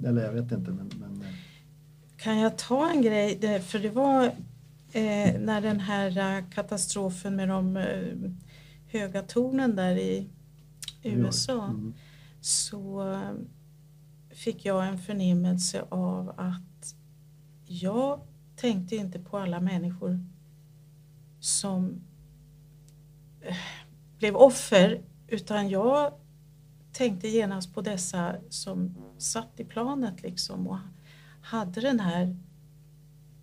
Eller 0.05 0.23
jag 0.23 0.31
vet 0.31 0.51
inte. 0.51 0.71
Men, 0.71 0.91
men... 0.99 1.23
Kan 2.17 2.37
jag 2.37 2.57
ta 2.57 2.89
en 2.89 3.01
grej? 3.01 3.61
För 3.61 3.79
det 3.79 3.89
var 3.89 4.25
eh, 4.91 5.39
när 5.39 5.61
den 5.61 5.79
här 5.79 6.37
eh, 6.37 6.49
katastrofen 6.49 7.35
med 7.35 7.49
de 7.49 7.77
eh, 7.77 8.31
höga 8.87 9.21
tornen 9.21 9.75
där 9.75 9.95
i 9.95 10.29
USA. 11.03 11.65
Mm. 11.65 11.93
Så 12.41 13.11
eh, 13.13 13.31
fick 14.29 14.65
jag 14.65 14.87
en 14.87 14.97
förnimmelse 14.97 15.85
av 15.89 16.29
att 16.37 16.95
jag 17.65 18.21
tänkte 18.55 18.95
inte 18.95 19.19
på 19.19 19.37
alla 19.37 19.59
människor 19.59 20.19
som 21.39 22.01
blev 24.17 24.35
offer 24.35 25.01
utan 25.27 25.69
jag 25.69 26.13
tänkte 26.99 27.27
genast 27.27 27.73
på 27.73 27.81
dessa 27.81 28.35
som 28.49 28.95
satt 29.17 29.59
i 29.59 29.63
planet 29.63 30.21
liksom 30.21 30.67
och 30.67 30.77
hade 31.41 31.81
den 31.81 31.99
här 31.99 32.35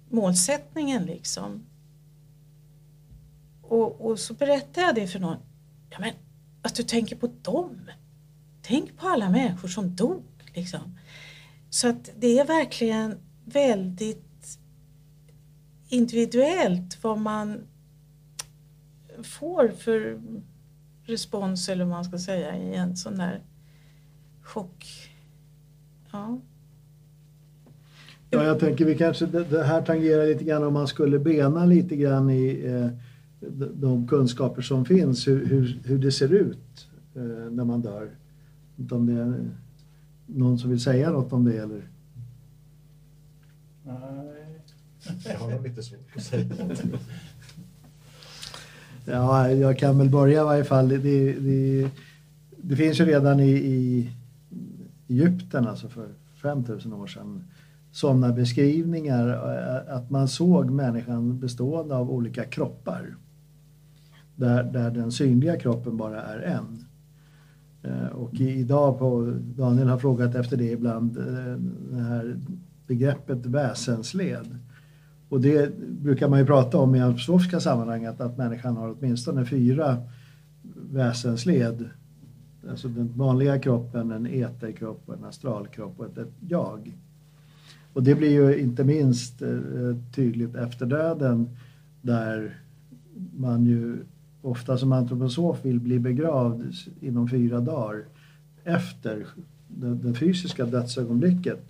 målsättningen 0.08 1.02
liksom. 1.02 1.62
Och, 3.62 4.06
och 4.06 4.18
så 4.18 4.34
berättade 4.34 4.86
jag 4.86 4.94
det 4.94 5.06
för 5.06 5.18
någon. 5.18 5.36
Ja, 5.90 5.98
men 6.00 6.14
att 6.62 6.74
du 6.74 6.82
tänker 6.82 7.16
på 7.16 7.30
dem. 7.42 7.90
Tänk 8.62 8.96
på 8.96 9.08
alla 9.08 9.30
människor 9.30 9.68
som 9.68 9.96
dog 9.96 10.24
liksom. 10.54 10.98
Så 11.70 11.88
att 11.88 12.10
det 12.16 12.38
är 12.38 12.44
verkligen 12.44 13.18
väldigt 13.44 14.58
individuellt 15.88 17.04
vad 17.04 17.18
man 17.18 17.66
får 19.22 19.68
för 19.68 20.22
respons 21.06 21.68
eller 21.68 21.84
vad 21.84 21.94
man 21.94 22.04
ska 22.04 22.18
säga 22.18 22.56
i 22.56 22.74
en 22.74 22.96
sån 22.96 23.16
där 23.16 23.40
chock. 24.42 25.10
Ja. 26.12 26.40
Ja, 28.30 28.44
jag 28.44 28.60
tänker 28.60 28.84
vi 28.84 28.94
kanske, 28.94 29.26
det 29.26 29.62
här 29.62 29.82
tangerar 29.82 30.26
lite 30.26 30.44
grann 30.44 30.62
om 30.62 30.72
man 30.72 30.86
skulle 30.86 31.18
bena 31.18 31.64
lite 31.64 31.96
grann 31.96 32.30
i 32.30 32.64
eh, 32.66 32.88
de 33.74 34.08
kunskaper 34.08 34.62
som 34.62 34.84
finns, 34.84 35.28
hur, 35.28 35.46
hur, 35.46 35.80
hur 35.84 35.98
det 35.98 36.12
ser 36.12 36.32
ut 36.32 36.88
eh, 37.14 37.22
när 37.50 37.64
man 37.64 37.80
dör. 37.80 38.10
Om 38.90 39.06
det 39.06 39.12
är 39.12 39.50
någon 40.26 40.58
som 40.58 40.70
vill 40.70 40.80
säga 40.80 41.10
något 41.10 41.32
om 41.32 41.44
det 41.44 41.58
eller? 41.58 41.88
Nej, 43.82 44.60
jag 45.24 45.38
har 45.38 45.50
nog 45.50 45.62
lite 45.62 45.82
svårt 45.82 46.16
att 46.16 46.22
säga 46.22 46.54
någonting. 46.58 46.92
Ja, 49.08 49.50
jag 49.50 49.78
kan 49.78 49.98
väl 49.98 50.10
börja 50.10 50.40
i 50.40 50.44
varje 50.44 50.64
fall. 50.64 50.88
Det, 50.88 50.98
det, 51.32 51.90
det 52.56 52.76
finns 52.76 53.00
ju 53.00 53.04
redan 53.04 53.40
i, 53.40 53.50
i 53.50 54.10
Egypten, 55.08 55.66
alltså 55.66 55.88
för 55.88 56.08
5000 56.42 56.92
år 56.92 57.06
sedan, 57.06 57.44
sådana 57.92 58.32
beskrivningar 58.32 59.28
eh, 59.28 59.96
att 59.96 60.10
man 60.10 60.28
såg 60.28 60.70
människan 60.70 61.38
bestående 61.38 61.96
av 61.96 62.10
olika 62.10 62.44
kroppar. 62.44 63.16
Där, 64.36 64.64
där 64.64 64.90
den 64.90 65.12
synliga 65.12 65.58
kroppen 65.58 65.96
bara 65.96 66.22
är 66.22 66.38
en. 66.38 66.84
Eh, 67.82 68.06
och 68.06 68.34
idag, 68.34 68.98
på, 68.98 69.34
Daniel 69.40 69.88
har 69.88 69.98
frågat 69.98 70.34
efter 70.34 70.56
det 70.56 70.70
ibland, 70.70 71.18
eh, 71.18 71.56
det 71.90 72.02
här 72.02 72.40
begreppet 72.86 73.46
väsensled. 73.46 74.58
Och 75.28 75.40
det 75.40 75.78
brukar 75.78 76.28
man 76.28 76.38
ju 76.38 76.46
prata 76.46 76.78
om 76.78 76.94
i 76.94 77.00
antroposofiska 77.00 77.60
sammanhang 77.60 78.04
att, 78.04 78.20
att 78.20 78.38
människan 78.38 78.76
har 78.76 78.94
åtminstone 78.98 79.46
fyra 79.46 79.96
väsensled. 80.90 81.88
Alltså 82.70 82.88
den 82.88 83.12
vanliga 83.14 83.58
kroppen, 83.58 84.10
en 84.10 84.26
eterkropp, 84.26 85.08
en 85.08 85.24
astralkropp 85.24 86.00
och 86.00 86.06
ett, 86.06 86.18
ett 86.18 86.32
jag. 86.48 86.96
Och 87.92 88.02
det 88.02 88.14
blir 88.14 88.30
ju 88.30 88.60
inte 88.60 88.84
minst 88.84 89.42
eh, 89.42 89.48
tydligt 90.14 90.54
efter 90.54 90.86
döden 90.86 91.48
där 92.02 92.60
man 93.36 93.66
ju 93.66 93.96
ofta 94.42 94.78
som 94.78 94.92
antroposof 94.92 95.64
vill 95.64 95.80
bli 95.80 95.98
begravd 95.98 96.74
inom 97.00 97.28
fyra 97.28 97.60
dagar 97.60 98.04
efter 98.64 99.26
det, 99.68 99.94
det 99.94 100.14
fysiska 100.14 100.66
dödsögonblicket. 100.66 101.68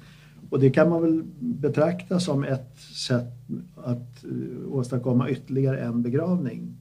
Och 0.51 0.61
det 0.61 0.71
kan 0.71 0.91
man 0.91 1.03
väl 1.03 1.23
betrakta 1.39 2.21
som 2.21 2.45
ett 2.45 2.79
sätt 2.79 3.33
att 3.77 4.25
eh, 4.25 4.73
åstadkomma 4.73 5.31
ytterligare 5.31 5.81
en 5.81 6.03
begravning. 6.03 6.77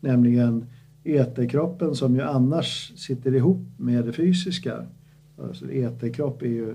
Nämligen 0.00 0.66
eterkroppen 1.04 1.94
som 1.94 2.14
ju 2.14 2.22
annars 2.22 2.92
sitter 2.96 3.34
ihop 3.34 3.66
med 3.76 4.04
det 4.04 4.12
fysiska. 4.12 4.86
Alltså 5.38 5.70
eterkropp 5.70 6.42
är 6.42 6.46
ju 6.46 6.74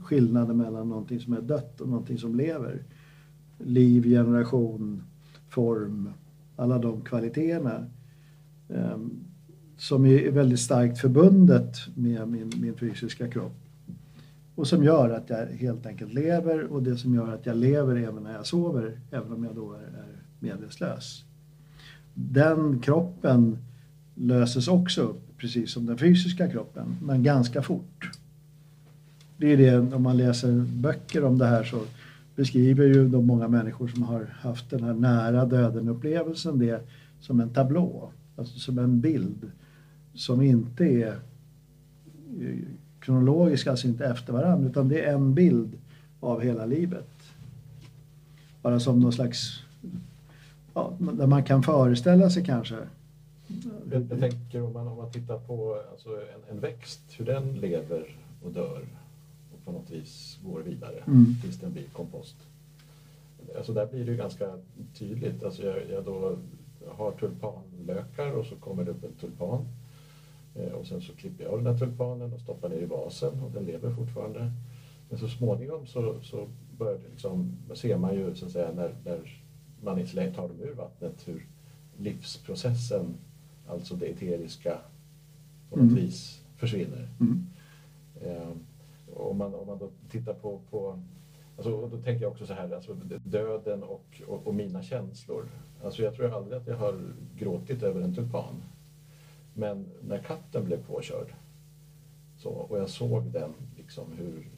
skillnaden 0.00 0.56
mellan 0.56 0.88
någonting 0.88 1.20
som 1.20 1.32
är 1.32 1.40
dött 1.40 1.80
och 1.80 1.88
någonting 1.88 2.18
som 2.18 2.34
lever. 2.34 2.82
Liv, 3.58 4.02
generation, 4.02 5.02
form, 5.48 6.08
alla 6.56 6.78
de 6.78 7.00
kvaliteterna. 7.00 7.86
Ehm, 8.68 9.10
som 9.76 10.06
är 10.06 10.30
väldigt 10.30 10.60
starkt 10.60 10.98
förbundet 10.98 11.76
med 11.94 12.28
min, 12.28 12.52
min 12.60 12.74
fysiska 12.76 13.28
kropp. 13.28 13.65
Och 14.56 14.66
som 14.66 14.84
gör 14.84 15.10
att 15.10 15.30
jag 15.30 15.46
helt 15.46 15.86
enkelt 15.86 16.14
lever 16.14 16.64
och 16.64 16.82
det 16.82 16.96
som 16.96 17.14
gör 17.14 17.34
att 17.34 17.46
jag 17.46 17.56
lever 17.56 17.96
även 17.96 18.22
när 18.22 18.32
jag 18.32 18.46
sover, 18.46 19.00
även 19.10 19.32
om 19.32 19.44
jag 19.44 19.54
då 19.54 19.72
är, 19.72 19.78
är 19.78 20.22
medvetslös. 20.40 21.24
Den 22.14 22.80
kroppen 22.80 23.58
löses 24.14 24.68
också 24.68 25.02
upp, 25.02 25.38
precis 25.38 25.70
som 25.70 25.86
den 25.86 25.98
fysiska 25.98 26.50
kroppen, 26.50 26.96
men 27.02 27.22
ganska 27.22 27.62
fort. 27.62 28.10
Det 29.36 29.52
är 29.52 29.56
det, 29.56 29.94
om 29.94 30.02
man 30.02 30.16
läser 30.16 30.64
böcker 30.76 31.24
om 31.24 31.38
det 31.38 31.46
här 31.46 31.64
så 31.64 31.82
beskriver 32.36 32.84
ju 32.86 33.08
de 33.08 33.26
många 33.26 33.48
människor 33.48 33.88
som 33.88 34.02
har 34.02 34.26
haft 34.40 34.70
den 34.70 34.82
här 34.82 34.94
nära 34.94 35.44
döden-upplevelsen 35.44 36.58
det 36.58 36.86
som 37.20 37.40
en 37.40 37.50
tablå, 37.50 38.12
alltså 38.36 38.58
som 38.58 38.78
en 38.78 39.00
bild 39.00 39.50
som 40.14 40.42
inte 40.42 40.84
är 40.84 41.18
eh, 42.40 42.58
eh, 43.06 43.14
kronologisk, 43.14 43.66
alltså 43.66 43.86
inte 43.86 44.06
efter 44.06 44.32
varandra, 44.32 44.68
utan 44.68 44.88
det 44.88 45.04
är 45.04 45.14
en 45.14 45.34
bild 45.34 45.78
av 46.20 46.40
hela 46.40 46.66
livet. 46.66 47.08
Bara 48.62 48.80
som 48.80 49.00
någon 49.00 49.12
slags, 49.12 49.62
ja, 50.74 50.92
där 50.98 51.26
man 51.26 51.44
kan 51.44 51.62
föreställa 51.62 52.30
sig 52.30 52.44
kanske. 52.44 52.76
Jag, 53.90 54.06
jag 54.10 54.20
tänker 54.20 54.62
om 54.62 54.72
man, 54.72 54.88
om 54.88 54.96
man 54.96 55.10
tittar 55.10 55.38
på 55.38 55.82
alltså 55.90 56.08
en, 56.08 56.54
en 56.56 56.60
växt, 56.60 57.00
hur 57.16 57.24
den 57.24 57.52
lever 57.52 58.16
och 58.42 58.52
dör 58.52 58.82
och 59.52 59.64
på 59.64 59.72
något 59.72 59.90
vis 59.90 60.38
går 60.44 60.60
vidare 60.60 61.02
mm. 61.06 61.34
tills 61.42 61.56
den 61.56 61.72
blir 61.72 61.86
kompost. 61.92 62.36
Alltså 63.56 63.72
där 63.72 63.86
blir 63.86 64.04
det 64.04 64.10
ju 64.10 64.16
ganska 64.16 64.58
tydligt. 64.94 65.44
Alltså 65.44 65.62
jag, 65.62 65.76
jag 65.90 66.04
då 66.04 66.36
har 66.88 67.12
tulpanlökar 67.12 68.32
och 68.32 68.46
så 68.46 68.54
kommer 68.56 68.84
det 68.84 68.90
upp 68.90 69.04
en 69.04 69.12
tulpan 69.12 69.64
och 70.74 70.86
sen 70.86 71.00
så 71.00 71.12
klipper 71.12 71.44
jag 71.44 71.52
av 71.52 71.62
den 71.62 71.72
här 71.72 71.78
tulpanen 71.78 72.32
och 72.32 72.40
stoppar 72.40 72.68
ner 72.68 72.76
i 72.76 72.86
vasen 72.86 73.42
och 73.42 73.50
den 73.50 73.64
lever 73.64 73.90
fortfarande. 73.90 74.52
Men 75.08 75.18
så 75.18 75.28
småningom 75.28 75.86
så, 75.86 76.20
så 76.22 76.48
börjar 76.78 76.98
det 76.98 77.08
liksom, 77.10 77.56
ser 77.74 77.98
man 77.98 78.14
ju 78.14 78.34
så 78.34 78.46
att 78.46 78.52
säga 78.52 78.72
när, 78.72 78.94
när 79.04 79.42
man 79.80 79.98
inte 79.98 80.32
tar 80.32 80.48
dem 80.48 80.60
ur 80.60 80.74
vattnet 80.74 81.28
hur 81.28 81.46
livsprocessen, 81.96 83.14
alltså 83.66 83.94
det 83.94 84.06
eteriska, 84.06 84.78
på 85.70 85.76
något 85.76 85.82
mm. 85.82 85.94
vis 85.94 86.42
försvinner. 86.56 87.08
Mm. 87.20 87.46
Eh, 88.22 88.50
om, 89.14 89.38
man, 89.38 89.54
om 89.54 89.66
man 89.66 89.78
då 89.78 89.90
tittar 90.10 90.34
på, 90.34 90.60
på 90.70 91.02
alltså, 91.56 91.88
då 91.88 92.02
tänker 92.02 92.22
jag 92.22 92.32
också 92.32 92.46
så 92.46 92.52
här, 92.52 92.74
alltså, 92.74 92.94
döden 93.24 93.82
och, 93.82 94.22
och, 94.26 94.46
och 94.46 94.54
mina 94.54 94.82
känslor. 94.82 95.44
Alltså, 95.84 96.02
jag 96.02 96.14
tror 96.14 96.34
aldrig 96.34 96.58
att 96.58 96.66
jag 96.66 96.76
har 96.76 97.00
gråtit 97.38 97.82
över 97.82 98.00
en 98.00 98.14
tulpan. 98.14 98.62
Men 99.58 99.86
när 100.02 100.18
katten 100.18 100.64
blev 100.64 100.86
påkörd 100.86 101.34
så, 102.38 102.48
och 102.48 102.78
jag 102.78 102.90
såg 102.90 103.32
den, 103.32 103.52
liksom 103.76 104.12
hur 104.12 104.48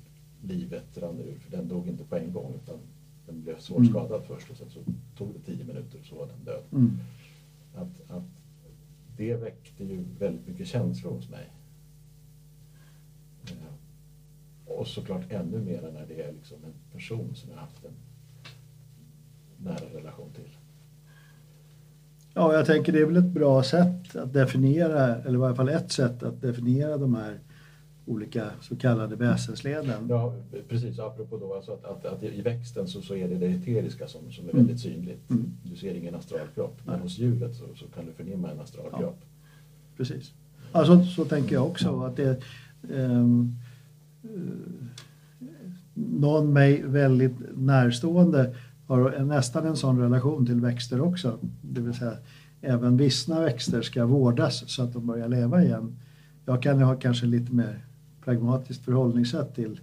livet 0.42 0.98
rann 0.98 1.20
ur, 1.20 1.38
för 1.38 1.50
den 1.50 1.68
dog 1.68 1.88
inte 1.88 2.04
på 2.04 2.16
en 2.16 2.32
gång 2.32 2.54
utan 2.62 2.78
den 3.26 3.42
blev 3.42 3.58
svårt 3.58 3.78
mm. 3.78 3.90
skadad 3.90 4.24
först 4.24 4.50
och 4.50 4.56
sen 4.56 4.70
så 4.70 4.80
tog 5.16 5.34
det 5.34 5.40
tio 5.40 5.64
minuter 5.64 6.00
så 6.02 6.14
var 6.16 6.26
den 6.26 6.44
död. 6.44 6.62
Mm. 6.72 6.98
Att, 7.74 8.10
att 8.10 8.24
det 9.16 9.34
väckte 9.34 9.84
ju 9.84 10.04
väldigt 10.18 10.46
mycket 10.46 10.66
känslor 10.66 11.12
hos 11.12 11.30
mig. 11.30 11.50
Eh, 13.44 13.74
och 14.66 14.86
såklart 14.86 15.32
ännu 15.32 15.58
mer 15.58 15.90
när 15.92 16.06
det 16.06 16.22
är 16.22 16.32
liksom 16.32 16.64
en 16.64 16.74
person 16.92 17.34
som 17.34 17.50
jag 17.50 17.58
haft 17.58 17.84
en 17.84 17.94
nära 19.56 19.94
relation 19.94 20.30
till. 20.32 20.57
Ja, 22.38 22.54
jag 22.54 22.66
tänker 22.66 22.92
det 22.92 23.00
är 23.00 23.06
väl 23.06 23.16
ett 23.16 23.24
bra 23.24 23.62
sätt 23.62 24.16
att 24.16 24.32
definiera, 24.32 25.16
eller 25.16 25.34
i 25.34 25.36
varje 25.36 25.54
fall 25.54 25.68
ett 25.68 25.92
sätt 25.92 26.22
att 26.22 26.40
definiera 26.40 26.96
de 26.96 27.14
här 27.14 27.38
olika 28.06 28.50
så 28.60 28.76
kallade 28.76 29.16
väsensleden. 29.16 30.06
Ja, 30.08 30.34
precis. 30.68 30.98
Apropå 30.98 31.36
då 31.36 31.54
alltså 31.54 31.72
att, 31.72 31.84
att, 31.84 32.06
att, 32.06 32.22
i 32.22 32.42
växten 32.42 32.88
så, 32.88 33.02
så 33.02 33.16
är 33.16 33.28
det 33.28 33.34
det 33.34 33.46
eteriska 33.46 34.06
som, 34.06 34.32
som 34.32 34.48
är 34.48 34.50
mm. 34.50 34.66
väldigt 34.66 34.80
synligt. 34.82 35.30
Mm. 35.30 35.52
Du 35.62 35.76
ser 35.76 35.94
ingen 35.94 36.14
astralkropp, 36.14 36.80
men 36.84 36.94
Nej. 36.94 37.02
hos 37.02 37.18
djuret 37.18 37.56
så, 37.56 37.64
så, 37.76 37.86
kan 37.86 38.06
du 38.06 38.12
förnimma 38.12 38.50
en 38.50 38.60
astralkropp. 38.60 39.18
Ja, 39.20 39.28
precis. 39.96 40.32
Alltså, 40.72 41.04
så 41.04 41.24
tänker 41.24 41.54
jag 41.54 41.66
också. 41.66 42.00
att 42.00 42.16
det 42.16 42.40
um, 42.90 43.56
Någon 45.94 46.52
mig 46.52 46.82
väldigt 46.82 47.56
närstående 47.56 48.54
har 48.88 49.18
nästan 49.18 49.66
en 49.66 49.76
sån 49.76 50.00
relation 50.00 50.46
till 50.46 50.60
växter 50.60 51.00
också. 51.00 51.38
Det 51.62 51.80
vill 51.80 51.94
säga 51.94 52.16
även 52.60 52.96
vissna 52.96 53.40
växter 53.40 53.82
ska 53.82 54.06
vårdas 54.06 54.70
så 54.70 54.82
att 54.82 54.92
de 54.92 55.06
börjar 55.06 55.28
leva 55.28 55.64
igen. 55.64 55.96
Jag 56.44 56.62
kan 56.62 56.82
ha 56.82 56.96
kanske 56.96 57.26
lite 57.26 57.52
mer 57.52 57.84
pragmatiskt 58.24 58.84
förhållningssätt 58.84 59.54
till 59.54 59.80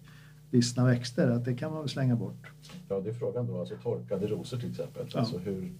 vissna 0.49 0.85
växter, 0.85 1.29
att 1.29 1.45
det 1.45 1.53
kan 1.53 1.71
man 1.71 1.79
väl 1.79 1.89
slänga 1.89 2.15
bort. 2.15 2.47
Ja, 2.89 2.99
det 2.99 3.09
är 3.09 3.13
frågan 3.13 3.47
då, 3.47 3.59
alltså 3.59 3.75
torkade 3.83 4.27
rosor 4.27 4.57
till 4.57 4.69
exempel. 4.69 5.05
Ja. 5.13 5.19
Alltså 5.19 5.37
hur, 5.37 5.71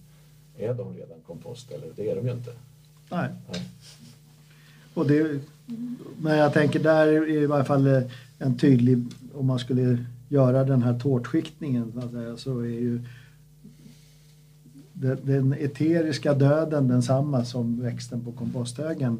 är 0.56 0.74
de 0.74 0.94
redan 0.94 1.20
kompost 1.26 1.70
eller 1.70 1.86
det 1.96 2.10
är 2.10 2.16
de 2.16 2.26
ju 2.26 2.32
inte? 2.32 2.50
Nej. 3.10 3.28
Nej. 3.52 3.62
Och 4.94 5.06
det, 5.06 5.40
men 6.18 6.38
jag 6.38 6.52
tänker 6.52 6.80
där 6.80 7.06
är 7.06 7.28
i 7.30 7.46
varje 7.46 7.64
fall 7.64 7.86
en 8.38 8.58
tydlig, 8.58 9.04
om 9.34 9.46
man 9.46 9.58
skulle 9.58 10.04
göra 10.28 10.64
den 10.64 10.82
här 10.82 10.98
tårtskiktningen 10.98 11.92
så 12.36 12.60
är 12.60 12.64
ju 12.64 13.02
den 15.22 15.52
eteriska 15.52 16.34
döden 16.34 16.88
densamma 16.88 17.44
som 17.44 17.80
växten 17.82 18.24
på 18.24 18.32
komposthögen. 18.32 19.18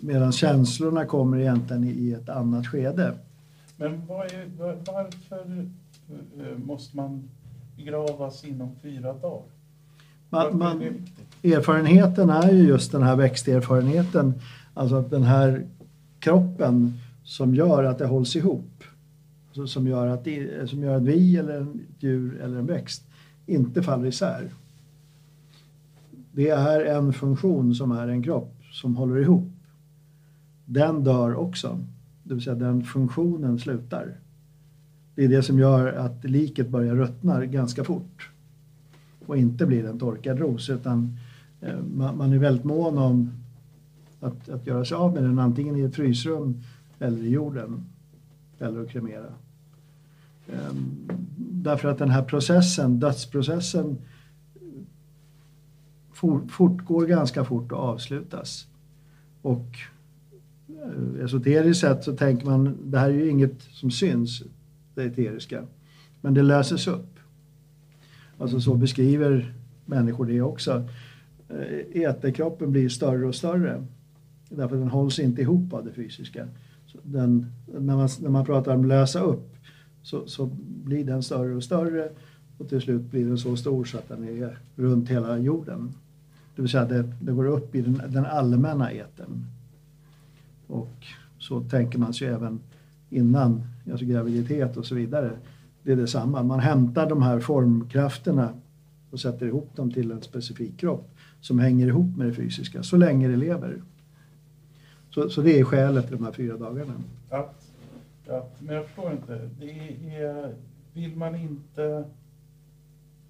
Medan 0.00 0.32
känslorna 0.32 1.04
kommer 1.04 1.38
egentligen 1.38 1.84
i 1.84 2.12
ett 2.12 2.28
annat 2.28 2.66
skede. 2.66 3.14
Men 3.76 4.06
var 4.06 4.24
är, 4.24 4.48
varför 4.86 5.68
eh, 6.10 6.58
måste 6.58 6.96
man 6.96 7.28
begravas 7.76 8.44
inom 8.44 8.70
fyra 8.82 9.12
dagar? 9.12 9.42
Man, 10.30 10.58
man, 10.58 10.82
erfarenheten 11.42 12.30
är 12.30 12.52
ju 12.52 12.62
just 12.62 12.92
den 12.92 13.02
här 13.02 13.16
växterfarenheten. 13.16 14.34
Alltså 14.74 14.96
att 14.96 15.10
den 15.10 15.22
här 15.22 15.66
kroppen 16.20 16.92
som 17.24 17.54
gör 17.54 17.84
att 17.84 17.98
det 17.98 18.06
hålls 18.06 18.36
ihop 18.36 18.78
som 19.66 19.86
gör 19.86 20.06
att, 20.06 20.26
som 20.70 20.82
gör 20.82 20.96
att 20.96 21.02
vi 21.02 21.36
eller 21.36 21.60
ett 21.60 21.68
djur 21.98 22.40
eller 22.42 22.58
en 22.58 22.66
växt 22.66 23.02
inte 23.46 23.82
faller 23.82 24.06
isär. 24.06 24.50
Det 26.38 26.48
är 26.48 26.84
en 26.84 27.12
funktion 27.12 27.74
som 27.74 27.92
är 27.92 28.08
en 28.08 28.22
kropp 28.22 28.54
som 28.72 28.96
håller 28.96 29.18
ihop. 29.18 29.52
Den 30.64 31.04
dör 31.04 31.34
också, 31.34 31.78
det 32.22 32.34
vill 32.34 32.42
säga 32.42 32.56
den 32.56 32.84
funktionen 32.84 33.58
slutar. 33.58 34.16
Det 35.14 35.24
är 35.24 35.28
det 35.28 35.42
som 35.42 35.58
gör 35.58 35.92
att 35.92 36.24
liket 36.24 36.68
börjar 36.68 36.94
ruttna 36.94 37.46
ganska 37.46 37.84
fort 37.84 38.30
och 39.26 39.36
inte 39.36 39.66
blir 39.66 39.86
en 39.86 39.98
torkad 39.98 40.38
ros 40.38 40.70
utan 40.70 41.18
eh, 41.60 41.80
man 42.16 42.32
är 42.32 42.38
väldigt 42.38 42.64
mån 42.64 42.98
om 42.98 43.32
att, 44.20 44.48
att 44.48 44.66
göra 44.66 44.84
sig 44.84 44.96
av 44.96 45.14
med 45.14 45.22
den 45.22 45.38
antingen 45.38 45.76
i 45.76 45.82
ett 45.82 45.94
frysrum 45.94 46.62
eller 46.98 47.18
i 47.18 47.30
jorden 47.30 47.84
eller 48.58 48.82
att 48.82 48.90
kremera. 48.90 49.32
Ehm, 50.46 51.08
därför 51.36 51.88
att 51.88 51.98
den 51.98 52.10
här 52.10 52.22
processen, 52.22 53.00
dödsprocessen, 53.00 53.98
fortgår 56.48 57.06
ganska 57.06 57.44
fort 57.44 57.72
och 57.72 57.78
avslutas. 57.78 58.66
Och 59.42 59.66
eh, 60.68 61.24
esoteriskt 61.24 61.80
sett 61.80 62.04
så 62.04 62.16
tänker 62.16 62.46
man, 62.46 62.76
det 62.84 62.98
här 62.98 63.08
är 63.08 63.14
ju 63.14 63.30
inget 63.30 63.62
som 63.62 63.90
syns, 63.90 64.42
det 64.94 65.04
eteriska, 65.04 65.62
men 66.20 66.34
det 66.34 66.42
löses 66.42 66.88
upp. 66.88 67.18
Alltså 68.38 68.60
så 68.60 68.74
beskriver 68.74 69.54
människor 69.86 70.26
det 70.26 70.40
också. 70.40 70.88
Eh, 71.48 72.02
Eterkroppen 72.02 72.72
blir 72.72 72.88
större 72.88 73.26
och 73.26 73.34
större 73.34 73.84
därför 74.48 74.76
att 74.76 74.82
den 74.82 74.90
hålls 74.90 75.18
inte 75.18 75.42
ihop 75.42 75.72
av 75.72 75.84
det 75.84 75.92
fysiska. 75.92 76.48
Den, 77.02 77.52
när, 77.66 77.96
man, 77.96 78.08
när 78.20 78.30
man 78.30 78.44
pratar 78.44 78.74
om 78.74 78.84
lösa 78.84 79.20
upp 79.20 79.56
så, 80.02 80.26
så 80.26 80.50
blir 80.84 81.04
den 81.04 81.22
större 81.22 81.54
och 81.54 81.64
större 81.64 82.08
och 82.58 82.68
till 82.68 82.80
slut 82.80 83.02
blir 83.02 83.26
den 83.26 83.38
så 83.38 83.56
stor 83.56 83.84
så 83.84 83.98
att 83.98 84.08
den 84.08 84.24
är 84.28 84.58
runt 84.76 85.08
hela 85.08 85.38
jorden. 85.38 85.92
Det 86.58 86.62
vill 86.62 86.70
säga 86.70 86.84
det, 86.84 87.12
det 87.20 87.32
går 87.32 87.46
upp 87.46 87.74
i 87.74 87.80
den, 87.80 88.02
den 88.08 88.26
allmänna 88.26 88.92
eten. 88.92 89.46
Och 90.66 91.06
så 91.38 91.60
tänker 91.60 91.98
man 91.98 92.14
sig 92.14 92.28
även 92.28 92.60
innan 93.10 93.62
alltså 93.90 94.06
graviditet 94.06 94.76
och 94.76 94.86
så 94.86 94.94
vidare. 94.94 95.30
Det 95.82 95.92
är 95.92 95.96
detsamma. 95.96 96.42
Man 96.42 96.60
hämtar 96.60 97.08
de 97.08 97.22
här 97.22 97.40
formkrafterna 97.40 98.52
och 99.10 99.20
sätter 99.20 99.46
ihop 99.46 99.76
dem 99.76 99.92
till 99.92 100.10
en 100.10 100.22
specifik 100.22 100.80
kropp 100.80 101.10
som 101.40 101.58
hänger 101.58 101.86
ihop 101.86 102.16
med 102.16 102.26
det 102.26 102.34
fysiska 102.34 102.82
så 102.82 102.96
länge 102.96 103.28
det 103.28 103.36
lever. 103.36 103.82
Så, 105.10 105.30
så 105.30 105.42
det 105.42 105.60
är 105.60 105.64
skälet 105.64 106.08
till 106.08 106.16
de 106.16 106.24
här 106.24 106.32
fyra 106.32 106.56
dagarna. 106.56 106.94
Att 107.30 107.68
Att, 108.28 108.60
men 108.62 108.74
jag 108.74 108.86
förstår 108.86 109.12
inte. 109.12 109.50
Det 109.60 109.70
är, 110.16 110.54
vill 110.92 111.16
man 111.16 111.34
inte 111.34 112.04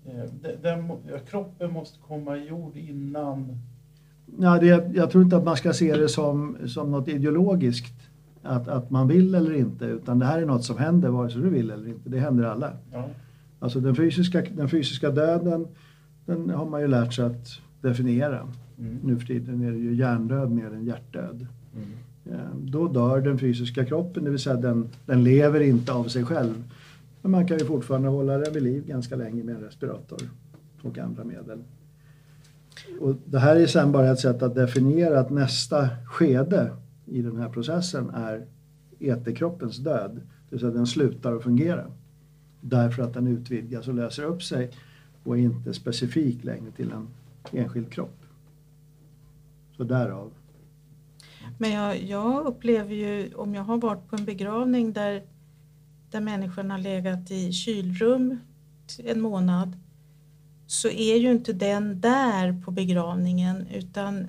eh, 0.06 0.12
Den, 0.42 0.62
den, 0.62 0.88
kroppen 1.30 1.72
måste 1.72 1.98
komma 2.08 2.36
i 2.36 2.48
jord 2.48 2.76
innan... 2.76 3.58
Ja, 4.38 4.58
det, 4.58 4.90
jag 4.94 5.10
tror 5.10 5.24
inte 5.24 5.36
att 5.36 5.44
man 5.44 5.56
ska 5.56 5.72
se 5.72 5.96
det 5.96 6.08
som, 6.08 6.56
som 6.66 6.90
något 6.90 7.08
ideologiskt, 7.08 7.94
att, 8.42 8.68
att 8.68 8.90
man 8.90 9.08
vill 9.08 9.34
eller 9.34 9.52
inte, 9.54 9.84
utan 9.84 10.18
det 10.18 10.26
här 10.26 10.42
är 10.42 10.46
något 10.46 10.64
som 10.64 10.78
händer 10.78 11.08
vare 11.08 11.30
sig 11.30 11.42
du 11.42 11.48
vill 11.48 11.70
eller 11.70 11.88
inte. 11.88 12.08
Det 12.10 12.18
händer 12.18 12.44
alla. 12.44 12.72
Ja, 12.92 13.08
Alltså 13.60 13.80
den 13.80 13.94
fysiska, 13.96 14.42
den 14.56 14.68
fysiska 14.68 15.10
döden, 15.10 15.66
den 16.26 16.50
har 16.50 16.66
man 16.66 16.80
ju 16.80 16.86
lärt 16.88 17.14
sig 17.14 17.24
att 17.24 17.48
definiera. 17.80 18.48
mm, 18.78 18.98
Nu 19.04 19.16
för 19.18 19.26
tiden 19.26 19.62
är 19.62 19.70
det 19.72 19.78
ju 19.78 19.94
hjärndöd 19.94 20.50
mer 20.50 20.66
än 20.66 20.84
hjärtdöd. 20.84 21.46
mm, 21.76 21.88
Eh, 22.32 22.54
Då 22.56 22.88
dör 22.88 23.20
den 23.20 23.38
fysiska 23.38 23.84
kroppen, 23.84 24.24
det 24.24 24.30
vill 24.30 24.38
säga 24.38 24.56
den, 24.56 24.88
den 25.06 25.24
lever 25.24 25.60
inte 25.60 25.92
av 25.92 26.04
sig 26.04 26.24
själv. 26.24 26.54
Men 27.22 27.30
man 27.30 27.48
kan 27.48 27.58
ju 27.58 27.64
fortfarande 27.64 28.08
hålla 28.08 28.38
den 28.38 28.52
vid 28.52 28.62
liv 28.62 28.86
ganska 28.86 29.16
länge 29.16 29.44
med 29.44 29.54
en 29.54 29.60
respirator 29.60 30.18
och 30.82 30.98
andra 30.98 31.24
medel. 31.24 31.58
Och 33.00 33.14
det 33.24 33.38
här 33.38 33.56
är 33.56 33.66
sen 33.66 33.92
bara 33.92 34.10
ett 34.10 34.20
sätt 34.20 34.42
att 34.42 34.54
definiera 34.54 35.20
att 35.20 35.30
nästa 35.30 35.88
skede 36.06 36.72
i 37.06 37.22
den 37.22 37.36
här 37.36 37.48
processen 37.48 38.10
är 38.10 38.46
eterkroppens 38.98 39.76
död. 39.76 40.14
Det 40.14 40.50
vill 40.50 40.60
säga 40.60 40.72
den 40.72 40.86
slutar 40.86 41.36
att 41.36 41.42
fungera. 41.42 41.84
Därför 42.60 43.02
att 43.02 43.14
den 43.14 43.26
utvidgas 43.26 43.88
och 43.88 43.94
löser 43.94 44.24
upp 44.24 44.42
sig 44.42 44.70
och 45.24 45.38
är 45.38 45.40
inte 45.40 45.74
specifik 45.74 46.44
längre 46.44 46.70
till 46.70 46.92
en 46.92 47.08
enskild 47.52 47.92
kropp. 47.92 48.18
Så 49.76 49.84
därav. 49.84 50.32
Men 51.58 51.70
jag, 51.72 52.02
jag 52.02 52.46
upplever 52.46 52.94
ju, 52.94 53.34
om 53.34 53.54
jag 53.54 53.62
har 53.62 53.78
varit 53.78 54.08
på 54.10 54.16
en 54.16 54.24
begravning 54.24 54.92
där, 54.92 55.22
där 56.10 56.20
människan 56.20 56.70
har 56.70 56.78
legat 56.78 57.30
i 57.30 57.52
kylrum 57.52 58.38
en 58.98 59.20
månad, 59.20 59.76
så 60.66 60.88
är 60.88 61.16
ju 61.16 61.30
inte 61.30 61.52
den 61.52 62.00
där 62.00 62.62
på 62.64 62.70
begravningen 62.70 63.66
utan 63.66 64.28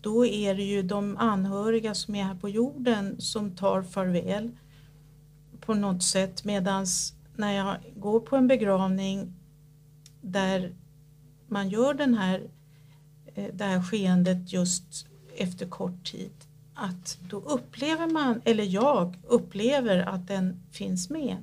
då 0.00 0.26
är 0.26 0.54
det 0.54 0.62
ju 0.62 0.82
de 0.82 1.16
anhöriga 1.16 1.94
som 1.94 2.14
är 2.14 2.24
här 2.24 2.34
på 2.34 2.48
jorden 2.48 3.20
som 3.20 3.56
tar 3.56 3.82
farväl 3.82 4.50
på 5.60 5.74
något 5.74 6.02
sätt 6.02 6.44
medan 6.44 6.86
när 7.36 7.52
jag 7.52 7.76
går 7.96 8.20
på 8.20 8.36
en 8.36 8.46
begravning 8.46 9.32
där 10.20 10.74
man 11.48 11.68
gör 11.68 11.94
den 11.94 12.14
här, 12.14 12.42
eh, 13.34 13.54
det 13.54 13.64
här 13.64 13.82
skeendet 13.82 14.52
just 14.52 15.06
efter 15.36 15.66
kort 15.66 16.04
tid 16.12 16.32
att 16.80 17.18
då 17.28 17.36
upplever 17.36 18.06
man, 18.06 18.42
eller 18.44 18.64
jag 18.64 19.18
upplever 19.26 19.98
att 19.98 20.28
den 20.28 20.62
finns 20.70 21.10
med. 21.10 21.36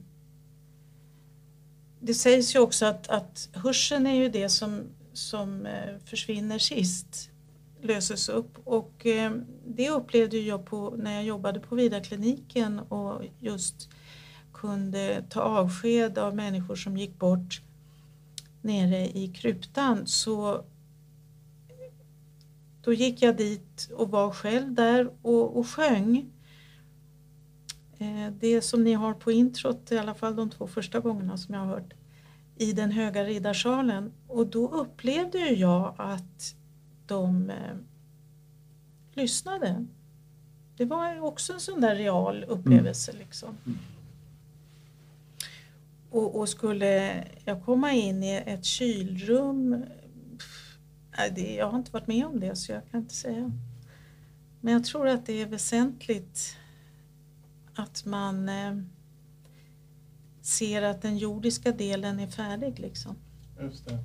Det 1.99 2.13
sägs 2.13 2.55
ju 2.55 2.59
också 2.59 2.85
att, 2.85 3.07
att 3.07 3.49
hörseln 3.53 4.07
är 4.07 4.13
ju 4.13 4.29
det 4.29 4.49
som, 4.49 4.83
som 5.13 5.65
eh, 5.65 5.97
försvinner 6.05 6.59
sist, 6.59 7.29
löses 7.81 8.29
upp 8.29 8.57
och 8.63 9.05
eh, 9.05 9.31
det 9.67 9.89
upplevde 9.89 10.37
jag 10.37 10.65
på, 10.65 10.95
när 10.97 11.13
jag 11.13 11.23
jobbade 11.23 11.59
på 11.59 11.75
Vidarkliniken 11.75 12.79
och 12.79 13.23
just 13.39 13.89
kunde 14.53 15.23
ta 15.29 15.41
avsked 15.41 16.17
av 16.17 16.35
människor 16.35 16.75
som 16.75 16.97
gick 16.97 17.19
bort 17.19 17.61
nere 18.61 19.07
i 19.07 19.27
kryptan 19.35 20.07
så 20.07 20.63
då 22.87 22.93
gick 22.93 23.21
jag 23.21 23.37
dit 23.37 23.89
och 23.95 24.11
var 24.11 24.31
själv 24.31 24.73
där 24.73 25.11
och, 25.21 25.57
och 25.57 25.67
sjöng. 25.67 26.31
Eh, 27.97 28.31
Det 28.39 28.61
som 28.61 28.83
ni 28.83 28.93
har 28.93 29.13
på 29.13 29.31
introt, 29.31 29.91
i 29.91 29.97
alla 29.97 30.13
fall 30.13 30.35
de 30.35 30.49
två 30.49 30.67
första 30.67 30.99
gångerna 30.99 31.37
som 31.37 31.53
jag 31.53 31.61
har 31.61 31.67
hört, 31.67 31.93
i 32.57 32.73
den 32.73 32.91
höga 32.91 33.23
riddarsalen. 33.23 34.11
Och 34.27 34.47
då 34.47 34.67
upplevde 34.67 35.39
jag 35.39 35.95
att 35.97 36.55
de 37.05 37.49
eh, 37.49 37.77
lyssnade. 39.13 39.85
Det 40.77 40.85
var 40.85 41.19
också 41.19 41.53
en 41.53 41.59
sån 41.59 41.81
där 41.81 41.95
real 41.95 42.43
upplevelse 42.43 43.11
liksom. 43.11 43.57
Och, 46.09 46.39
och 46.39 46.49
skulle 46.49 47.23
jag 47.45 47.65
komma 47.65 47.91
in 47.91 48.23
i 48.23 48.43
ett 48.45 48.65
kylrum 48.65 49.85
jag 51.57 51.67
har 51.69 51.77
inte 51.77 51.91
varit 51.91 52.07
med 52.07 52.25
om 52.25 52.39
det 52.39 52.55
så 52.55 52.71
jag 52.71 52.81
kan 52.91 52.99
inte 52.99 53.13
säga. 53.13 53.51
Men 54.61 54.73
jag 54.73 54.83
tror 54.83 55.07
att 55.07 55.25
det 55.25 55.41
är 55.41 55.45
väsentligt 55.45 56.57
att 57.75 58.05
man 58.05 58.49
eh, 58.49 58.77
ser 60.41 60.81
att 60.81 61.01
den 61.01 61.17
jordiska 61.17 61.71
delen 61.71 62.19
är 62.19 62.27
färdig. 62.27 62.79
Liksom. 62.79 63.15
just 63.61 63.87
det. 63.87 63.97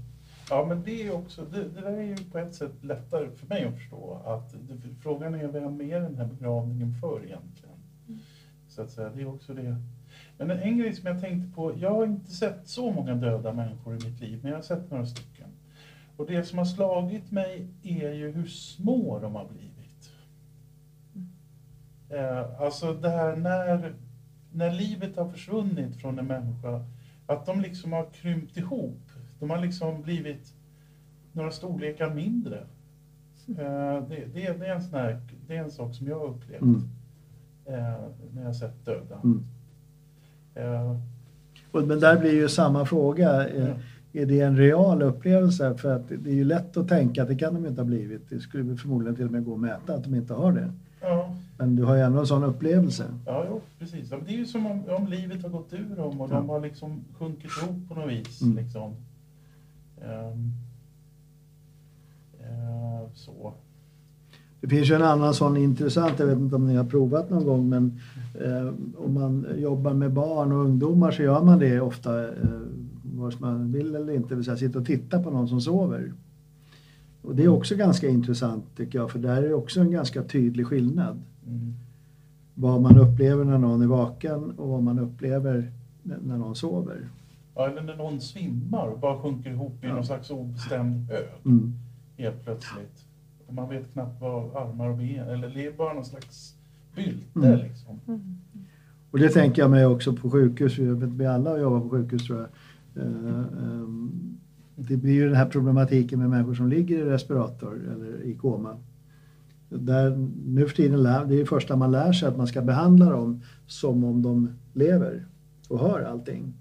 Ja, 0.50 0.64
men 0.68 0.82
det 0.82 1.02
är 1.02 1.12
också, 1.12 1.44
det, 1.44 1.68
det 1.68 1.80
där 1.80 1.92
är 1.92 2.02
ju 2.02 2.16
på 2.16 2.38
ett 2.38 2.54
sätt 2.54 2.84
lättare 2.84 3.30
för 3.30 3.46
mig 3.46 3.64
att 3.64 3.74
förstå. 3.74 4.22
Att 4.24 4.52
det, 4.52 4.94
frågan 5.02 5.34
är 5.34 5.48
vem 5.48 5.80
är 5.80 6.00
den 6.00 6.18
här 6.18 6.26
begravningen 6.26 6.94
för 7.00 7.24
egentligen? 7.24 7.76
Så 8.68 8.82
att 8.82 8.90
säga, 8.90 9.08
det 9.08 9.22
är 9.22 9.26
också 9.26 9.54
det. 9.54 9.76
Men 10.38 10.50
en, 10.50 10.58
en 10.58 10.78
grej 10.78 10.94
som 10.94 11.06
jag 11.06 11.20
tänkte 11.20 11.54
på, 11.54 11.78
jag 11.78 11.90
har 11.90 12.06
inte 12.06 12.30
sett 12.30 12.68
så 12.68 12.90
många 12.90 13.14
döda 13.14 13.52
människor 13.52 13.92
i 13.96 14.08
mitt 14.08 14.20
liv, 14.20 14.38
men 14.42 14.50
jag 14.50 14.58
har 14.58 14.62
sett 14.62 14.90
några 14.90 15.06
stycken. 15.06 15.41
Och 16.16 16.26
det 16.26 16.44
som 16.44 16.58
har 16.58 16.64
slagit 16.64 17.30
mig 17.30 17.66
är 17.82 18.12
ju 18.12 18.30
hur 18.32 18.46
små 18.46 19.18
de 19.18 19.34
har 19.34 19.48
blivit. 19.48 20.10
Eh, 22.08 22.60
alltså 22.60 22.92
det 22.94 23.08
här 23.10 23.36
när, 23.36 23.94
när 24.52 24.72
livet 24.72 25.16
har 25.16 25.28
försvunnit 25.30 25.96
från 25.96 26.18
en 26.18 26.26
människa, 26.26 26.84
att 27.26 27.46
de 27.46 27.60
liksom 27.60 27.92
har 27.92 28.06
krympt 28.10 28.56
ihop. 28.56 29.00
De 29.40 29.50
har 29.50 29.58
liksom 29.60 30.02
blivit 30.02 30.54
några 31.32 31.50
storlekar 31.50 32.14
mindre. 32.14 32.58
Eh, 33.48 33.54
det, 34.08 34.24
det, 34.34 34.52
det, 34.58 34.66
är 34.66 34.74
en 34.74 34.82
sån 34.82 34.94
här, 34.98 35.20
det 35.46 35.56
är 35.56 35.62
en 35.64 35.70
sak 35.70 35.94
som 35.94 36.06
jag 36.06 36.18
har 36.18 36.26
upplevt 36.26 36.62
Mm. 36.62 36.88
eh, 37.66 37.94
när 38.34 38.44
jag 38.44 38.56
sett 38.56 38.84
döda. 38.84 39.20
Mm. 39.24 39.46
Eh, 40.54 40.96
men 41.72 42.00
där 42.00 42.20
blir 42.20 42.32
ju 42.32 42.48
samma 42.48 42.86
fråga. 42.86 43.48
eh, 43.48 43.68
Ja. 43.68 43.74
Är 44.12 44.26
det 44.26 44.40
en 44.40 44.56
real 44.56 45.02
upplevelse? 45.02 45.74
För 45.74 45.94
att 45.96 46.08
det 46.08 46.30
är 46.30 46.34
ju 46.34 46.44
lätt 46.44 46.76
att 46.76 46.88
tänka 46.88 47.22
att 47.22 47.28
det 47.28 47.34
kan 47.36 47.54
de 47.54 47.66
inte 47.66 47.80
ha 47.80 47.86
blivit. 47.86 48.30
Det 48.30 48.40
skulle 48.40 48.76
förmodligen 48.76 49.16
till 49.16 49.26
och 49.26 49.32
med 49.32 49.44
gå 49.44 49.54
att 49.54 49.60
mäta 49.60 49.94
att 49.94 50.04
de 50.04 50.14
inte 50.14 50.34
har 50.34 50.52
det. 50.52 50.72
ja, 51.00 51.34
Men 51.58 51.76
du 51.76 51.84
har 51.84 51.94
ju 51.94 52.00
ändå 52.00 52.20
en 52.20 52.26
sån 52.26 52.44
upplevelse. 52.44 53.04
ja 53.26 53.44
jo, 53.48 53.60
precis. 53.78 54.10
Ja, 54.10 54.16
Det 54.26 54.32
är 54.34 54.36
ju 54.38 54.46
som 54.46 54.66
om, 54.66 54.82
om 54.88 55.06
livet 55.08 55.42
har 55.42 55.48
gått 55.48 55.72
ur 55.72 55.96
dem 55.96 56.20
och 56.20 56.30
Ja. 56.30 56.34
de 56.34 56.48
har 56.48 56.60
liksom 56.60 57.04
sjunkit 57.18 57.50
ihop 57.62 57.88
på 57.88 57.94
något 57.94 58.10
vis. 58.10 58.42
Mm. 58.42 58.56
Liksom. 58.56 58.92
Ehm, 60.02 60.52
eh, 62.40 63.08
så. 63.14 63.52
Det 64.60 64.68
finns 64.68 64.90
ju 64.90 64.94
en 64.94 65.02
annan 65.02 65.34
sån 65.34 65.56
intressant, 65.56 66.18
jag 66.18 66.26
vet 66.26 66.38
inte 66.38 66.56
om 66.56 66.66
ni 66.66 66.74
har 66.76 66.84
provat 66.84 67.30
någon 67.30 67.44
gång, 67.44 67.68
men 67.68 68.00
eh, 68.40 68.74
om 69.04 69.14
man 69.14 69.46
jobbar 69.56 69.92
med 69.94 70.12
barn 70.12 70.52
och 70.52 70.58
ungdomar 70.64 71.10
så 71.10 71.22
gör 71.22 71.42
man 71.42 71.58
det 71.58 71.80
ofta 71.80 72.28
eh, 72.28 72.32
vare 73.22 73.32
sig 73.32 73.40
man 73.40 73.72
vill 73.72 73.94
eller 73.94 74.12
inte, 74.12 74.34
vill 74.34 74.44
säga 74.44 74.56
sitta 74.56 74.78
och 74.78 74.86
titta 74.86 75.22
på 75.22 75.30
någon 75.30 75.48
som 75.48 75.60
sover. 75.60 76.12
Och 77.22 77.36
det 77.36 77.44
är 77.44 77.48
också 77.48 77.76
ganska 77.76 78.08
intressant 78.08 78.64
tycker 78.76 78.98
jag, 78.98 79.10
för 79.10 79.18
där 79.18 79.42
är 79.42 79.52
också 79.52 79.80
en 79.80 79.90
ganska 79.90 80.22
tydlig 80.22 80.66
skillnad. 80.66 81.22
Mm. 81.46 81.74
Vad 82.54 82.80
man 82.82 82.98
upplever 82.98 83.44
när 83.44 83.58
någon 83.58 83.82
är 83.82 83.86
vaken 83.86 84.50
och 84.50 84.68
vad 84.68 84.82
man 84.82 84.98
upplever 84.98 85.72
när 86.02 86.38
någon 86.38 86.56
sover. 86.56 87.08
Ja, 87.54 87.68
eller 87.68 87.82
när 87.82 87.96
någon 87.96 88.20
svimmar 88.20 88.86
och 88.86 88.98
bara 88.98 89.22
sjunker 89.22 89.50
ihop 89.50 89.84
i 89.84 89.86
Ja. 89.86 89.94
någon 89.94 90.04
slags 90.06 90.30
obestämd 90.30 91.10
hög 91.10 91.26
Mm. 91.44 91.72
helt 92.16 92.44
plötsligt. 92.44 93.04
Och 93.46 93.54
man 93.54 93.68
vet 93.68 93.92
knappt 93.92 94.20
vad 94.20 94.56
armar 94.56 94.88
och 94.88 94.96
ben, 94.96 95.28
eller 95.28 95.48
det 95.48 95.66
är 95.66 95.72
bara 95.72 95.92
någon 95.92 96.04
slags 96.04 96.54
bylte 96.96 97.38
Mm. 97.48 97.58
liksom. 97.58 98.00
Mm. 98.08 98.36
Och 99.10 99.18
det 99.18 99.28
tänker 99.28 99.62
jag 99.62 99.70
mig 99.70 99.86
också 99.86 100.12
på 100.12 100.30
sjukhus, 100.30 100.78
vi 100.78 101.26
alla 101.26 101.58
jobbar 101.58 101.80
på 101.80 101.88
sjukhus 101.88 102.26
tror 102.26 102.38
jag. 102.38 102.48
Eh, 102.97 103.38
ehm, 103.62 104.38
det 104.76 104.97
blir 104.97 105.12
ju 105.12 105.26
den 105.26 105.36
här 105.36 105.47
problematiken 105.47 106.18
med 106.18 106.30
människor 106.30 106.55
som 106.55 106.68
ligger 106.68 106.99
i 106.99 107.05
respirator 107.05 107.80
eller 107.93 108.22
i 108.22 108.34
koma. 108.34 108.76
Där, 109.68 110.28
nu 110.47 110.68
för 110.68 110.76
tiden, 110.76 111.03
lär, 111.03 111.24
det 111.24 111.34
är 111.34 111.38
det 111.38 111.47
första 111.47 111.76
man 111.76 111.90
lär 111.90 112.12
sig 112.12 112.28
att 112.28 112.36
man 112.36 112.47
ska 112.47 112.62
behandla 112.62 113.11
dem 113.11 113.40
som 113.66 114.05
om 114.05 114.22
de 114.22 114.49
lever 114.72 115.26
och 115.68 115.78
hör 115.78 116.01
allting. 116.01 116.55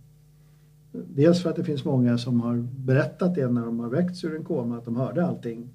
Dels 0.92 1.42
för 1.42 1.50
att 1.50 1.56
det 1.56 1.64
finns 1.64 1.86
många 1.86 2.18
som 2.18 2.42
har 2.42 2.68
berättat 2.78 3.36
det 3.36 3.48
när 3.48 3.66
de 3.66 3.80
har 3.80 3.90
väckts 3.90 4.24
ur 4.24 4.36
en 4.36 4.44
koma, 4.44 4.78
att 4.78 4.86
de 4.86 4.96
hörde 4.96 5.26
allting 5.26 5.70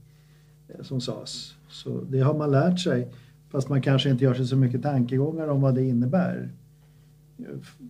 eh, 0.68 0.82
som 0.82 1.00
sades. 1.00 1.54
Så 1.68 2.00
det 2.10 2.20
har 2.20 2.34
man 2.34 2.50
lärt 2.50 2.80
sig, 2.80 3.08
fast 3.48 3.68
man 3.68 3.82
kanske 3.82 4.10
inte 4.10 4.24
gör 4.24 4.34
sig 4.34 4.46
så 4.46 4.56
mycket 4.56 4.82
tankegångar 4.82 5.48
om 5.48 5.60
vad 5.60 5.74
det 5.74 5.84
innebär. 5.84 6.50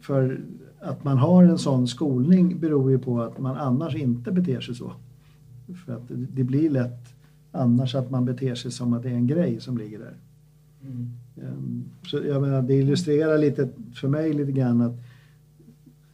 För 0.03 0.41
att 0.87 1.05
man 1.05 1.18
har 1.18 1.45
en 1.45 1.59
sån 1.59 1.89
skolning 1.89 2.61
beror 2.61 2.91
ju 2.91 2.99
på 2.99 3.22
att 3.22 3.39
man 3.39 3.57
annars 3.57 3.95
inte 3.95 4.32
beter 4.32 4.61
sig 4.61 4.74
så. 4.74 4.93
För 5.87 5.93
att 5.93 6.03
det 6.09 6.45
blir 6.45 6.70
lätt 6.70 7.14
annars 7.53 7.95
att 7.95 8.11
man 8.11 8.24
beter 8.24 8.55
sig 8.55 8.70
som 8.70 8.93
att 8.93 9.03
det 9.03 9.11
är 9.11 9.14
en 9.14 9.26
grej 9.26 9.61
som 9.61 9.78
ligger 9.78 9.99
där. 9.99 10.14
Mm. 10.82 11.11
Ehm, 11.37 11.84
så 12.05 12.16
jag 12.16 12.43
menar, 12.43 12.62
det 12.62 12.74
illustrerar 12.74 13.39
lite 13.39 13.68
för 13.95 14.09
mig 14.09 14.32
lite 14.32 14.53
grann 14.53 14.80
att 14.80 14.97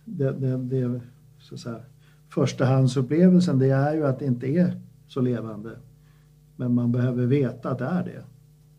det, 0.05 0.33
det, 0.33 0.57
det 0.57 1.01
så 1.39 1.55
att 1.55 1.61
säga, 1.61 1.81
förstahandsupplevelsen 2.29 3.59
det 3.59 3.71
är 3.71 3.95
ju 3.95 4.07
att 4.07 4.19
det 4.19 4.27
inte 4.27 4.47
är 4.47 4.81
så 5.09 5.21
levande. 5.21 5.77
Men 6.57 6.75
man 6.75 6.93
behöver 6.93 7.27
veta 7.27 7.71
att 7.71 7.79
det 7.79 7.85
är 7.85 8.05
det. 8.05 8.25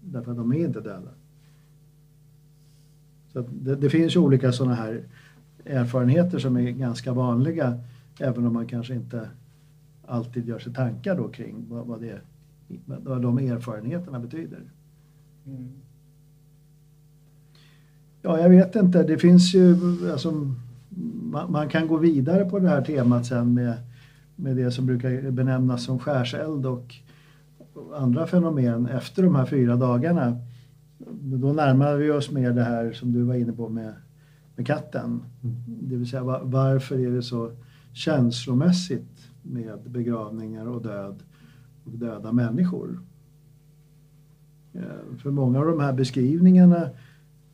Därför 0.02 0.32
att 0.32 0.38
de 0.38 0.52
är 0.52 0.58
inte 0.58 0.80
döda. 0.80 1.10
Så 3.34 3.46
det, 3.52 3.76
det, 3.76 3.90
finns 3.90 4.16
ju 4.16 4.20
olika 4.20 4.52
sådana 4.52 4.76
här 4.76 5.04
erfarenheter 5.66 6.40
som 6.40 6.58
är 6.58 6.72
ganska 6.72 7.14
vanliga 7.14 7.80
även 8.20 8.46
om 8.46 8.54
man 8.54 8.68
kanske 8.68 8.94
inte 8.94 9.30
alltid 10.06 10.48
gör 10.48 10.60
sig 10.60 10.74
tankar 10.74 11.16
då 11.16 11.28
kring 11.28 11.66
vad, 11.70 11.88
vad, 11.88 12.02
det, 12.02 12.22
vad 12.86 13.22
de 13.22 13.38
erfarenheterna 13.38 14.20
betyder. 14.20 14.62
Mm. 15.46 15.72
Ja, 18.22 18.40
jag 18.40 18.50
vet 18.50 18.76
inte. 18.76 19.04
Det 19.04 19.18
finns 19.18 19.54
ju, 19.54 19.76
alltså, 20.12 20.32
man, 21.24 21.52
man, 21.52 21.70
kan 21.70 21.88
gå 21.88 21.98
vidare 21.98 22.46
på 22.46 22.60
det 22.60 22.70
här 22.70 22.82
temat 22.82 23.26
sen 23.26 23.54
med, 23.54 23.74
med 24.36 24.56
det 24.56 24.72
som 24.72 24.86
brukar 24.86 25.32
benämnas 25.32 25.84
som 25.84 26.00
skärseld 26.00 26.66
och 26.66 26.96
andra 27.96 28.28
fenomen 28.28 28.86
efter 28.88 29.24
de 29.24 29.36
här 29.36 29.46
fyra 29.46 29.76
dagarna. 29.76 30.38
Då 31.22 31.54
närmar 31.54 31.96
vi 31.96 32.12
oss 32.12 32.32
mer 32.32 32.52
det 32.52 32.64
här 32.64 32.92
som 32.92 33.14
du 33.14 33.24
var 33.24 33.36
inne 33.36 33.54
på 33.54 33.70
med, 33.70 33.94
med 34.56 34.68
katten. 34.68 35.24
Mm. 35.44 35.56
Det 35.66 35.96
vill 35.96 36.10
säga 36.10 36.24
varför 36.44 37.00
är 37.00 37.12
det 37.12 37.24
så 37.24 37.52
känslomässigt 37.94 39.30
med 39.42 39.80
begravningar 39.86 40.68
och 40.68 40.82
död 40.82 41.24
och 41.86 41.92
döda 41.92 42.32
människor? 42.32 43.00
Eh, 44.74 45.18
för 45.18 45.32
många 45.32 45.60
av 45.60 45.66
de 45.66 45.80
här 45.80 45.94
beskrivningarna 45.94 46.90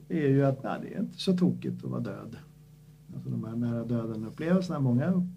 är 0.09 0.27
ju 0.27 0.45
att 0.45 0.63
nej, 0.63 0.79
det 0.81 0.95
är 0.95 0.99
inte 0.99 1.17
så 1.17 1.37
tokigt 1.37 1.83
att 1.83 1.91
vara 1.91 2.01
död. 2.01 2.35
Alltså 3.15 3.29
de 3.29 3.43
här 3.43 3.55
nära 3.55 3.85
döden-upplevelserna, 3.85 4.79
många 4.79 5.27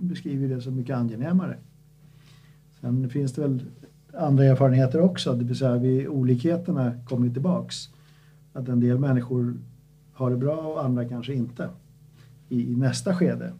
beskriver 0.00 0.48
det 0.48 0.60
som 0.60 0.76
mycket 0.76 0.96
angenämare. 0.96 1.56
Sen 2.80 3.10
finns 3.10 3.32
det 3.32 3.42
väl 3.42 3.62
andra 4.16 4.44
erfarenheter 4.44 5.00
också, 5.00 5.34
det 5.34 5.44
vill 5.44 5.58
säga 5.58 5.76
vid 5.76 6.08
olikheterna 6.08 6.92
kommer 7.08 7.30
tillbaks. 7.30 7.88
Att 8.52 8.68
en 8.68 8.80
del 8.80 8.98
människor 8.98 9.56
har 10.14 10.30
det 10.30 10.36
bra 10.36 10.56
och 10.56 10.84
andra 10.84 11.04
kanske 11.04 11.34
inte 11.34 11.68
i, 12.48 12.72
i 12.72 12.76
nästa 12.76 13.14
skede. 13.14 13.52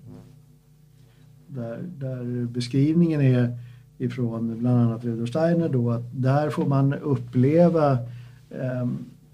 Där, 1.47 1.79
där, 1.99 2.47
beskrivningen 2.47 3.21
är 3.21 3.59
ifrån 3.99 4.59
bland 4.59 4.81
annat 4.81 5.05
Rudolf 5.05 5.31
Steiner 5.31 5.69
då 5.69 5.91
att 5.91 6.03
där 6.13 6.51
får 6.51 6.67
man 6.67 6.95
uppleva 6.95 7.93
eh, 8.51 8.89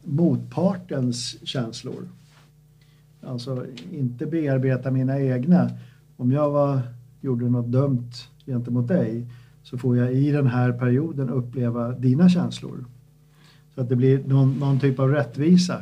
motpartens 0.04 1.46
känslor. 1.46 2.08
Alltså 3.22 3.66
inte 3.92 4.26
bearbeta 4.26 4.90
mina 4.90 5.20
egna. 5.20 5.70
Om 6.16 6.32
jag 6.32 6.50
var, 6.50 6.80
gjorde 7.20 7.48
något 7.48 7.66
dumt 7.66 8.10
gentemot 8.46 8.88
dig 8.88 9.26
så 9.62 9.78
får 9.78 9.96
jag 9.96 10.12
i 10.12 10.30
den 10.30 10.46
här 10.46 10.72
perioden 10.72 11.30
uppleva 11.30 11.92
dina 11.92 12.28
känslor. 12.28 12.84
Så 13.74 13.80
att 13.80 13.88
det 13.88 13.96
blir 13.96 14.24
någon, 14.26 14.58
någon 14.58 14.80
typ 14.80 14.98
av 14.98 15.08
rättvisa 15.08 15.80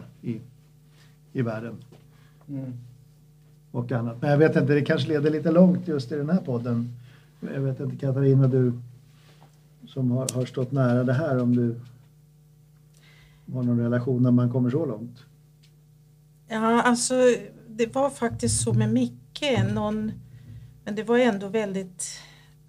i, 1.38 1.42
världen. 1.42 1.76
Mm. 2.48 2.72
Och 3.72 3.92
annat. 3.92 4.22
Men 4.22 4.30
jag 4.30 4.38
vet 4.38 4.56
inte, 4.56 4.74
det 4.74 4.84
kanske 4.84 5.08
leder 5.08 5.30
lite 5.30 5.50
långt 5.50 5.88
just 5.88 6.12
i 6.12 6.16
den 6.16 6.30
här 6.30 6.40
podden. 6.40 6.96
Jag 7.40 7.60
vet 7.60 7.80
inte 7.80 7.96
Katarina, 7.96 8.48
du 8.48 8.72
som 9.86 10.10
har, 10.10 10.34
har 10.34 10.46
stått 10.46 10.72
nära 10.72 11.04
det 11.04 11.12
här, 11.12 11.42
om 11.42 11.56
du 11.56 11.74
har 13.52 13.62
någon 13.62 13.80
relation 13.80 14.22
när 14.22 14.30
man 14.30 14.52
kommer 14.52 14.70
så 14.70 14.86
långt? 14.86 15.18
Ja, 16.48 16.82
alltså 16.82 17.14
det 17.68 17.94
var 17.94 18.10
faktiskt 18.10 18.62
så 18.62 18.72
med 18.72 18.92
Micke, 18.92 19.44
någon, 19.74 20.12
men 20.84 20.94
det 20.94 21.02
var 21.02 21.18
ändå 21.18 21.48
väldigt 21.48 22.04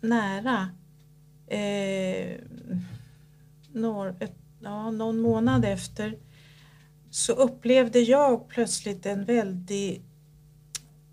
nära. 0.01 0.69
Eh, 1.47 2.35
några, 3.73 4.09
ett, 4.19 4.35
ja, 4.59 4.91
någon 4.91 5.19
månad 5.19 5.65
efter 5.65 6.15
så 7.09 7.33
upplevde 7.33 7.99
jag 7.99 8.47
plötsligt 8.47 9.05
en 9.05 9.25
väldig 9.25 10.01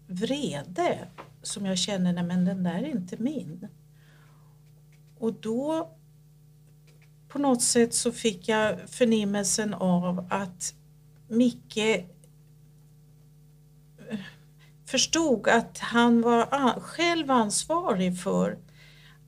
vrede 0.07 1.09
som 1.43 1.67
jag 1.67 1.79
känner, 1.79 2.13
nej 2.13 2.25
men 2.25 2.45
den 2.45 2.63
där 2.63 2.83
är 2.83 2.91
inte 2.91 3.17
min. 3.19 3.69
Och 5.19 5.33
då 5.33 5.91
på 7.29 7.39
något 7.39 7.63
sätt 7.63 7.95
så 7.95 8.13
fick 8.13 8.49
jag 8.49 8.91
förnimmelsen 8.91 9.75
av 9.75 10.27
att 10.31 10.75
Micke 11.29 11.77
eh, 11.77 12.05
förstod 14.85 15.49
att 15.49 15.79
han 15.79 16.23
var 16.23 16.81
själv 16.81 17.31
ansvarig 17.31 18.21
för 18.21 18.59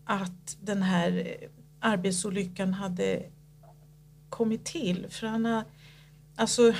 att 0.04 0.56
den 0.60 0.82
här 0.82 1.36
eh, 1.40 1.48
arbetsolyckan 1.80 2.74
hade 2.74 3.22
kommit 4.28 4.64
till. 4.64 5.06
För 5.10 5.26
han 5.26 5.44
har, 5.44 5.64
alltså, 6.38 6.74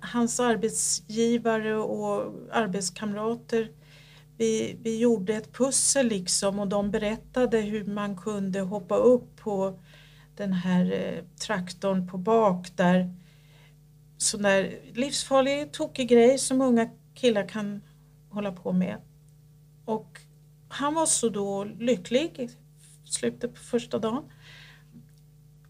hans 0.00 0.40
arbetsgivare 0.40 1.76
och 1.76 2.34
arbetskamrater 2.52 3.68
vi, 4.40 4.76
vi 4.82 4.98
gjorde 4.98 5.34
ett 5.34 5.52
pussel 5.52 6.06
liksom 6.06 6.58
och 6.58 6.68
de 6.68 6.90
berättade 6.90 7.60
hur 7.60 7.84
man 7.84 8.16
kunde 8.16 8.60
hoppa 8.60 8.96
upp 8.96 9.36
på 9.36 9.80
den 10.36 10.52
här 10.52 10.92
eh, 10.92 11.24
traktorn 11.46 12.08
på 12.08 12.18
bak 12.18 12.76
där 12.76 13.14
sån 14.18 14.42
där 14.42 14.78
livsfarlig 14.94 15.72
tokig 15.72 16.08
grej 16.08 16.38
som 16.38 16.60
unga 16.60 16.90
killar 17.14 17.48
kan 17.48 17.82
hålla 18.30 18.52
på 18.52 18.72
med. 18.72 18.96
Och 19.84 20.20
han 20.68 20.94
var 20.94 21.06
så 21.06 21.28
då 21.28 21.64
lycklig 21.64 22.38
i 22.38 22.48
slutet 23.04 23.54
på 23.54 23.60
första 23.60 23.98
dagen. 23.98 24.24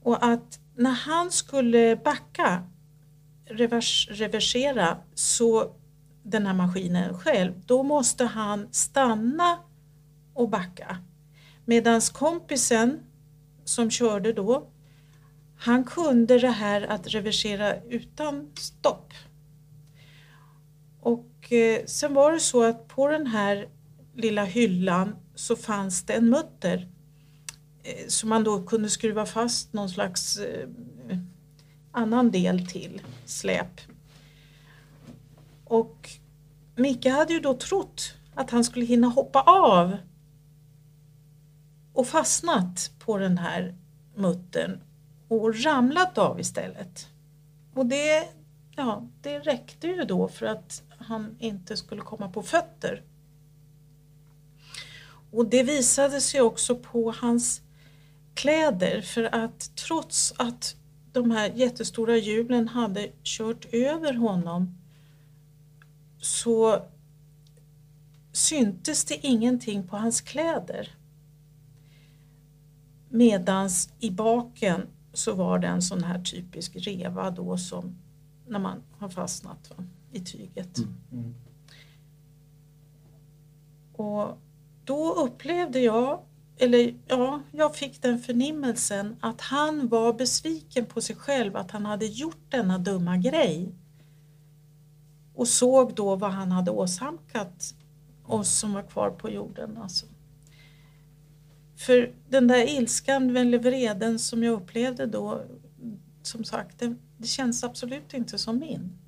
Och 0.03 0.25
att 0.25 0.61
när 0.75 0.91
han 0.91 1.31
skulle 1.31 1.97
backa, 1.97 2.70
revers, 3.51 4.09
reversera, 4.11 4.97
så 5.15 5.73
den 6.23 6.47
här 6.47 6.55
maskinen 6.55 7.19
själv, 7.19 7.53
då 7.67 7.83
måste 7.83 8.25
han 8.25 8.69
stanna 8.71 9.59
och 10.35 10.49
backa. 10.49 10.99
Medan 11.65 12.01
kompisen 12.01 13.01
som 13.65 13.91
körde 13.91 14.33
då, 14.33 14.67
han 15.59 15.85
kunde 15.85 16.39
det 16.39 16.51
här 16.51 16.83
att 16.83 17.07
reversera 17.07 17.83
utan 17.83 18.51
stopp. 18.55 19.13
Och 21.01 21.53
eh, 21.53 21.85
sen 21.87 22.15
var 22.15 22.33
det 22.33 22.41
så 22.41 22.63
att 22.63 22.89
på 22.89 23.09
den 23.09 23.27
här 23.27 23.69
lilla 24.15 24.45
hyllan 24.45 25.17
så 25.35 25.57
fanns 25.57 26.03
det 26.03 26.13
en 26.13 26.31
mutter 26.31 26.89
eh, 27.83 28.07
som 28.09 28.29
man 28.29 28.45
då 28.45 28.63
kunde 28.63 28.91
skruva 28.91 29.27
fast 29.27 29.73
någon 29.73 29.89
slags 29.89 30.39
eh, 30.39 30.69
annan 31.93 32.31
del 32.31 32.67
till, 32.67 33.03
släp. 33.25 33.81
Och 35.65 36.11
Micke 36.75 37.07
hade 37.07 37.33
ju 37.33 37.41
då 37.41 37.55
trott 37.55 38.15
att 38.35 38.51
han 38.51 38.65
skulle 38.65 38.85
hinna 38.87 39.07
hoppa 39.07 39.41
av 39.41 39.97
och 41.93 42.07
fastnat 42.07 42.91
på 42.99 43.19
den 43.19 43.39
här 43.39 43.75
muttern 44.15 44.81
och 45.29 45.65
ramlat 45.65 46.19
av 46.19 46.41
istället. 46.41 47.09
Och 47.75 47.87
det, 47.87 48.29
ja, 48.77 49.09
det 49.23 49.39
räckte 49.39 49.87
ju 49.87 50.05
då 50.05 50.29
för 50.29 50.47
att 50.47 50.83
han 50.99 51.37
inte 51.39 51.77
skulle 51.77 52.03
komma 52.03 52.29
på 52.29 52.43
fötter. 52.43 53.03
Och 55.33 55.47
det 55.47 55.63
visade 55.63 56.21
sig 56.21 56.41
också 56.41 56.77
på 56.77 57.15
hans 57.21 57.63
kläder 58.35 59.01
för 59.01 59.35
att 59.35 59.77
trots 59.77 60.35
att 60.37 60.77
de 61.13 61.31
här 61.31 61.53
jättestora 61.55 62.17
hjulen 62.17 62.69
hade 62.69 63.11
kört 63.23 63.67
över 63.73 64.15
honom 64.15 64.79
så 66.19 66.87
syntes 68.33 69.05
det 69.05 69.27
ingenting 69.27 69.89
på 69.89 69.97
hans 69.97 70.21
kläder. 70.21 70.89
Medans 73.09 73.93
i 74.01 74.11
baken 74.11 74.87
så 75.13 75.35
var 75.35 75.59
det 75.59 75.67
en 75.67 75.83
sån 75.83 76.05
här 76.05 76.23
typisk 76.23 76.77
reva 76.77 77.31
då 77.31 77.59
som 77.59 77.99
när 78.47 78.59
man 78.59 78.83
har 78.99 79.09
fastnat 79.09 79.71
va, 79.77 79.85
i 80.13 80.21
tyget. 80.21 80.79
Mm. 80.79 80.95
Mm. 81.13 81.35
Och 83.93 84.39
då 84.85 85.13
upplevde 85.13 85.81
jag, 85.81 86.21
eller 86.61 86.95
ja, 87.07 87.43
jag 87.53 87.77
fick 87.77 88.03
den 88.03 88.19
förnimmelsen 88.19 89.17
att 89.21 89.41
han 89.41 89.89
var 89.89 90.13
besviken 90.13 90.87
på 90.87 91.01
sig 91.01 91.17
själv 91.17 91.57
att 91.57 91.71
han 91.71 91.87
hade 91.87 92.07
gjort 92.07 92.45
denna 92.49 92.79
dumma 92.79 93.17
grej. 93.17 93.75
Och 95.35 95.49
såg 95.49 95.95
då 95.95 96.17
vad 96.17 96.31
han 96.31 96.53
hade 96.53 96.71
åsamkat 96.71 97.75
oss 98.27 98.59
som 98.59 98.73
var 98.73 98.83
kvar 98.83 99.11
på 99.11 99.31
jorden. 99.31 99.77
Alltså. 99.77 100.07
För 101.77 102.15
den 102.29 102.49
där 102.49 102.79
ilskan 102.79 103.37
eller 103.37 103.59
vreden 103.59 104.19
som 104.19 104.43
jag 104.43 104.53
upplevde 104.53 105.07
då, 105.07 105.43
som 106.23 106.45
sagt, 106.45 106.79
den, 106.79 106.99
det 107.19 107.27
känns 107.27 107.65
absolut 107.65 108.15
inte 108.15 108.39
som 108.39 108.59
min. 108.59 108.99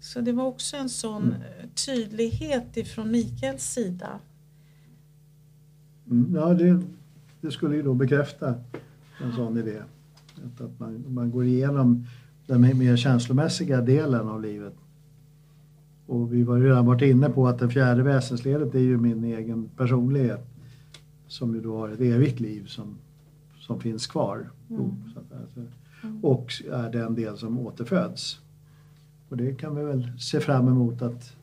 Så 0.00 0.20
det 0.20 0.32
var 0.32 0.44
också 0.44 0.76
en 0.76 0.88
sån 0.88 1.22
Mm. 1.22 1.70
tydlighet 1.86 2.76
ifrån 2.76 3.10
Mikaels 3.10 3.72
sida. 3.72 4.20
Mm, 6.10 6.34
ja, 6.34 6.54
det, 6.54 6.80
det 7.40 7.50
skulle 7.50 7.76
ju 7.76 7.82
då 7.82 7.94
bekräfta 7.94 8.54
en 9.22 9.32
sån 9.32 9.58
idé. 9.58 9.82
Att, 10.44 10.60
att 10.60 10.80
man, 10.80 11.04
man 11.08 11.30
går 11.30 11.44
igenom 11.44 12.06
den 12.46 12.60
mer- 12.60 12.96
känslomässiga 12.96 13.80
delen 13.80 14.28
av 14.28 14.42
livet. 14.42 14.74
Och 16.06 16.32
vi 16.32 16.42
var 16.42 16.56
ju 16.56 16.64
redan 16.64 16.86
varit 16.86 17.02
inne 17.02 17.28
på 17.30 17.48
att 17.48 17.58
det 17.58 17.68
fjärde 17.70 18.02
väsensledet 18.02 18.74
är 18.74 18.78
ju 18.80 18.96
min 18.98 19.24
egen 19.24 19.68
personlighet 19.76 20.46
som 21.26 21.54
ju 21.54 21.60
då 21.60 21.78
har 21.78 21.88
ett 21.88 22.00
evigt 22.00 22.40
liv 22.40 22.66
som, 22.66 22.96
som 23.58 23.80
finns 23.80 24.06
kvar. 24.06 24.50
Mm. 24.70 24.82
Att, 25.16 25.40
alltså, 25.40 25.60
Mm. 26.02 26.24
och 26.24 26.52
är 26.72 26.92
den 26.92 27.14
del 27.14 27.36
som 27.36 27.58
återföds. 27.58 28.40
Och 29.28 29.36
det 29.36 29.54
kan 29.54 29.74
vi 29.76 29.84
väl 29.84 30.12
se 30.18 30.40
fram 30.40 30.68
emot 30.68 31.02
att 31.02 31.36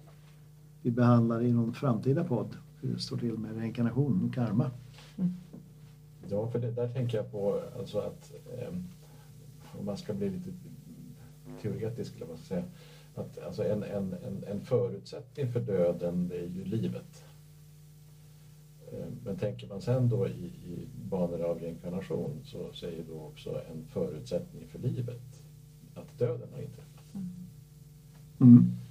vi 0.81 0.91
behandlar 0.91 1.41
i 1.41 1.53
någon 1.53 1.73
framtida 1.73 2.23
podd. 2.23 2.47
Hur 2.83 2.93
det 2.93 2.99
står 2.99 3.17
till 3.17 3.37
med 3.37 3.57
reinkarnation 3.57 4.27
och 4.27 4.33
karma. 4.35 4.71
Ja, 6.29 6.47
för 6.47 6.59
det, 6.59 6.71
där 6.71 6.87
tänker 6.87 7.17
jag 7.17 7.31
på 7.31 7.61
alltså 7.79 7.99
att 7.99 8.31
eh, 8.57 8.73
om 9.79 9.85
man 9.85 9.97
ska 9.97 10.13
bli 10.13 10.29
lite 10.29 10.49
teoretisk, 11.61 12.15
eller 12.15 12.25
vad 12.25 12.37
ska 12.37 12.47
säga, 12.47 12.63
att 13.15 13.37
alltså 13.37 13.63
en, 13.63 13.83
en, 13.83 14.13
en, 14.13 14.43
en 14.47 14.61
förutsättning 14.61 15.51
för 15.51 15.59
döden 15.59 16.27
det 16.27 16.35
är 16.35 16.47
ju 16.47 16.65
livet. 16.65 17.25
Eh, 18.91 19.07
Men 19.25 19.37
tänker 19.37 19.67
man 19.67 19.81
sen 19.81 20.09
då 20.09 20.27
i, 20.27 20.45
i 20.45 20.87
banor 21.09 21.41
av 21.41 21.59
reinkarnation 21.59 22.39
så 22.43 22.73
säger 22.73 23.03
då 23.09 23.21
också 23.21 23.61
en 23.71 23.85
förutsättning 23.85 24.67
för 24.67 24.79
livet 24.79 25.43
att 25.95 26.19
döden 26.19 26.47
har 26.53 26.61
inträffat. 26.61 27.03
Mm. 28.39 28.71
Eh, 28.71 28.82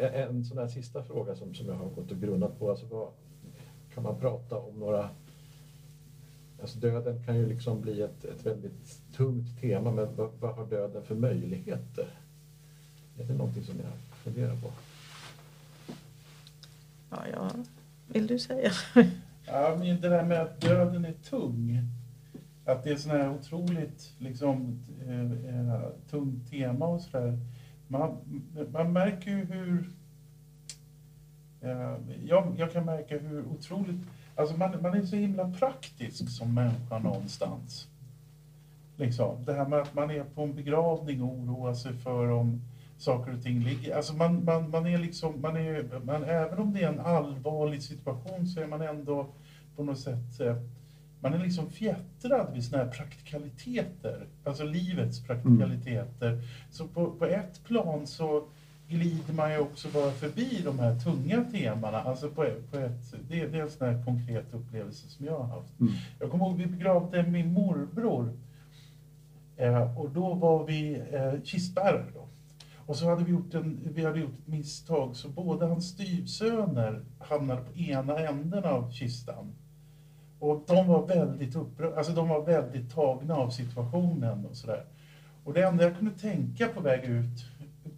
En 0.00 0.44
sån 0.44 0.58
här 0.58 0.68
sista 0.68 1.02
fråga 1.02 1.34
som, 1.34 1.54
som 1.54 1.66
jag 1.66 1.74
har 1.74 1.88
gått 1.90 2.10
och 2.10 2.20
grunnat 2.20 2.58
på. 2.58 2.70
Alltså 2.70 2.86
vad, 2.86 3.08
kan 3.94 4.02
man 4.02 4.20
prata 4.20 4.58
om 4.58 4.80
några... 4.80 5.08
Alltså 6.60 6.78
döden 6.78 7.24
kan 7.24 7.36
ju 7.36 7.46
liksom 7.46 7.80
bli 7.80 8.02
ett, 8.02 8.24
ett 8.24 8.46
väldigt 8.46 9.00
tungt 9.16 9.60
tema, 9.60 9.90
men 9.90 10.16
vad, 10.16 10.30
vad 10.40 10.54
har 10.54 10.66
döden 10.66 11.02
för 11.02 11.14
möjligheter? 11.14 12.06
Är 13.18 13.24
det 13.24 13.34
någonting 13.34 13.64
som 13.64 13.74
jag 13.80 13.92
funderar 14.14 14.56
på? 14.56 14.70
Ja, 17.10 17.22
ja. 17.32 17.50
Vill 18.06 18.26
du 18.26 18.38
säga? 18.38 18.70
Ja, 19.46 19.76
men 19.78 20.00
det 20.00 20.08
där 20.08 20.24
med 20.24 20.42
att 20.42 20.60
döden 20.60 21.04
är 21.04 21.12
tung. 21.12 21.88
Att 22.64 22.84
det 22.84 22.90
är 22.90 22.96
sån 22.96 23.10
här 23.10 23.30
otroligt 23.30 24.12
liksom, 24.18 24.80
eh, 25.06 25.32
eh, 25.56 25.88
tungt 26.10 26.50
tema 26.50 26.86
och 26.86 27.00
sådär. 27.00 27.38
Man, 27.88 28.18
man 28.72 28.92
märker 28.92 29.30
ju 29.30 29.44
hur... 29.44 29.90
Eh, 31.60 31.96
jag, 32.24 32.54
jag 32.56 32.72
kan 32.72 32.84
märka 32.84 33.18
hur 33.18 33.44
otroligt... 33.46 34.00
Alltså 34.36 34.56
man, 34.56 34.82
man 34.82 34.94
är 34.94 35.02
så 35.02 35.16
himla 35.16 35.50
praktisk 35.50 36.28
som 36.28 36.54
människa 36.54 36.98
någonstans. 36.98 37.88
Liksom. 38.96 39.44
Det 39.44 39.52
här 39.52 39.68
med 39.68 39.78
att 39.78 39.94
man 39.94 40.10
är 40.10 40.24
på 40.24 40.42
en 40.42 40.54
begravning 40.54 41.22
och 41.22 41.38
oroar 41.38 41.74
sig 41.74 41.92
för 41.92 42.30
om 42.30 42.60
saker 42.98 43.34
och 43.34 43.42
ting 43.42 43.60
ligger... 43.60 43.96
Alltså 43.96 44.14
man, 44.14 44.44
man, 44.44 44.70
man 44.70 44.86
är 44.86 44.98
liksom... 44.98 45.40
Man 45.40 45.56
är, 45.56 46.00
man, 46.04 46.24
även 46.24 46.58
om 46.58 46.72
det 46.72 46.82
är 46.82 46.88
en 46.88 47.00
allvarlig 47.00 47.82
situation 47.82 48.46
så 48.46 48.60
är 48.60 48.66
man 48.66 48.82
ändå 48.82 49.26
på 49.76 49.84
något 49.84 49.98
sätt... 49.98 50.40
Eh, 50.40 50.56
man 51.24 51.34
är 51.34 51.38
liksom 51.38 51.70
fjättrad 51.70 52.52
vid 52.54 52.64
såna 52.64 52.84
här 52.84 52.90
praktikaliteter. 52.90 54.26
Alltså 54.44 54.64
livets 54.64 55.26
praktikaliteter. 55.26 56.42
Så 56.70 56.88
på, 56.88 57.10
på 57.10 57.26
ett 57.26 57.64
plan 57.64 58.06
så 58.06 58.44
glider 58.88 59.34
man 59.34 59.52
ju 59.52 59.58
också 59.58 59.88
bara 59.88 60.10
förbi 60.10 60.62
de 60.64 60.78
här 60.78 60.98
tunga 60.98 61.44
temana. 61.44 62.00
Alltså 62.00 62.28
på, 62.28 62.46
på 62.70 62.78
ett, 62.78 63.14
det, 63.28 63.46
det 63.46 63.58
är 63.58 63.62
en 63.62 63.70
sån 63.70 63.88
här 63.88 64.04
konkret 64.04 64.54
upplevelse 64.54 65.08
som 65.08 65.26
jag 65.26 65.38
har 65.38 65.44
haft. 65.44 65.80
Mm. 65.80 65.92
Jag 66.20 66.30
kommer 66.30 66.44
ihåg 66.44 66.56
vi 66.56 66.66
begravde 66.66 67.22
min 67.22 67.52
morbror. 67.52 68.32
Eh, 69.56 69.98
och 69.98 70.10
då 70.10 70.34
var 70.34 70.66
vi 70.66 71.02
eh, 71.12 71.42
kistbärare 71.42 72.06
då. 72.14 72.28
Och 72.86 72.96
så 72.96 73.08
hade 73.08 73.24
vi 73.24 73.32
gjort, 73.32 73.54
en, 73.54 73.80
vi 73.94 74.04
hade 74.04 74.20
gjort 74.20 74.38
ett 74.38 74.48
misstag 74.48 75.16
så 75.16 75.28
båda 75.28 75.66
hans 75.66 75.88
styvsöner 75.88 77.04
hamnade 77.18 77.60
på 77.60 77.78
ena 77.78 78.18
änden 78.18 78.64
av 78.64 78.92
kistan. 78.92 79.54
Och 80.44 80.64
de 80.66 80.88
var 80.88 81.06
väldigt 81.06 81.56
upprörda, 81.56 81.96
alltså 81.96 82.12
de 82.12 82.28
var 82.28 82.42
väldigt 82.42 82.94
tagna 82.94 83.34
av 83.34 83.50
situationen 83.50 84.46
och 84.46 84.56
sådär. 84.56 84.84
Och 85.44 85.52
det 85.54 85.62
enda 85.62 85.84
jag 85.84 85.96
kunde 85.98 86.18
tänka 86.18 86.68
på 86.68 86.80
väg 86.80 87.04
ut 87.04 87.44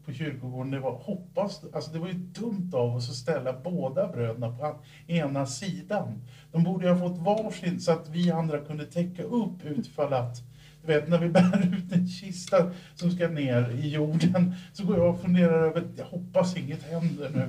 på 0.05 0.13
kyrkogården, 0.13 0.71
det 0.71 0.81
var 0.81 0.93
hoppas, 0.93 1.65
alltså 1.73 1.93
det 1.93 1.99
var 1.99 2.09
ju 2.09 2.15
dumt 2.15 2.71
av 2.73 2.97
oss 2.97 3.11
att 3.11 3.17
ställa 3.17 3.53
båda 3.65 4.09
bröderna 4.09 4.57
på 4.57 4.77
ena 5.07 5.47
sidan. 5.47 6.23
De 6.53 6.65
borde 6.65 6.87
ju 6.87 6.93
ha 6.93 7.09
fått 7.09 7.19
varsin 7.19 7.81
så 7.81 7.93
att 7.93 8.09
vi 8.09 8.31
andra 8.31 8.59
kunde 8.59 8.87
täcka 8.87 9.23
upp 9.23 9.65
utifall 9.65 10.13
att 10.13 10.43
du 10.87 10.93
vet, 10.93 11.09
när 11.09 11.19
vi 11.19 11.29
bär 11.29 11.75
ut 11.77 11.93
en 11.93 12.09
kista 12.09 12.71
som 12.95 13.11
ska 13.11 13.29
ner 13.29 13.71
i 13.71 13.89
jorden 13.89 14.55
så 14.73 14.85
går 14.87 14.97
jag 14.99 15.15
och 15.15 15.21
funderar 15.21 15.63
över, 15.69 15.85
jag 15.97 16.05
hoppas 16.05 16.57
inget 16.57 16.83
händer 16.83 17.31
nu. 17.35 17.49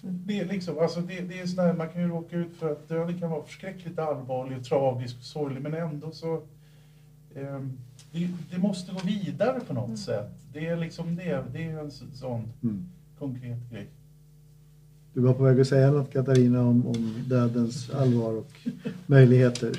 Det 0.00 0.38
är 0.40 0.44
liksom, 0.46 0.78
alltså 0.78 1.00
det, 1.00 1.20
det 1.20 1.40
är 1.40 1.46
sån 1.46 1.64
här, 1.64 1.72
man 1.72 1.88
kan 1.88 2.02
ju 2.02 2.08
råka 2.08 2.36
ut 2.36 2.56
för 2.58 2.72
att 2.72 2.88
döden 2.88 3.18
kan 3.20 3.30
vara 3.30 3.44
förskräckligt 3.44 3.98
allvarlig 3.98 4.58
och 4.58 4.64
tragisk 4.64 5.16
och 5.18 5.24
sorglig 5.24 5.62
men 5.62 5.74
ändå 5.74 6.10
så 6.10 6.42
ehm, 7.36 7.72
det, 8.12 8.28
det 8.50 8.58
måste 8.58 8.92
gå 8.92 8.98
vidare 9.04 9.60
på 9.60 9.74
något 9.74 9.98
sätt. 9.98 10.30
Det 10.52 10.66
är 10.66 10.76
liksom 10.76 11.16
det, 11.16 11.44
det 11.52 11.64
är 11.64 11.78
en 11.78 11.90
så- 11.90 12.04
sån 12.14 12.42
Mm. 12.62 12.86
konkret 13.18 13.70
grej. 13.70 13.86
Du 15.14 15.20
var 15.20 15.32
på 15.34 15.42
väg 15.42 15.60
att 15.60 15.66
säga 15.68 15.90
något 15.90 16.12
Katarina 16.12 16.60
om, 16.62 16.86
om 16.86 17.14
dödens 17.28 17.90
allvar 17.90 18.32
och 18.32 18.52
möjligheter. 19.06 19.72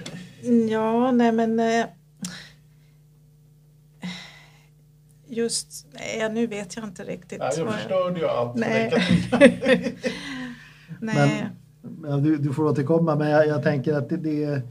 Ja, 0.69 1.11
nej 1.11 1.31
men... 1.31 1.59
eh, 1.59 1.85
Just, 5.29 5.87
nej, 5.93 6.29
nu 6.33 6.47
vet 6.47 6.75
jag 6.75 6.85
inte 6.85 7.03
riktigt. 7.03 7.39
Nej, 7.39 7.49
jag 7.57 7.73
förstörde 7.73 8.19
ju 8.19 8.27
allt 8.27 8.55
Nej. 11.01 11.47
Ja, 12.03 12.17
du, 12.17 12.37
du 12.37 12.53
får 12.53 12.63
återkomma, 12.65 13.15
men 13.15 13.29
jag, 13.29 13.47
jag 13.47 13.63
tänker 13.63 13.93
att 13.93 14.09
det, 14.09 14.17
det, 14.17 14.61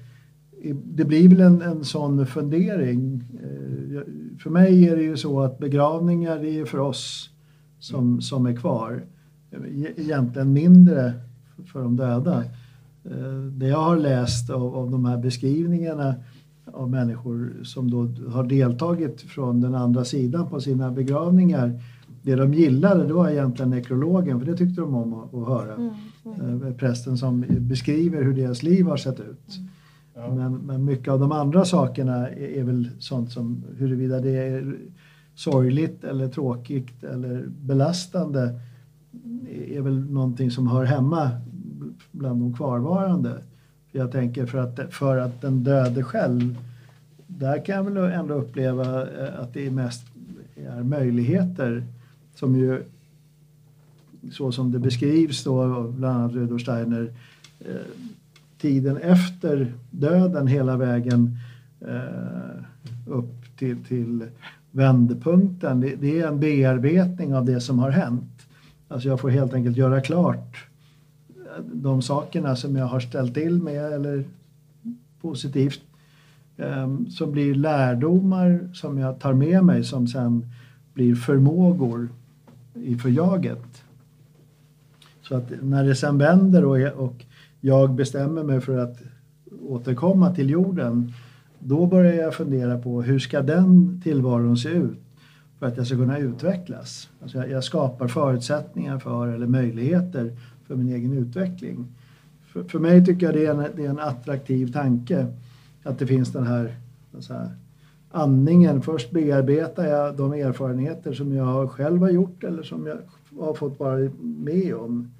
det 0.74 1.04
blir 1.04 1.28
väl 1.28 1.40
en, 1.40 1.62
en 1.62 1.84
sån 1.84 2.26
fundering. 2.26 3.24
Eh, 3.42 4.00
För 4.42 4.50
mig 4.50 4.88
är 4.88 4.96
det 4.96 5.02
ju 5.02 5.16
så 5.16 5.40
att 5.40 5.58
begravningar 5.58 6.44
är 6.44 6.64
för 6.64 6.78
oss 6.78 7.30
som, 7.78 8.20
som 8.22 8.46
är 8.46 8.56
kvar. 8.56 9.02
E- 9.52 9.92
Egentligen 9.96 10.52
mindre 10.52 11.12
för 11.72 11.82
de 11.82 11.96
döda. 11.96 12.44
Eh, 13.04 13.34
Det 13.52 13.66
jag 13.68 13.80
har 13.82 13.96
läst 13.96 14.50
av, 14.50 14.76
av 14.76 14.90
de 14.90 15.04
här 15.04 15.16
beskrivningarna 15.16 16.14
av 16.72 16.90
människor 16.90 17.56
som 17.64 17.90
då 17.90 18.08
har 18.30 18.44
deltagit 18.44 19.20
från 19.20 19.60
den 19.60 19.74
andra 19.74 20.04
sidan 20.04 20.48
på 20.48 20.60
sina 20.60 20.90
begravningar. 20.90 21.82
Det 22.22 22.34
de 22.34 22.54
gillade 22.54 23.06
det 23.06 23.12
var 23.12 23.28
egentligen 23.28 23.70
nekrologen, 23.70 24.38
för 24.38 24.46
det 24.46 24.56
tyckte 24.56 24.80
de 24.80 24.94
om 24.94 25.14
att, 25.14 25.34
att 25.34 25.48
höra. 25.48 25.74
Mm, 25.74 25.90
mm. 26.24 26.62
Eh, 26.62 26.74
prästen 26.74 27.18
som 27.18 27.44
beskriver 27.48 28.22
hur 28.22 28.34
deras 28.34 28.62
liv 28.62 28.86
har 28.86 28.96
sett 28.96 29.20
ut. 29.20 29.58
Ja. 30.14 30.34
Men, 30.34 30.54
men 30.54 30.84
mycket 30.84 31.08
av 31.08 31.20
de 31.20 31.32
andra 31.32 31.64
sakerna 31.64 32.28
är, 32.28 32.58
är 32.58 32.64
väl 32.64 32.90
sånt 32.98 33.32
som 33.32 33.64
huruvida 33.76 34.20
det 34.20 34.36
är 34.36 34.76
sorgligt 35.34 36.04
eller 36.04 36.28
tråkigt 36.28 37.04
eller 37.04 37.46
belastande 37.46 38.60
är 39.68 39.80
väl 39.80 40.10
någonting 40.10 40.50
som 40.50 40.68
hör 40.68 40.84
hemma 40.84 41.30
bland 42.12 42.40
de 42.40 42.54
kvarvarande. 42.54 43.42
Jag 43.96 44.12
tänker 44.12 44.46
för 44.46 44.58
att, 44.58 44.94
för 44.94 45.16
att 45.16 45.40
den 45.40 45.64
döde 45.64 46.02
själv, 46.02 46.58
där 47.26 47.64
kan 47.64 47.76
jag 47.76 47.84
väl 47.84 48.12
ändå 48.12 48.34
uppleva 48.34 49.02
eh, 49.02 49.40
att 49.40 49.54
det 49.54 49.66
är 49.66 49.70
mest 49.70 50.06
är 50.56 50.82
möjligheter 50.82 51.84
som 52.34 52.56
ju 52.56 52.82
så 54.32 54.52
som 54.52 54.72
det 54.72 54.78
beskrivs 54.78 55.44
då 55.44 55.62
av 55.62 55.92
bland 55.92 56.18
annat 56.18 56.32
Rudolf 56.32 56.62
Steiner 56.62 57.10
eh, 57.60 57.74
tiden 58.58 58.96
efter 58.96 59.72
döden 59.90 60.46
hela 60.46 60.76
vägen 60.76 61.38
eh, 61.80 62.62
upp 63.06 63.58
till, 63.58 63.84
till 63.84 64.24
vändpunkten. 64.70 65.80
Det, 65.80 65.94
det 65.94 66.20
är 66.20 66.28
en 66.28 66.40
bearbetning 66.40 67.34
av 67.34 67.44
det 67.44 67.60
som 67.60 67.78
har 67.78 67.90
hänt. 67.90 68.46
Alltså 68.88 69.08
jag 69.08 69.20
får 69.20 69.30
helt 69.30 69.54
enkelt 69.54 69.76
göra 69.76 70.00
klart 70.00 70.56
eh, 70.56 70.75
de 71.72 72.02
sakerna 72.02 72.56
som 72.56 72.76
jag 72.76 72.86
har 72.86 73.00
ställt 73.00 73.34
till 73.34 73.62
med 73.62 73.92
eller 73.92 74.24
positivt 75.20 75.80
eh, 76.56 76.96
som 77.10 77.32
blir 77.32 77.54
lärdomar 77.54 78.68
som 78.74 78.98
jag 78.98 79.18
tar 79.20 79.32
med 79.32 79.64
mig 79.64 79.84
som 79.84 80.06
sen 80.06 80.46
blir 80.94 81.14
förmågor 81.14 82.08
i 82.74 82.96
förjaget. 82.96 83.82
Så 85.22 85.36
att 85.36 85.52
när 85.62 85.84
det 85.84 85.94
sen 85.94 86.18
vänder 86.18 86.64
och, 86.64 87.04
och 87.04 87.24
jag 87.60 87.94
bestämmer 87.94 88.42
mig 88.42 88.60
för 88.60 88.78
att 88.78 88.98
återkomma 89.62 90.34
till 90.34 90.50
jorden 90.50 91.12
då 91.58 91.86
börjar 91.86 92.12
jag 92.12 92.34
fundera 92.34 92.78
på 92.78 93.02
hur 93.02 93.18
ska 93.18 93.42
den 93.42 94.00
tillvaron 94.04 94.56
se 94.56 94.68
ut 94.68 94.98
för 95.58 95.66
att 95.66 95.76
jag 95.76 95.86
ska 95.86 95.96
kunna 95.96 96.18
utvecklas. 96.18 97.08
Alltså 97.22 97.38
jag, 97.38 97.50
jag 97.50 97.64
skapar 97.64 98.08
förutsättningar 98.08 98.98
för 98.98 99.28
eller 99.28 99.46
möjligheter 99.46 100.36
för 100.66 100.76
min 100.76 100.88
egen 100.88 101.12
utveckling. 101.12 101.86
För, 102.46 102.64
för 102.64 102.78
mig 102.78 103.04
tycker 103.04 103.26
jag 103.26 103.34
det 103.34 103.46
är, 103.46 103.50
en, 103.50 103.76
det 103.76 103.84
är 103.84 103.90
en 103.90 103.98
attraktiv 103.98 104.72
tanke 104.72 105.26
att 105.82 105.98
det 105.98 106.06
finns 106.06 106.32
den 106.32 106.46
här, 106.46 106.76
så 107.18 107.34
här 107.34 107.50
andningen. 108.10 108.82
Först 108.82 109.10
bearbetar 109.10 109.86
jag 109.86 110.16
de 110.16 110.32
erfarenheter 110.32 111.12
som 111.12 111.32
jag 111.32 111.70
själv 111.70 112.00
har 112.00 112.10
gjort 112.10 112.44
eller 112.44 112.62
som 112.62 112.86
jag 112.86 112.98
har 113.44 113.54
fått 113.54 113.80
vara 113.80 114.10
med 114.20 114.74
om. 114.74 115.10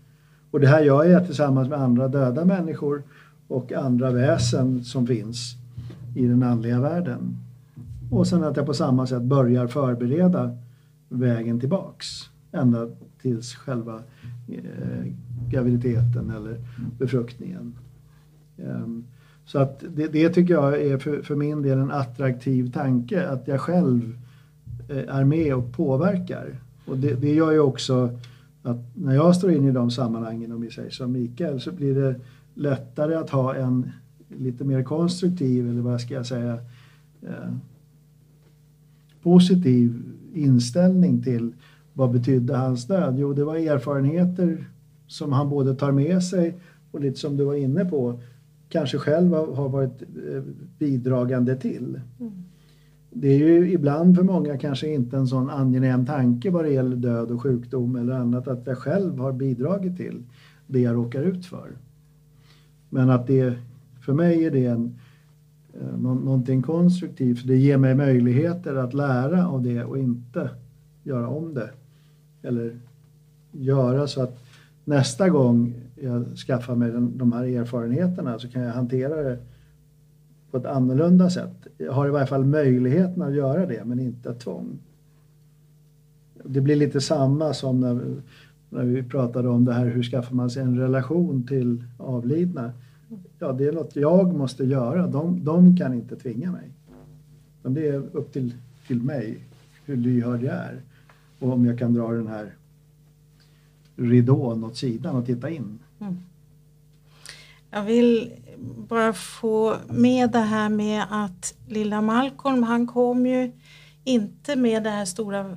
Och 0.50 0.60
det 0.60 0.68
här 0.68 0.82
gör 0.82 1.04
jag 1.04 1.26
tillsammans 1.26 1.68
med 1.68 1.80
andra 1.80 2.08
döda 2.08 2.44
människor 2.44 3.02
och 3.48 3.72
andra 3.72 4.10
väsen 4.10 4.84
som 4.84 5.06
finns 5.06 5.54
i 6.16 6.26
den 6.26 6.42
andliga 6.42 6.80
världen. 6.80 7.36
Och 8.10 8.26
sen 8.26 8.44
att 8.44 8.56
jag 8.56 8.66
på 8.66 8.74
samma 8.74 9.06
sätt 9.06 9.22
börjar 9.22 9.66
förbereda 9.66 10.56
vägen 11.08 11.60
tillbaks 11.60 12.06
ända 12.52 12.88
tills 13.22 13.54
själva 13.54 14.02
eh, 14.48 15.12
graviditeten 15.50 16.30
eller 16.30 16.56
befruktningen. 16.98 17.74
Um, 18.56 19.04
så 19.44 19.58
att 19.58 19.84
det, 19.94 20.06
det, 20.06 20.28
tycker 20.28 20.54
jag 20.54 20.82
är 20.82 20.98
för, 20.98 21.22
för 21.22 21.36
min 21.36 21.62
del 21.62 21.78
en 21.78 21.90
attraktiv 21.90 22.72
tanke, 22.72 23.28
att 23.28 23.48
jag 23.48 23.60
själv 23.60 24.18
eh, 24.88 25.16
är 25.16 25.24
med 25.24 25.54
och 25.54 25.72
påverkar. 25.72 26.60
Och 26.86 26.98
det, 26.98 27.14
det 27.14 27.34
gör 27.34 27.52
ju 27.52 27.60
också 27.60 28.10
att 28.62 28.76
när 28.94 29.14
jag 29.14 29.36
står 29.36 29.50
in 29.52 29.68
i 29.68 29.72
de 29.72 29.90
sammanhangen, 29.90 30.52
om 30.52 30.60
vi 30.60 30.70
säger 30.70 30.90
som 30.90 31.12
Mikael, 31.12 31.60
så 31.60 31.72
blir 31.72 31.94
det 31.94 32.20
lättare 32.54 33.14
att 33.14 33.30
ha 33.30 33.54
en 33.54 33.92
lite 34.28 34.64
mer 34.64 34.82
konstruktiv, 34.82 35.70
eller 35.70 35.80
vad 35.80 36.00
ska 36.00 36.14
jag 36.14 36.26
säga, 36.26 36.58
eh, 37.22 37.52
positiv 39.22 40.02
inställning 40.34 41.22
till 41.22 41.52
vad 41.92 42.10
betydde 42.10 42.56
hans 42.56 42.86
död? 42.86 43.16
Jo, 43.18 43.32
det 43.32 43.44
var 43.44 43.56
erfarenheter 43.56 44.64
som 45.06 45.32
han 45.32 45.48
både 45.48 45.74
tar 45.74 45.92
med 45.92 46.22
sig 46.22 46.54
och 46.90 47.00
lite 47.00 47.20
som 47.20 47.36
du 47.36 47.44
var 47.44 47.54
inne 47.54 47.84
på, 47.84 48.20
kanske 48.68 48.98
själv 48.98 49.32
har 49.32 49.68
varit 49.68 50.02
eh, 50.02 50.42
bidragande 50.78 51.56
till. 51.56 52.00
Mm. 52.20 52.32
Det 53.10 53.28
är 53.28 53.38
ju 53.38 53.72
ibland 53.72 54.16
för 54.16 54.22
många 54.22 54.58
kanske 54.58 54.88
inte 54.88 55.16
en 55.16 55.26
sån 55.26 55.50
angenäm 55.50 56.06
tanke 56.06 56.50
vad 56.50 56.64
det 56.64 56.70
gäller 56.70 56.96
död 56.96 57.30
och 57.30 57.42
sjukdom 57.42 57.96
eller 57.96 58.12
annat 58.12 58.48
att 58.48 58.66
jag 58.66 58.78
själv 58.78 59.18
har 59.18 59.32
bidragit 59.32 59.96
till 59.96 60.22
det 60.66 60.80
jag 60.80 60.94
råkar 60.94 61.22
ut 61.22 61.46
för. 61.46 61.70
Men 62.90 63.10
att 63.10 63.26
det, 63.26 63.58
för 64.00 64.12
mig 64.12 64.44
är 64.44 64.50
det 64.50 64.66
en, 64.66 64.98
eh, 65.80 65.98
någonting 65.98 66.62
konstruktivt. 66.62 67.46
Det 67.46 67.56
ger 67.56 67.76
mig 67.76 67.94
möjligheter 67.94 68.74
att 68.74 68.94
lära 68.94 69.48
av 69.48 69.62
det 69.62 69.84
och 69.84 69.98
inte 69.98 70.50
göra 71.02 71.28
om 71.28 71.54
det. 71.54 71.70
Eller 72.42 72.78
göra 73.52 74.06
så 74.06 74.22
att 74.22 74.45
nästa 74.86 75.28
gång 75.28 75.74
jag 75.96 76.36
skaffar 76.36 76.74
mig 76.74 76.90
den, 76.90 77.18
de 77.18 77.32
här 77.32 77.44
erfarenheterna 77.44 78.38
så 78.38 78.48
kan 78.48 78.62
jag 78.62 78.72
hantera 78.72 79.22
det 79.22 79.38
på 80.50 80.56
ett 80.56 80.66
annorlunda 80.66 81.30
sätt. 81.30 81.66
Jag 81.78 81.92
har 81.92 82.06
i 82.06 82.10
varje 82.10 82.26
fall 82.26 82.44
möjligheten 82.44 83.22
att 83.22 83.34
göra 83.34 83.66
det, 83.66 83.84
men 83.84 84.00
inte 84.00 84.34
tvång. 84.34 84.78
Det 86.44 86.60
blir 86.60 86.76
lite 86.76 87.00
samma 87.00 87.54
som 87.54 87.80
när, 87.80 88.00
när 88.70 88.84
vi 88.84 89.02
pratade 89.02 89.48
om 89.48 89.64
det 89.64 89.72
här, 89.72 89.86
hur 89.86 90.02
skaffar 90.02 90.34
man 90.34 90.50
sig 90.50 90.62
en 90.62 90.78
relation 90.78 91.46
till 91.46 91.84
avlidna? 91.98 92.72
Ja, 93.38 93.52
det 93.52 93.64
är 93.64 93.72
något 93.72 93.96
jag 93.96 94.34
måste 94.34 94.64
göra. 94.64 95.06
De, 95.06 95.44
de 95.44 95.76
kan 95.76 95.94
inte 95.94 96.16
tvinga 96.16 96.52
mig. 96.52 96.70
Men 97.62 97.74
det 97.74 97.88
är 97.88 98.02
upp 98.12 98.32
till, 98.32 98.54
till 98.86 99.02
mig 99.02 99.38
hur 99.84 99.96
lyhörd 99.96 100.42
jag 100.42 100.54
är 100.54 100.80
och 101.38 101.52
om 101.52 101.66
jag 101.66 101.78
kan 101.78 101.94
dra 101.94 102.12
den 102.12 102.26
här 102.26 102.52
ridån 103.96 104.64
åt 104.64 104.76
sidan 104.76 105.16
och 105.16 105.26
titta 105.26 105.50
in. 105.50 105.78
Mm. 106.00 106.18
Jag 107.70 107.82
vill 107.82 108.32
bara 108.88 109.12
få 109.12 109.76
med 109.88 110.30
det 110.30 110.38
här 110.38 110.68
med 110.68 111.04
att 111.10 111.54
lilla 111.68 112.00
Malcolm, 112.00 112.62
han 112.62 112.86
kom 112.86 113.26
ju 113.26 113.52
inte 114.04 114.56
med 114.56 114.82
det 114.82 114.90
här 114.90 115.04
stora 115.04 115.56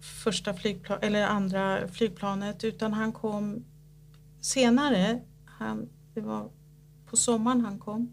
första 0.00 0.54
flygplan 0.54 0.98
eller 1.02 1.26
andra 1.26 1.88
flygplanet 1.88 2.64
utan 2.64 2.92
han 2.92 3.12
kom 3.12 3.64
senare. 4.40 5.20
Han, 5.44 5.88
det 6.14 6.20
var 6.20 6.48
på 7.06 7.16
sommaren 7.16 7.60
han 7.60 7.78
kom. 7.78 8.10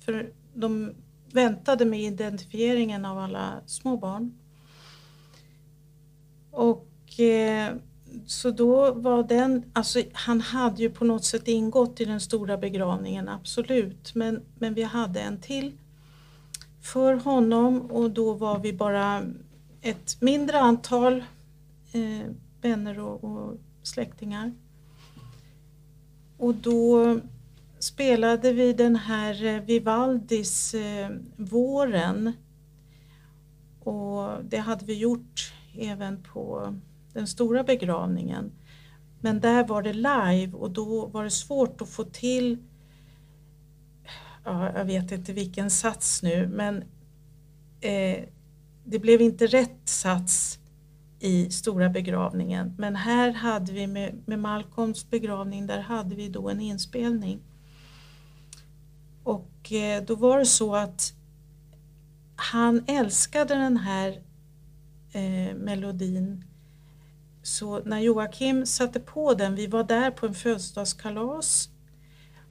För 0.00 0.32
de 0.54 0.92
väntade 1.32 1.84
med 1.84 2.00
identifieringen 2.00 3.04
av 3.04 3.18
alla 3.18 3.52
små 3.66 3.96
barn. 3.96 4.38
Och 6.50 7.20
eh, 7.20 7.74
så 8.26 8.50
då 8.50 8.92
var 8.92 9.22
den, 9.22 9.64
alltså 9.72 10.02
han 10.12 10.40
hade 10.40 10.82
ju 10.82 10.90
på 10.90 11.04
något 11.04 11.24
sätt 11.24 11.48
ingått 11.48 12.00
i 12.00 12.04
den 12.04 12.20
stora 12.20 12.56
begravningen, 12.56 13.28
absolut. 13.28 14.14
Men, 14.14 14.42
men 14.58 14.74
vi 14.74 14.82
hade 14.82 15.20
en 15.20 15.40
till 15.40 15.72
för 16.82 17.14
honom 17.14 17.80
och 17.80 18.10
då 18.10 18.32
var 18.32 18.58
vi 18.58 18.72
bara 18.72 19.22
ett 19.80 20.20
mindre 20.20 20.60
antal 20.60 21.24
eh, 21.92 22.32
vänner 22.60 22.98
och, 22.98 23.24
och 23.24 23.58
släktingar. 23.82 24.52
Och 26.38 26.54
då 26.54 27.18
spelade 27.78 28.52
vi 28.52 28.72
den 28.72 28.96
här 28.96 29.44
eh, 29.44 29.60
Vivaldis 29.60 30.74
eh, 30.74 31.10
Våren. 31.36 32.32
Och 33.80 34.44
det 34.44 34.58
hade 34.58 34.84
vi 34.84 34.94
gjort 34.94 35.52
även 35.78 36.22
på 36.22 36.74
den 37.16 37.26
stora 37.26 37.64
begravningen. 37.64 38.52
Men 39.20 39.40
där 39.40 39.64
var 39.64 39.82
det 39.82 39.92
live 39.92 40.52
och 40.52 40.70
då 40.70 41.06
var 41.06 41.24
det 41.24 41.30
svårt 41.30 41.80
att 41.80 41.88
få 41.88 42.04
till, 42.04 42.58
ja, 44.44 44.72
jag 44.72 44.84
vet 44.84 45.12
inte 45.12 45.32
vilken 45.32 45.70
sats 45.70 46.22
nu, 46.22 46.48
men 46.48 46.76
eh, 47.80 48.24
det 48.84 48.98
blev 48.98 49.20
inte 49.20 49.46
rätt 49.46 49.88
sats 49.88 50.58
i 51.20 51.50
stora 51.50 51.88
begravningen. 51.88 52.74
Men 52.78 52.96
här 52.96 53.32
hade 53.32 53.72
vi 53.72 53.86
med, 53.86 54.22
med 54.26 54.38
Malcolms 54.38 55.10
begravning, 55.10 55.66
där 55.66 55.80
hade 55.80 56.14
vi 56.14 56.28
då 56.28 56.48
en 56.48 56.60
inspelning. 56.60 57.40
Och 59.24 59.72
eh, 59.72 60.02
då 60.02 60.14
var 60.14 60.38
det 60.38 60.46
så 60.46 60.74
att 60.74 61.12
han 62.36 62.84
älskade 62.86 63.54
den 63.54 63.76
här 63.76 64.22
eh, 65.12 65.54
melodin 65.56 66.44
så 67.46 67.82
när 67.84 68.00
Joakim 68.00 68.66
satte 68.66 69.00
på 69.00 69.34
den, 69.34 69.54
vi 69.54 69.66
var 69.66 69.84
där 69.84 70.10
på 70.10 70.26
en 70.26 70.34
födelsedagskalas 70.34 71.68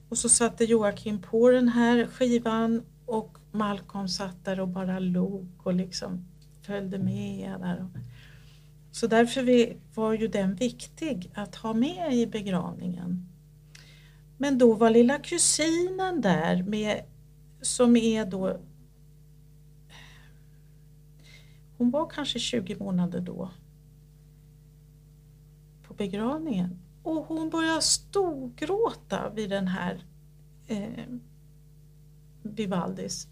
och 0.08 0.18
så 0.18 0.28
satte 0.28 0.64
Joakim 0.64 1.22
på 1.22 1.50
den 1.50 1.68
här 1.68 2.06
skivan 2.06 2.82
och 3.06 3.38
Malcolm 3.52 4.08
satt 4.08 4.44
där 4.44 4.60
och 4.60 4.68
bara 4.68 4.98
log 4.98 5.48
och 5.62 5.74
liksom 5.74 6.28
följde 6.62 6.98
med 6.98 7.60
där. 7.60 7.88
Så 8.92 9.06
därför 9.06 9.76
var 9.94 10.12
ju 10.12 10.28
den 10.28 10.54
viktig 10.54 11.30
att 11.34 11.54
ha 11.54 11.72
med 11.72 12.14
i 12.14 12.26
begravningen. 12.26 13.28
Men 14.38 14.58
då 14.58 14.74
var 14.74 14.90
lilla 14.90 15.18
kusinen 15.18 16.20
där 16.20 16.62
med, 16.62 17.04
som 17.62 17.96
är 17.96 18.26
då 18.26 18.60
hon 21.78 21.90
var 21.90 22.10
kanske 22.10 22.38
20 22.38 22.76
månader 22.76 23.20
då 23.20 23.50
begravningen. 25.96 26.78
Och 27.02 27.24
hon 27.26 27.50
började 27.50 27.82
storgråta 27.82 29.30
vid 29.30 29.50
den 29.50 29.68
här 29.68 30.04
eh, 30.66 31.04
Vivaldis. 32.42 33.28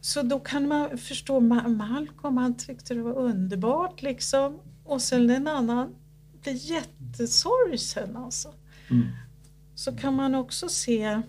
Så 0.00 0.22
då 0.22 0.40
kan 0.40 0.68
man 0.68 0.98
förstå 0.98 1.40
Malcolm, 1.40 2.36
han 2.36 2.56
tyckte 2.56 2.94
det 2.94 3.02
var 3.02 3.14
underbart 3.18 4.02
liksom. 4.02 4.60
Och 4.84 5.02
sen 5.02 5.30
en 5.30 5.48
annan 5.48 5.94
blir 6.42 6.52
jättesorgsen 6.52 8.16
alltså. 8.16 8.54
Mm. 8.90 9.06
Så 9.74 9.96
kan 9.96 10.14
man 10.14 10.34
också 10.34 10.68
se 10.68 11.22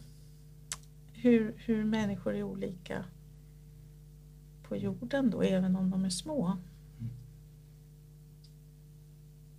hur, 1.13 1.55
hur 1.57 1.83
människor 1.83 2.35
är 2.35 2.43
olika 2.43 3.05
på 4.63 4.75
jorden 4.75 5.29
då, 5.29 5.41
även 5.41 5.75
om 5.75 5.89
de 5.89 6.05
är 6.05 6.09
små. 6.09 6.57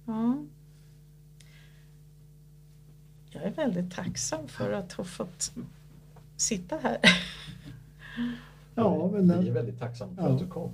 Ja. 0.06 0.36
Jag 3.30 3.42
är 3.42 3.50
väldigt 3.50 3.92
tacksam 3.94 4.48
för 4.48 4.72
att 4.72 4.92
ha 4.92 5.04
fått 5.04 5.52
sitta 6.36 6.76
här. 6.76 6.98
Ja, 8.74 9.10
men 9.12 9.40
Vi 9.40 9.48
är 9.48 9.52
väldigt 9.52 9.78
tacksamma 9.78 10.14
för 10.14 10.22
ja. 10.22 10.28
att 10.28 10.38
du 10.38 10.46
kom. 10.46 10.70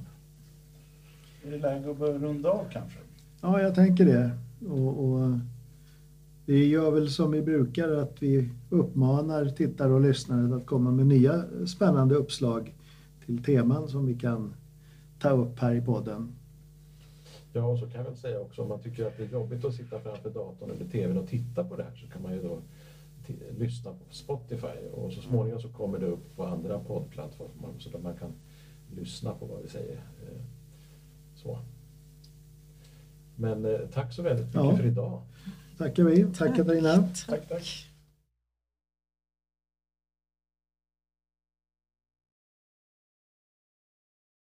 Är 1.45 1.51
det 1.51 1.59
läge 1.59 1.91
att 1.91 1.99
börja 1.99 2.19
runda 2.19 2.51
av 2.51 2.65
kanske? 2.73 2.99
Ja, 3.41 3.61
jag 3.61 3.75
tänker 3.75 4.05
det. 4.05 4.31
Och, 4.69 5.05
och 5.05 5.39
Vi 6.47 6.67
gör 6.67 6.91
väl 6.91 7.11
som 7.11 7.31
vi 7.31 7.43
brukar 7.43 7.89
att 7.89 8.23
vi 8.23 8.49
uppmanar 8.71 9.47
tittare 9.47 9.93
och 9.93 10.01
lyssnare 10.01 10.57
att 10.57 10.67
komma 10.67 10.91
med 10.91 11.07
nya 11.07 11.45
spännande 11.67 12.15
uppslag 12.15 12.75
till 13.27 13.45
teman 13.45 13.89
som 13.89 14.07
vi 14.07 14.15
kan 14.15 14.55
ta 15.19 15.31
upp 15.31 15.59
här 15.59 15.75
i 15.75 15.81
podden. 15.81 16.33
Ja, 17.53 17.65
och 17.65 17.79
så 17.79 17.87
kan 17.87 17.95
jag 17.97 18.05
väl 18.05 18.17
säga 18.17 18.41
också 18.41 18.63
om 18.63 18.69
man 18.69 18.81
tycker 18.81 19.07
att 19.07 19.17
det 19.17 19.23
är 19.25 19.29
jobbigt 19.29 19.65
att 19.65 19.75
sitta 19.75 20.01
framför 20.01 20.31
datorn 20.31 20.71
eller 20.71 20.85
tvn 20.89 21.19
och 21.19 21.29
titta 21.29 21.65
på 21.65 21.77
det 21.77 21.83
här 21.83 21.95
så 21.95 22.07
kan 22.09 22.23
man 22.23 22.33
ju 22.33 22.43
då 22.43 22.59
lyssna 23.59 23.91
på 23.91 24.15
Spotify 24.15 24.89
och 24.93 25.13
så 25.13 25.21
småningom 25.23 25.61
så 25.61 25.69
kommer 25.69 25.99
det 25.99 26.07
upp 26.07 26.37
på 26.37 26.45
andra 26.45 26.79
poddplattformar 26.79 27.71
så 27.79 27.91
där 27.91 27.99
man 27.99 28.17
kan 28.17 28.33
lyssna 28.97 29.35
på 29.35 29.47
vad 29.47 29.63
vi 29.63 29.69
säger. 29.69 29.97
Eh, 29.97 30.43
så. 31.35 31.59
Men 33.37 33.65
eh, 33.65 33.81
tack 33.93 34.13
så 34.13 34.23
väldigt 34.23 34.47
mycket 34.47 34.61
Ja. 34.65 34.77
för 34.77 34.87
idag. 34.87 35.23
Tackar 35.79 36.05
vi. 36.05 36.25
Tack 36.25 36.57
Katarina. 36.57 37.09
Tack, 37.29 37.49
tack. 37.49 37.89